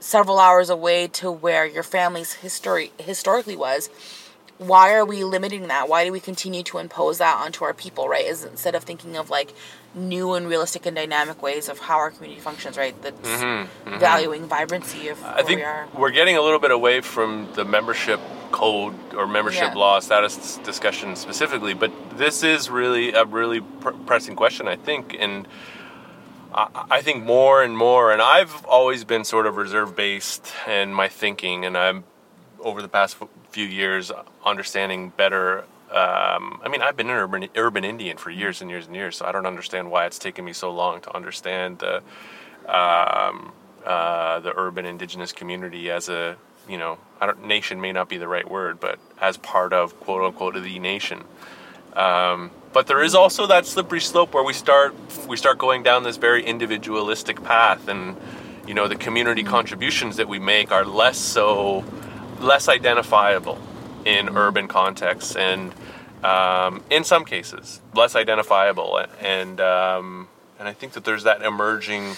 several 0.02 0.40
hours 0.40 0.70
away 0.70 1.08
to 1.08 1.32
where 1.32 1.66
your 1.66 1.84
family's 1.84 2.34
history 2.34 2.92
historically 2.98 3.56
was 3.56 3.90
why 4.62 4.94
are 4.94 5.04
we 5.04 5.24
limiting 5.24 5.68
that 5.70 5.90
why 5.90 6.06
do 6.06 6.12
we 6.12 6.20
continue 6.20 6.62
to 6.62 6.78
impose 6.78 7.18
that 7.18 7.36
onto 7.38 7.66
our 7.66 7.74
people 7.74 8.08
right 8.08 8.26
is 8.26 8.44
instead 8.46 8.76
of 8.76 8.84
thinking 8.84 9.18
of 9.18 9.30
like 9.30 9.54
new 9.96 10.34
and 10.34 10.48
realistic 10.48 10.86
and 10.86 10.96
dynamic 10.96 11.42
ways 11.42 11.68
of 11.68 11.80
how 11.80 11.98
our 11.98 12.12
community 12.12 12.40
functions 12.40 12.78
right 12.78 13.02
that's 13.02 13.28
mm-hmm, 13.28 13.90
mm-hmm. 13.90 14.00
valuing 14.00 14.46
vibrancy 14.46 15.08
of 15.08 15.22
I 15.24 15.42
think 15.42 15.60
we 15.60 15.64
are 15.64 15.88
we're 15.96 16.12
getting 16.12 16.38
a 16.38 16.42
little 16.42 16.60
bit 16.60 16.70
away 16.70 17.02
from 17.02 17.50
the 17.56 17.66
membership 17.66 18.20
code 18.52 18.94
or 19.16 19.26
membership 19.26 19.74
Yeah. 19.74 19.80
law 19.80 20.00
status 20.00 20.58
discussion 20.58 21.16
specifically, 21.16 21.74
but 21.74 21.92
this 22.18 22.44
is 22.44 22.70
really 22.70 23.14
a 23.14 23.26
really 23.26 23.62
pr- 23.62 23.92
pressing 24.06 24.36
question, 24.36 24.68
I 24.68 24.76
think, 24.76 25.16
and 25.18 25.48
I, 26.54 27.02
think 27.02 27.24
more 27.24 27.64
and 27.64 27.78
more. 27.78 28.12
And 28.12 28.22
I've 28.22 28.66
always 28.66 29.06
been 29.06 29.24
sort 29.24 29.46
of 29.46 29.56
reserve 29.56 29.96
based 29.96 30.52
in 30.68 30.94
my 30.94 31.08
thinking, 31.08 31.64
and 31.64 31.78
I'm 31.78 32.04
over 32.60 32.82
the 32.82 32.90
past 32.90 33.16
few 33.52 33.66
years 33.66 34.12
understanding 34.46 35.10
better. 35.10 35.66
Um, 35.92 36.62
I 36.64 36.70
mean, 36.70 36.82
I've 36.82 36.96
been 36.96 37.10
an 37.10 37.18
urban 37.18 37.50
urban 37.56 37.84
Indian 37.84 38.18
for 38.18 38.30
years 38.30 38.62
and 38.62 38.70
years 38.70 38.88
and 38.88 38.96
years, 38.96 39.18
so 39.18 39.26
I 39.26 39.32
don't 39.32 39.46
understand 39.46 39.92
why 39.92 40.06
it's 40.06 40.20
taken 40.20 40.46
me 40.46 40.54
so 40.54 40.72
long 40.72 41.02
to 41.02 41.16
understand 41.16 41.80
the 41.80 41.98
um, 42.72 43.52
uh, 43.86 44.40
the 44.40 44.54
urban 44.56 44.86
indigenous 44.86 45.34
community 45.34 45.92
as 45.92 46.08
a 46.08 46.38
you 46.70 46.78
know 46.78 46.98
nation 47.44 47.82
may 47.82 47.92
not 47.92 48.08
be 48.08 48.18
the 48.18 48.28
right 48.28 48.50
word, 48.50 48.80
but 48.80 49.00
as 49.20 49.38
part 49.38 49.74
of 49.74 50.00
quote 50.00 50.24
unquote 50.24 50.56
the 50.56 50.80
nation. 50.80 51.24
Um, 51.94 52.52
but 52.72 52.88
there 52.88 53.04
is 53.04 53.14
also 53.14 53.48
that 53.48 53.66
slippery 53.66 54.00
slope 54.00 54.34
where 54.34 54.44
we 54.44 54.54
start 54.54 54.96
we 55.28 55.36
start 55.36 55.58
going 55.58 55.84
down 55.84 56.04
this 56.04 56.16
very 56.16 56.44
individualistic 56.46 57.44
path, 57.44 57.90
and 57.90 58.16
you 58.66 58.74
know 58.74 58.88
the 58.88 58.96
community 58.96 59.44
contributions 59.44 60.16
that 60.16 60.30
we 60.30 60.40
make 60.40 60.72
are 60.72 60.86
less 60.86 61.18
so 61.18 61.84
less 62.42 62.68
identifiable 62.68 63.60
in 64.06 64.36
urban 64.36 64.68
contexts, 64.68 65.36
and 65.36 65.74
um, 66.24 66.84
in 66.90 67.04
some 67.04 67.26
cases, 67.26 67.82
less 67.94 68.16
identifiable, 68.16 69.00
and 69.20 69.62
um, 69.62 70.28
and 70.60 70.68
I 70.68 70.74
think 70.74 70.94
that 70.94 71.06
there's 71.06 71.24
that 71.24 71.42
emerging 71.42 72.14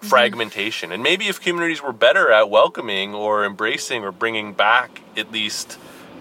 fragmentation. 0.00 0.92
And 0.92 1.02
maybe 1.02 1.28
if 1.28 1.40
communities 1.40 1.82
were 1.82 1.92
better 1.92 2.30
at 2.32 2.48
welcoming 2.48 3.14
or 3.14 3.44
embracing 3.44 4.02
or 4.02 4.12
bringing 4.12 4.52
back 4.52 5.02
at 5.16 5.30
least. 5.32 5.78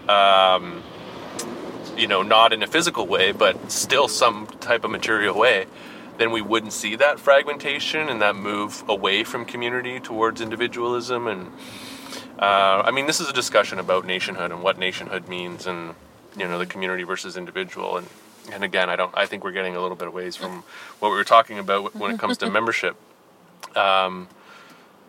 Um, 0.08 0.84
you 2.00 2.08
know, 2.08 2.24
not 2.24 2.54
in 2.54 2.64
a 2.64 2.68
physical 2.68 3.06
way, 3.06 3.34
but 3.34 3.70
still 3.70 4.08
some 4.08 4.48
type 4.62 4.86
of 4.86 4.92
material 4.92 5.38
way, 5.38 5.66
then 6.18 6.32
we 6.32 6.42
wouldn't 6.42 6.74
see 6.74 6.96
that 6.96 7.20
fragmentation 7.20 8.08
and 8.08 8.22
that 8.22 8.36
move 8.36 8.84
away 8.88 9.24
from 9.24 9.44
community 9.44 10.00
towards 10.00 10.40
individualism. 10.40 11.28
And 11.28 11.52
uh, 12.40 12.84
I 12.86 12.92
mean, 12.92 13.06
this 13.06 13.20
is 13.20 13.30
a 13.30 13.34
discussion 13.34 13.80
about 13.80 14.06
nationhood 14.06 14.52
and 14.52 14.64
what 14.64 14.80
nationhood 14.80 15.28
means, 15.28 15.68
and 15.68 15.94
you 16.38 16.48
know, 16.48 16.58
the 16.58 16.66
community 16.66 17.04
versus 17.04 17.36
individual. 17.38 17.98
And 17.98 18.08
and 18.52 18.64
again, 18.64 18.90
I 18.90 18.96
don't. 18.96 19.16
I 19.16 19.26
think 19.26 19.44
we're 19.44 19.52
getting 19.52 19.76
a 19.76 19.82
little 19.82 19.98
bit 19.98 20.08
away 20.08 20.32
from 20.32 20.64
what 21.00 21.10
we 21.10 21.16
were 21.16 21.24
talking 21.24 21.60
about 21.60 21.96
when 21.96 22.12
it 22.12 22.20
comes 22.20 22.38
to 22.40 22.50
membership. 22.58 22.96
Um, 23.76 24.30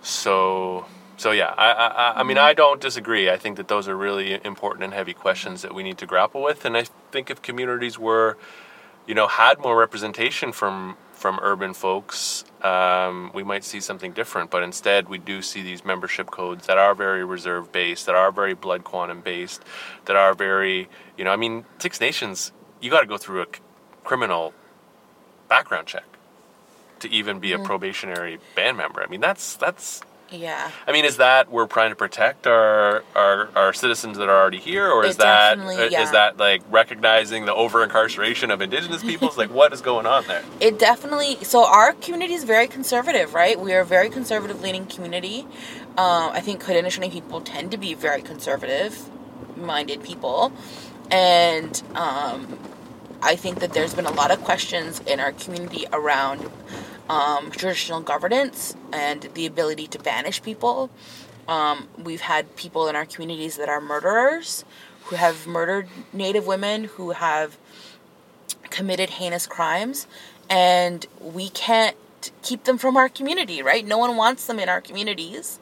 so 0.03 0.87
so 1.21 1.33
yeah, 1.33 1.55
I, 1.57 1.71
I, 1.73 2.21
I 2.21 2.23
mean, 2.23 2.39
I 2.39 2.55
don't 2.55 2.81
disagree. 2.81 3.29
I 3.29 3.37
think 3.37 3.59
that 3.59 3.69
those 3.69 3.87
are 3.89 3.97
really 3.97 4.41
important 4.43 4.85
and 4.85 4.95
heavy 4.95 5.13
questions 5.13 5.61
that 5.61 5.75
we 5.75 5.83
need 5.83 5.99
to 5.99 6.07
grapple 6.07 6.43
with. 6.43 6.65
And 6.65 6.77
I 6.79 6.87
think 7.13 7.29
if 7.29 7.43
communities 7.43 7.99
were, 7.99 8.39
you 9.07 9.15
know, 9.15 9.29
had 9.29 9.59
more 9.59 9.79
representation 9.79 10.51
from 10.51 10.97
from 11.21 11.39
urban 11.43 11.75
folks, 11.75 12.45
um, 12.63 13.31
we 13.35 13.43
might 13.43 13.63
see 13.63 13.79
something 13.79 14.13
different. 14.13 14.51
But 14.51 14.63
instead, 14.63 15.11
we 15.11 15.19
do 15.19 15.43
see 15.43 15.61
these 15.61 15.85
membership 15.85 16.31
codes 16.31 16.67
that 16.67 16.79
are 16.79 16.95
very 16.95 17.23
reserve 17.23 17.71
based, 17.71 18.07
that 18.07 18.15
are 18.15 18.33
very 18.33 18.55
blood 18.55 18.85
quantum 18.85 19.21
based, 19.21 19.63
that 20.07 20.17
are 20.17 20.33
very, 20.33 20.89
you 21.19 21.25
know, 21.25 21.31
I 21.31 21.37
mean, 21.37 21.67
Six 21.79 22.01
Nations, 22.01 22.53
you 22.81 22.91
got 22.91 23.03
to 23.03 23.07
go 23.07 23.19
through 23.19 23.43
a 23.43 23.47
c- 23.55 23.61
criminal 24.03 24.55
background 25.47 25.87
check 25.87 26.05
to 27.01 27.11
even 27.11 27.39
be 27.39 27.53
a 27.53 27.59
probationary 27.59 28.39
band 28.57 28.79
member. 28.79 29.03
I 29.03 29.07
mean, 29.07 29.21
that's 29.21 29.57
that's 29.57 30.01
Yeah. 30.31 30.71
I 30.87 30.93
mean, 30.93 31.05
is 31.05 31.17
that 31.17 31.51
we're 31.51 31.67
trying 31.67 31.91
to 31.91 31.97
protect 31.97 32.47
our 32.47 33.03
our, 33.17 33.49
our 33.57 33.73
citizens 33.73 34.17
that 34.19 34.29
are 34.29 34.41
already 34.41 34.59
here, 34.59 34.89
or 34.89 35.05
is 35.05 35.17
It 35.17 35.19
that 35.19 35.57
definitely- 35.57 35.97
is 35.97 36.11
that 36.13 36.37
like 36.39 36.63
recognizing 36.71 37.47
the 37.47 37.55
over 37.55 37.83
incarceration 37.83 38.51
of 38.51 38.61
Indigenous 38.63 39.03
peoples? 39.03 39.37
like, 39.37 39.51
what 39.51 39.73
is 39.73 39.81
going 39.81 40.07
on 40.07 40.27
there? 40.27 40.45
It 40.61 40.79
definitely. 40.79 41.43
So 41.43 41.65
our 41.65 41.93
community 41.95 42.35
is 42.35 42.45
very 42.45 42.69
conservative, 42.69 43.35
right? 43.35 43.59
We 43.59 43.73
are 43.75 43.81
a 43.81 43.85
very 43.85 44.09
conservative 44.09 44.63
leaning 44.63 44.87
community. 44.87 45.47
Um, 45.99 46.31
I 46.33 46.41
think 46.41 46.63
Haudenosaunee 46.63 47.11
people 47.11 47.41
tend 47.41 47.71
to 47.73 47.77
be 47.77 47.95
very 47.95 48.23
conservative 48.23 49.09
minded 49.57 50.03
people, 50.05 50.53
and 51.11 51.83
um, 51.95 52.59
I 53.23 53.35
think 53.37 53.59
that 53.59 53.73
there's 53.75 53.95
been 53.95 54.07
a 54.07 54.13
lot 54.13 54.31
of 54.31 54.43
questions 54.45 55.01
in 55.01 55.19
our 55.21 55.33
community 55.33 55.87
around 55.93 56.49
um, 57.11 57.51
traditional 57.51 58.01
governance 58.01 58.77
and 58.93 59.29
the 59.35 59.45
ability 59.45 59.89
to 59.89 59.99
banish 59.99 60.41
people. 60.43 60.91
Um, 61.49 61.89
we've 61.99 62.21
had 62.21 62.55
people 62.55 62.87
in 62.87 62.95
our 62.95 63.05
communities 63.05 63.57
that 63.57 63.69
are 63.69 63.81
murderers 63.81 64.65
who 65.05 65.17
have 65.17 65.47
murdered 65.47 65.89
Native 66.13 66.47
women 66.47 66.85
who 66.85 67.11
have 67.11 67.59
committed 68.71 69.11
heinous 69.11 69.49
crimes 69.49 70.07
and 70.49 71.05
we 71.21 71.49
can't 71.49 71.97
keep 72.43 72.65
them 72.65 72.79
from 72.79 72.97
our 72.97 73.09
community, 73.09 73.61
right? 73.61 73.85
No 73.85 73.99
one 73.99 74.17
wants 74.17 74.47
them 74.47 74.61
in 74.61 74.69
our 74.69 74.81
communities 74.81 75.59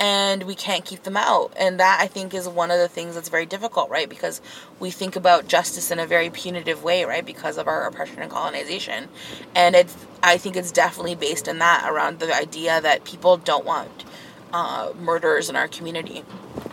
and 0.00 0.44
we 0.44 0.54
can't 0.56 0.84
keep 0.84 1.04
them 1.04 1.16
out. 1.16 1.52
And 1.58 1.78
that 1.78 1.98
I 2.00 2.06
think 2.08 2.34
is 2.34 2.48
one 2.48 2.70
of 2.70 2.78
the 2.78 2.88
things 2.88 3.14
that's 3.14 3.28
very 3.28 3.46
difficult, 3.46 3.90
right? 3.90 4.08
Because 4.08 4.40
we 4.80 4.90
think 4.90 5.14
about 5.14 5.46
justice 5.46 5.90
in 5.90 5.98
a 6.00 6.06
very 6.06 6.30
punitive 6.30 6.82
way, 6.82 7.04
right? 7.04 7.24
Because 7.24 7.58
of 7.58 7.68
our 7.68 7.86
oppression 7.86 8.20
and 8.20 8.30
colonization. 8.30 9.08
And 9.54 9.76
it's 9.76 9.96
I 10.22 10.38
think 10.38 10.56
it's 10.56 10.72
definitely 10.72 11.14
based 11.14 11.48
in 11.48 11.58
that 11.60 11.86
around 11.88 12.18
the 12.18 12.34
idea 12.34 12.80
that 12.80 13.04
people 13.04 13.36
don't 13.36 13.64
want 13.66 14.04
uh, 14.52 14.92
murderers 14.98 15.50
in 15.50 15.56
our 15.56 15.68
community. 15.68 16.24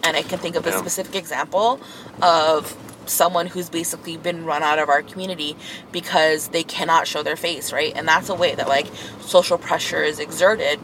And 0.03 0.17
I 0.17 0.23
can 0.23 0.39
think 0.39 0.55
of 0.55 0.65
a 0.65 0.71
Yeah. 0.71 0.79
specific 0.79 1.15
example 1.15 1.79
of 2.21 2.75
someone 3.05 3.47
who's 3.47 3.69
basically 3.69 4.17
been 4.17 4.45
run 4.45 4.63
out 4.63 4.79
of 4.79 4.89
our 4.89 5.01
community 5.01 5.55
because 5.91 6.49
they 6.49 6.63
cannot 6.63 7.07
show 7.07 7.23
their 7.23 7.37
face, 7.37 7.71
right? 7.71 7.93
And 7.95 8.07
that's 8.07 8.29
a 8.29 8.35
way 8.35 8.55
that 8.55 8.67
like 8.67 8.87
social 9.21 9.57
pressure 9.57 10.03
is 10.03 10.19
exerted. 10.19 10.79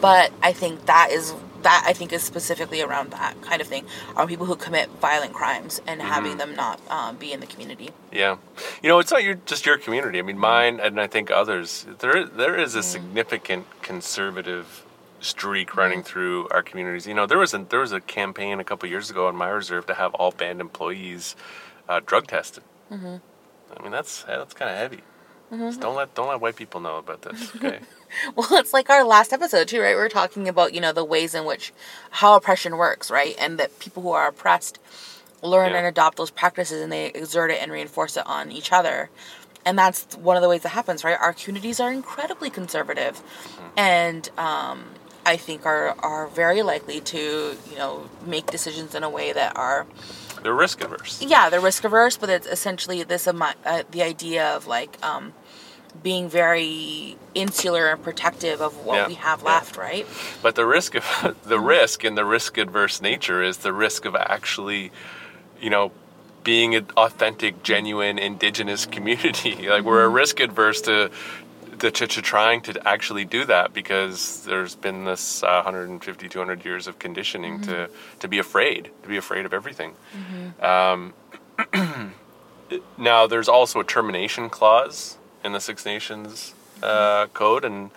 But 0.00 0.32
I 0.42 0.52
think 0.52 0.86
that 0.86 1.10
is 1.10 1.34
that 1.62 1.84
I 1.86 1.92
think 1.92 2.12
is 2.12 2.22
specifically 2.22 2.80
around 2.80 3.10
that 3.10 3.40
kind 3.42 3.60
of 3.60 3.66
thing 3.66 3.84
are 4.16 4.26
people 4.26 4.46
who 4.46 4.56
commit 4.56 4.88
violent 5.00 5.34
crimes 5.34 5.80
and 5.86 6.00
having 6.00 6.38
them 6.38 6.54
not 6.54 6.80
um, 6.90 7.16
be 7.16 7.32
in 7.32 7.40
the 7.40 7.46
community. 7.46 7.90
Yeah, 8.12 8.36
you 8.82 8.88
know, 8.88 8.98
it's 8.98 9.10
not 9.10 9.22
your 9.24 9.34
just 9.34 9.66
your 9.66 9.78
community. 9.78 10.18
I 10.18 10.22
mean, 10.22 10.38
mine 10.38 10.80
and 10.80 11.00
I 11.00 11.06
think 11.06 11.30
others. 11.30 11.86
There, 11.98 12.26
there 12.26 12.58
is 12.58 12.74
a 12.74 12.82
significant 12.82 13.66
conservative 13.82 14.86
streak 15.20 15.76
running 15.76 16.02
through 16.02 16.48
our 16.48 16.62
communities. 16.62 17.06
You 17.06 17.14
know, 17.14 17.26
there 17.26 17.38
was 17.38 17.52
a 17.54 17.58
there 17.58 17.80
was 17.80 17.92
a 17.92 18.00
campaign 18.00 18.58
a 18.60 18.64
couple 18.64 18.88
years 18.88 19.10
ago 19.10 19.26
on 19.28 19.36
my 19.36 19.48
reserve 19.48 19.86
to 19.86 19.94
have 19.94 20.14
all 20.14 20.30
band 20.30 20.60
employees 20.60 21.36
uh, 21.88 22.00
drug 22.04 22.26
tested. 22.26 22.64
Mm-hmm. 22.90 23.16
I 23.76 23.82
mean, 23.82 23.92
that's 23.92 24.22
that's 24.22 24.54
kind 24.54 24.70
of 24.70 24.76
heavy. 24.76 25.00
Just 25.50 25.80
don't 25.80 25.96
let 25.96 26.14
don't 26.14 26.28
let 26.28 26.40
white 26.40 26.56
people 26.56 26.80
know 26.80 26.96
about 26.96 27.22
this. 27.22 27.54
Okay. 27.56 27.80
Well, 28.36 28.54
it's 28.54 28.72
like 28.72 28.90
our 28.90 29.04
last 29.04 29.32
episode 29.32 29.68
too, 29.68 29.80
right? 29.80 29.94
We 29.96 30.00
are 30.02 30.08
talking 30.08 30.48
about 30.48 30.74
you 30.74 30.80
know 30.80 30.92
the 30.92 31.04
ways 31.04 31.34
in 31.34 31.44
which 31.44 31.72
how 32.10 32.34
oppression 32.36 32.76
works, 32.76 33.10
right? 33.10 33.34
And 33.38 33.58
that 33.58 33.78
people 33.78 34.02
who 34.02 34.10
are 34.12 34.28
oppressed 34.28 34.78
learn 35.42 35.70
Yeah. 35.72 35.78
and 35.78 35.86
adopt 35.86 36.16
those 36.18 36.30
practices 36.30 36.82
and 36.82 36.92
they 36.92 37.06
exert 37.06 37.50
it 37.50 37.62
and 37.62 37.72
reinforce 37.72 38.16
it 38.16 38.26
on 38.26 38.52
each 38.52 38.72
other. 38.72 39.08
And 39.64 39.78
that's 39.78 40.04
one 40.16 40.36
of 40.36 40.42
the 40.42 40.48
ways 40.48 40.62
that 40.62 40.70
happens, 40.70 41.04
right? 41.04 41.18
Our 41.20 41.32
communities 41.34 41.80
are 41.80 41.92
incredibly 41.92 42.48
conservative, 42.50 43.20
and 43.76 44.28
um, 44.38 44.84
I 45.26 45.36
think 45.36 45.66
are 45.66 45.94
are 46.00 46.26
very 46.28 46.62
likely 46.62 47.00
to 47.00 47.56
you 47.70 47.76
know 47.76 48.08
make 48.24 48.46
decisions 48.46 48.94
in 48.94 49.02
a 49.02 49.10
way 49.10 49.32
that 49.32 49.56
are 49.56 49.86
They're 50.42 50.54
risk 50.54 50.80
averse. 50.82 51.20
yeah 51.22 51.50
they're 51.50 51.60
risk 51.60 51.84
averse, 51.84 52.16
but 52.16 52.30
it's 52.30 52.46
essentially 52.46 53.02
this 53.02 53.26
uh, 53.28 53.82
the 53.90 54.02
idea 54.02 54.48
of 54.56 54.66
like 54.66 54.96
um, 55.04 55.34
being 56.02 56.28
very 56.28 57.16
insular 57.34 57.88
and 57.88 58.02
protective 58.02 58.60
of 58.60 58.84
what 58.84 58.96
Yeah, 58.96 59.08
we 59.08 59.14
have 59.14 59.40
yeah. 59.40 59.46
left, 59.48 59.76
right? 59.76 60.06
But 60.42 60.54
the 60.54 60.66
risk 60.66 60.94
of 60.94 61.36
the 61.44 61.60
risk 61.60 62.04
and 62.04 62.16
the 62.16 62.24
risk 62.24 62.58
adverse 62.58 63.00
nature 63.00 63.42
is 63.42 63.58
the 63.58 63.72
risk 63.72 64.04
of 64.04 64.14
actually, 64.16 64.90
you 65.60 65.70
know, 65.70 65.92
being 66.42 66.74
an 66.74 66.86
authentic, 66.96 67.62
genuine 67.62 68.18
indigenous 68.18 68.86
community. 68.86 69.56
Like 69.68 69.84
we're 69.84 70.04
a 70.04 70.08
risk 70.08 70.40
adverse 70.40 70.80
to. 70.82 71.10
To, 71.80 71.90
to, 71.90 72.06
to 72.06 72.20
trying 72.20 72.60
to 72.62 72.86
actually 72.86 73.24
do 73.24 73.46
that 73.46 73.72
because 73.72 74.44
there's 74.44 74.74
been 74.74 75.06
this 75.06 75.42
uh, 75.42 75.62
150 75.64 76.28
200 76.28 76.62
years 76.62 76.86
of 76.86 76.98
conditioning 76.98 77.62
to 77.62 77.88
to 78.18 78.28
be 78.28 78.38
afraid 78.38 78.90
to 79.02 79.08
be 79.08 79.16
afraid 79.16 79.46
of 79.46 79.54
everything 79.54 79.94
um, 80.60 81.14
now 82.98 83.26
there's 83.26 83.48
also 83.48 83.80
a 83.80 83.84
termination 83.84 84.50
clause 84.50 85.16
in 85.44 85.52
the 85.52 85.60
Six 85.60 85.84
Nations 85.84 86.54
uh, 86.82 87.26
code, 87.28 87.64
and 87.64 87.90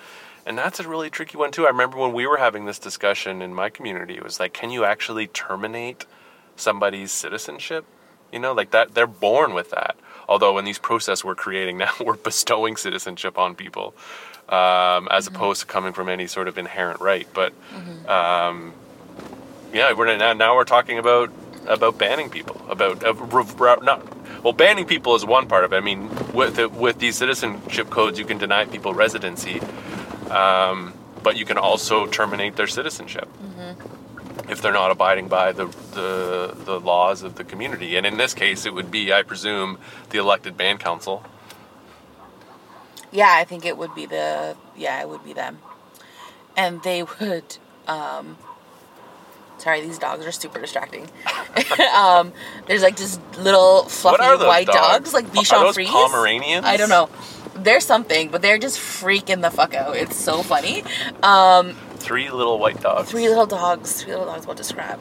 and 0.45 0.57
that's 0.57 0.79
a 0.79 0.87
really 0.87 1.09
tricky 1.09 1.37
one 1.37 1.51
too. 1.51 1.65
I 1.65 1.69
remember 1.69 1.97
when 1.97 2.13
we 2.13 2.27
were 2.27 2.37
having 2.37 2.65
this 2.65 2.79
discussion 2.79 3.41
in 3.41 3.53
my 3.53 3.69
community, 3.69 4.15
it 4.15 4.23
was 4.23 4.39
like, 4.39 4.53
can 4.53 4.71
you 4.71 4.83
actually 4.83 5.27
terminate 5.27 6.05
somebody's 6.55 7.11
citizenship? 7.11 7.85
You 8.31 8.39
know, 8.39 8.53
like 8.53 8.71
that 8.71 8.93
they're 8.93 9.07
born 9.07 9.53
with 9.53 9.71
that. 9.71 9.95
Although 10.27 10.57
in 10.57 10.65
these 10.65 10.79
processes 10.79 11.23
we're 11.23 11.35
creating 11.35 11.77
now, 11.85 11.91
we're 12.03 12.15
bestowing 12.15 12.75
citizenship 12.75 13.37
on 13.37 13.55
people, 13.55 13.93
um, 14.49 15.07
as 15.11 15.27
opposed 15.27 15.61
to 15.61 15.67
coming 15.67 15.93
from 15.93 16.09
any 16.09 16.27
sort 16.27 16.47
of 16.47 16.57
inherent 16.57 16.99
right. 16.99 17.27
But 17.33 17.53
um, 18.07 18.73
yeah, 19.73 19.93
we're 19.93 20.15
now 20.17 20.33
now 20.33 20.55
we're 20.55 20.63
talking 20.65 20.97
about 20.99 21.31
about 21.65 21.97
banning 21.97 22.29
people 22.29 22.61
about 22.69 23.03
uh, 23.03 23.75
not 23.81 24.12
well 24.43 24.53
banning 24.53 24.85
people 24.85 25.15
is 25.15 25.25
one 25.25 25.47
part 25.47 25.63
of 25.63 25.73
it. 25.73 25.77
I 25.77 25.79
mean, 25.79 26.09
with 26.33 26.55
the, 26.57 26.69
with 26.69 26.99
these 26.99 27.15
citizenship 27.17 27.89
codes, 27.89 28.19
you 28.19 28.25
can 28.25 28.37
deny 28.37 28.65
people 28.65 28.93
residency, 28.93 29.59
um, 30.29 30.93
but 31.23 31.37
you 31.37 31.45
can 31.45 31.57
also 31.57 32.05
terminate 32.07 32.55
their 32.55 32.67
citizenship 32.67 33.27
if 34.49 34.61
they're 34.61 34.73
not 34.73 34.91
abiding 34.91 35.27
by 35.29 35.51
the, 35.53 35.65
the 35.93 36.53
the 36.65 36.79
laws 36.79 37.23
of 37.23 37.35
the 37.35 37.43
community. 37.43 37.95
And 37.95 38.05
in 38.05 38.17
this 38.17 38.33
case, 38.33 38.65
it 38.65 38.73
would 38.73 38.91
be, 38.91 39.13
I 39.13 39.23
presume, 39.23 39.77
the 40.09 40.17
elected 40.19 40.57
band 40.57 40.79
council. 40.79 41.23
Yeah, 43.11 43.31
I 43.31 43.45
think 43.45 43.65
it 43.65 43.77
would 43.77 43.95
be 43.95 44.05
the 44.05 44.55
yeah, 44.75 45.01
it 45.01 45.07
would 45.07 45.23
be 45.23 45.33
them, 45.33 45.59
and 46.57 46.83
they 46.83 47.03
would. 47.03 47.57
um 47.87 48.37
Sorry, 49.64 49.80
these 49.80 49.97
dogs 49.97 50.26
are 50.26 50.32
super 50.34 50.59
distracting. 50.59 51.07
um, 51.95 52.34
there's 52.68 52.82
like 52.82 52.97
just 52.97 53.22
little 53.38 53.84
fluffy 53.86 54.20
what 54.20 54.22
are 54.22 54.38
those 54.38 54.45
white 54.47 54.68
dogs? 54.68 55.11
dogs, 55.11 55.14
like 55.14 55.28
Bichon 55.28 55.74
Frise. 55.74 55.88
Pomeranians? 55.88 56.66
I 56.66 56.76
don't 56.76 56.89
know. 56.89 57.07
They're 57.55 57.80
something, 57.80 58.28
but 58.30 58.41
they're 58.41 58.57
just 58.57 58.78
freaking 58.78 59.41
the 59.41 59.49
fuck 59.49 59.74
out. 59.74 59.95
It's 59.95 60.18
so 60.18 60.43
funny. 60.43 60.84
Um, 61.22 61.76
Three 61.95 62.30
little 62.30 62.59
white 62.59 62.82
dogs. 62.82 63.09
three 63.09 63.30
little 63.30 63.45
dogs. 63.45 64.01
Three 64.03 64.11
little 64.11 64.26
dogs. 64.26 64.45
What 64.45 64.57
to 64.57 64.64
describe? 64.64 64.99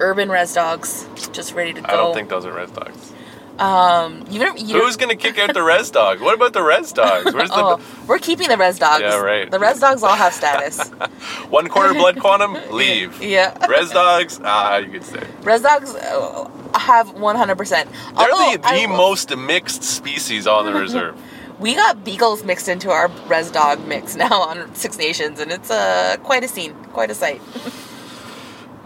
Urban 0.00 0.28
res 0.28 0.52
dogs, 0.54 1.06
just 1.30 1.54
ready 1.54 1.72
to 1.74 1.80
go. 1.80 1.86
I 1.86 1.92
don't 1.96 2.14
think 2.14 2.28
those 2.30 2.46
are 2.46 2.52
res 2.52 2.72
dogs. 2.72 3.12
Um, 3.58 4.24
you 4.30 4.38
never, 4.38 4.56
you 4.56 4.80
Who's 4.80 4.96
gonna 4.96 5.16
kick 5.16 5.36
out 5.38 5.52
the 5.52 5.62
res 5.62 5.90
dog? 5.90 6.20
What 6.20 6.34
about 6.34 6.52
the 6.52 6.62
res 6.62 6.92
dogs? 6.92 7.34
Where's 7.34 7.50
the 7.50 7.56
Oh, 7.58 7.80
we're 8.06 8.18
keeping 8.18 8.48
the 8.48 8.56
res 8.56 8.78
dogs. 8.78 9.00
Yeah, 9.02 9.18
right. 9.18 9.50
The 9.50 9.58
res 9.58 9.80
dogs 9.80 10.02
all 10.02 10.14
have 10.14 10.32
status. 10.32 10.88
one 11.50 11.68
quarter 11.68 11.92
blood 11.94 12.20
quantum? 12.20 12.56
Leave. 12.70 13.20
yeah. 13.22 13.66
Res 13.66 13.90
dogs? 13.90 14.40
Ah, 14.44 14.76
you 14.76 14.90
could 14.92 15.04
stay. 15.04 15.26
Res 15.42 15.62
dogs 15.62 15.94
uh, 15.94 16.48
have 16.78 17.08
100%. 17.08 17.68
They're 17.70 17.86
Although, 18.16 18.52
the, 18.52 18.58
the 18.58 18.66
I- 18.68 18.86
most 18.86 19.36
mixed 19.36 19.82
species 19.82 20.46
on 20.46 20.64
the 20.66 20.72
reserve. 20.72 21.20
We 21.58 21.74
got 21.74 22.04
beagles 22.04 22.44
mixed 22.44 22.68
into 22.68 22.90
our 22.92 23.08
res 23.26 23.50
dog 23.50 23.84
mix 23.88 24.14
now 24.14 24.40
on 24.42 24.72
Six 24.76 24.96
Nations, 24.96 25.40
and 25.40 25.50
it's 25.50 25.72
uh, 25.72 26.16
quite 26.22 26.44
a 26.44 26.48
scene, 26.48 26.72
quite 26.92 27.10
a 27.10 27.14
sight. 27.16 27.42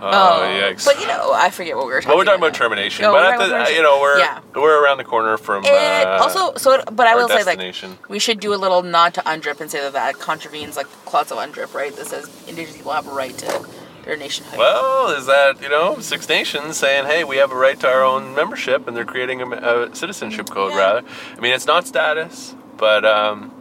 Oh, 0.05 0.41
yikes. 0.43 0.85
But 0.85 1.01
you 1.01 1.07
know, 1.07 1.33
I 1.33 1.51
forget 1.51 1.77
what 1.77 1.87
we 1.87 1.93
were 1.93 2.01
talking 2.01 2.09
well, 2.11 2.19
we're 2.19 2.25
talking 2.25 2.41
about 2.41 2.49
about. 2.49 2.59
termination, 2.59 3.03
No, 3.03 3.13
but 3.13 3.25
at 3.25 3.39
the, 3.39 3.47
about 3.47 3.73
you 3.73 3.83
know 3.83 4.01
we're 4.01 4.19
Yeah. 4.19 4.41
we're 4.55 4.83
around 4.83 4.99
the 4.99 5.05
corner 5.05 5.37
from 5.39 5.65
And 5.65 6.09
uh, 6.09 6.19
also, 6.23 6.55
so, 6.57 6.83
but 6.93 7.07
I 7.07 7.15
will 7.15 7.29
say, 7.29 7.45
like, 7.45 7.61
we 8.09 8.19
should 8.19 8.41
do 8.41 8.53
a 8.53 8.57
little 8.57 8.83
nod 8.83 9.15
to 9.15 9.21
UNDRIP 9.23 9.61
and 9.61 9.71
say 9.71 9.81
that 9.81 9.93
that 9.93 10.19
contravenes, 10.19 10.77
like, 10.77 10.89
clause 11.05 11.31
of 11.31 11.39
UNDRIP, 11.39 11.73
right? 11.75 11.95
That 11.95 12.07
says 12.07 12.29
Indigenous 12.49 12.77
people 12.77 12.93
have 12.93 13.07
a 13.07 13.13
right 13.13 13.37
to 13.39 13.67
their 14.05 14.17
nationhood. 14.17 14.59
Well, 14.59 15.11
is 15.17 15.27
that 15.27 15.63
you 15.63 15.69
know 15.69 16.01
Six 16.01 16.29
Nations 16.29 16.77
saying, 16.77 17.07
"Hey, 17.07 17.23
we 17.25 17.37
have 17.37 17.53
a 17.53 17.57
right 17.57 17.79
to 17.81 17.89
our 17.89 18.03
own 18.03 18.35
membership," 18.35 18.89
and 18.89 18.97
they're 18.97 19.05
creating 19.05 19.41
a, 19.43 19.47
a 19.51 19.95
citizenship 19.95 20.51
code. 20.51 20.73
Yeah. 20.73 20.79
Rather, 20.79 21.03
I 21.37 21.41
mean, 21.41 21.53
it's 21.55 21.67
not 21.67 21.87
status, 21.87 22.55
but 22.77 23.05
um, 23.05 23.53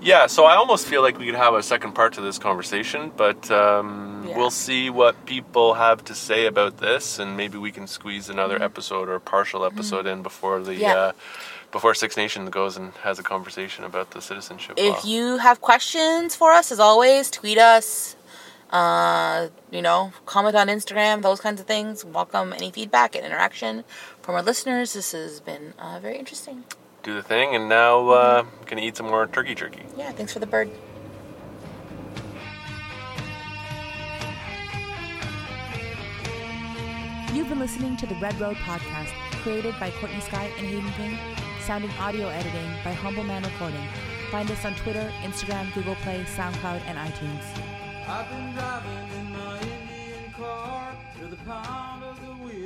yeah. 0.00 0.26
So 0.26 0.44
I 0.44 0.56
almost 0.56 0.86
feel 0.86 1.00
like 1.02 1.18
we 1.18 1.26
could 1.26 1.34
have 1.34 1.54
a 1.54 1.62
second 1.62 1.92
part 1.92 2.12
to 2.14 2.20
this 2.20 2.38
conversation, 2.38 3.10
but 3.16 3.50
um, 3.50 4.15
Yeah. 4.28 4.36
we'll 4.36 4.50
see 4.50 4.90
what 4.90 5.26
people 5.26 5.74
have 5.74 6.04
to 6.04 6.14
say 6.14 6.46
about 6.46 6.78
this, 6.78 7.18
and 7.18 7.36
maybe 7.36 7.58
we 7.58 7.72
can 7.72 7.86
squeeze 7.86 8.28
another 8.28 8.62
episode 8.62 9.08
or 9.08 9.18
partial 9.20 9.64
episode 9.64 10.06
in 10.06 10.22
before 10.22 10.60
the. 10.60 10.72
Mm-hmm. 10.72 10.80
Yeah. 10.82 10.94
Uh, 10.94 11.12
before 11.72 11.94
Six 11.94 12.16
Nations 12.16 12.48
goes 12.50 12.76
and 12.76 12.92
has 13.02 13.18
a 13.18 13.22
conversation 13.22 13.84
about 13.84 14.12
the 14.12 14.22
citizenship 14.22 14.78
law. 14.78 14.84
if 14.98 15.04
you 15.04 15.38
have 15.38 15.60
questions 15.60 16.34
for 16.34 16.52
us, 16.52 16.72
as 16.72 16.80
always, 16.80 17.30
tweet 17.30 17.58
us. 17.58 18.16
Uh, 18.70 19.48
you 19.70 19.82
know, 19.82 20.12
comment 20.26 20.56
on 20.56 20.68
Instagram, 20.68 21.22
those 21.22 21.40
kinds 21.40 21.60
of 21.60 21.66
things. 21.66 22.04
Welcome 22.04 22.52
any 22.52 22.70
feedback 22.70 23.14
and 23.14 23.24
interaction 23.24 23.84
from 24.22 24.34
our 24.34 24.42
listeners. 24.42 24.94
This 24.94 25.12
has 25.12 25.40
been 25.40 25.74
uh, 25.78 25.98
very 26.00 26.18
interesting. 26.18 26.64
do 27.02 27.14
the 27.14 27.22
thing, 27.22 27.54
and 27.54 27.68
now 27.68 28.08
uh, 28.08 28.44
gonna 28.66 28.82
eat 28.82 28.96
some 28.96 29.06
more 29.06 29.26
turkey 29.26 29.54
jerky. 29.54 29.84
Yeah, 29.96 30.10
thanks 30.12 30.32
for 30.32 30.40
the 30.40 30.46
bird. 30.46 30.70
You've 37.32 37.48
been 37.48 37.58
listening 37.58 37.96
to 37.98 38.06
the 38.06 38.14
Red 38.16 38.38
Road 38.40 38.56
Podcast, 38.56 39.12
created 39.42 39.74
by 39.78 39.90
Courtney 39.90 40.20
Skye 40.20 40.50
and 40.58 40.66
Hayden 40.66 40.90
King, 40.92 41.18
sound 41.60 41.84
and 41.84 41.92
audio 41.98 42.28
editing 42.28 42.68
by 42.84 42.92
Humble 42.92 43.24
Man 43.24 43.42
Recording. 43.42 43.86
Find 44.30 44.50
us 44.50 44.64
on 44.64 44.74
Twitter, 44.76 45.12
Instagram, 45.22 45.72
Google 45.74 45.96
Play, 45.96 46.24
SoundCloud, 46.24 46.80
and 46.86 46.98
iTunes. 46.98 47.42
I've 48.08 48.28
been 48.30 48.52
driving 48.52 49.08
in 49.18 49.32
my 49.32 49.60
Indian 49.60 50.32
car 50.32 50.96
the 51.30 51.36
pound 51.36 52.04
of 52.04 52.20
the 52.20 52.26
drumming 52.26 52.65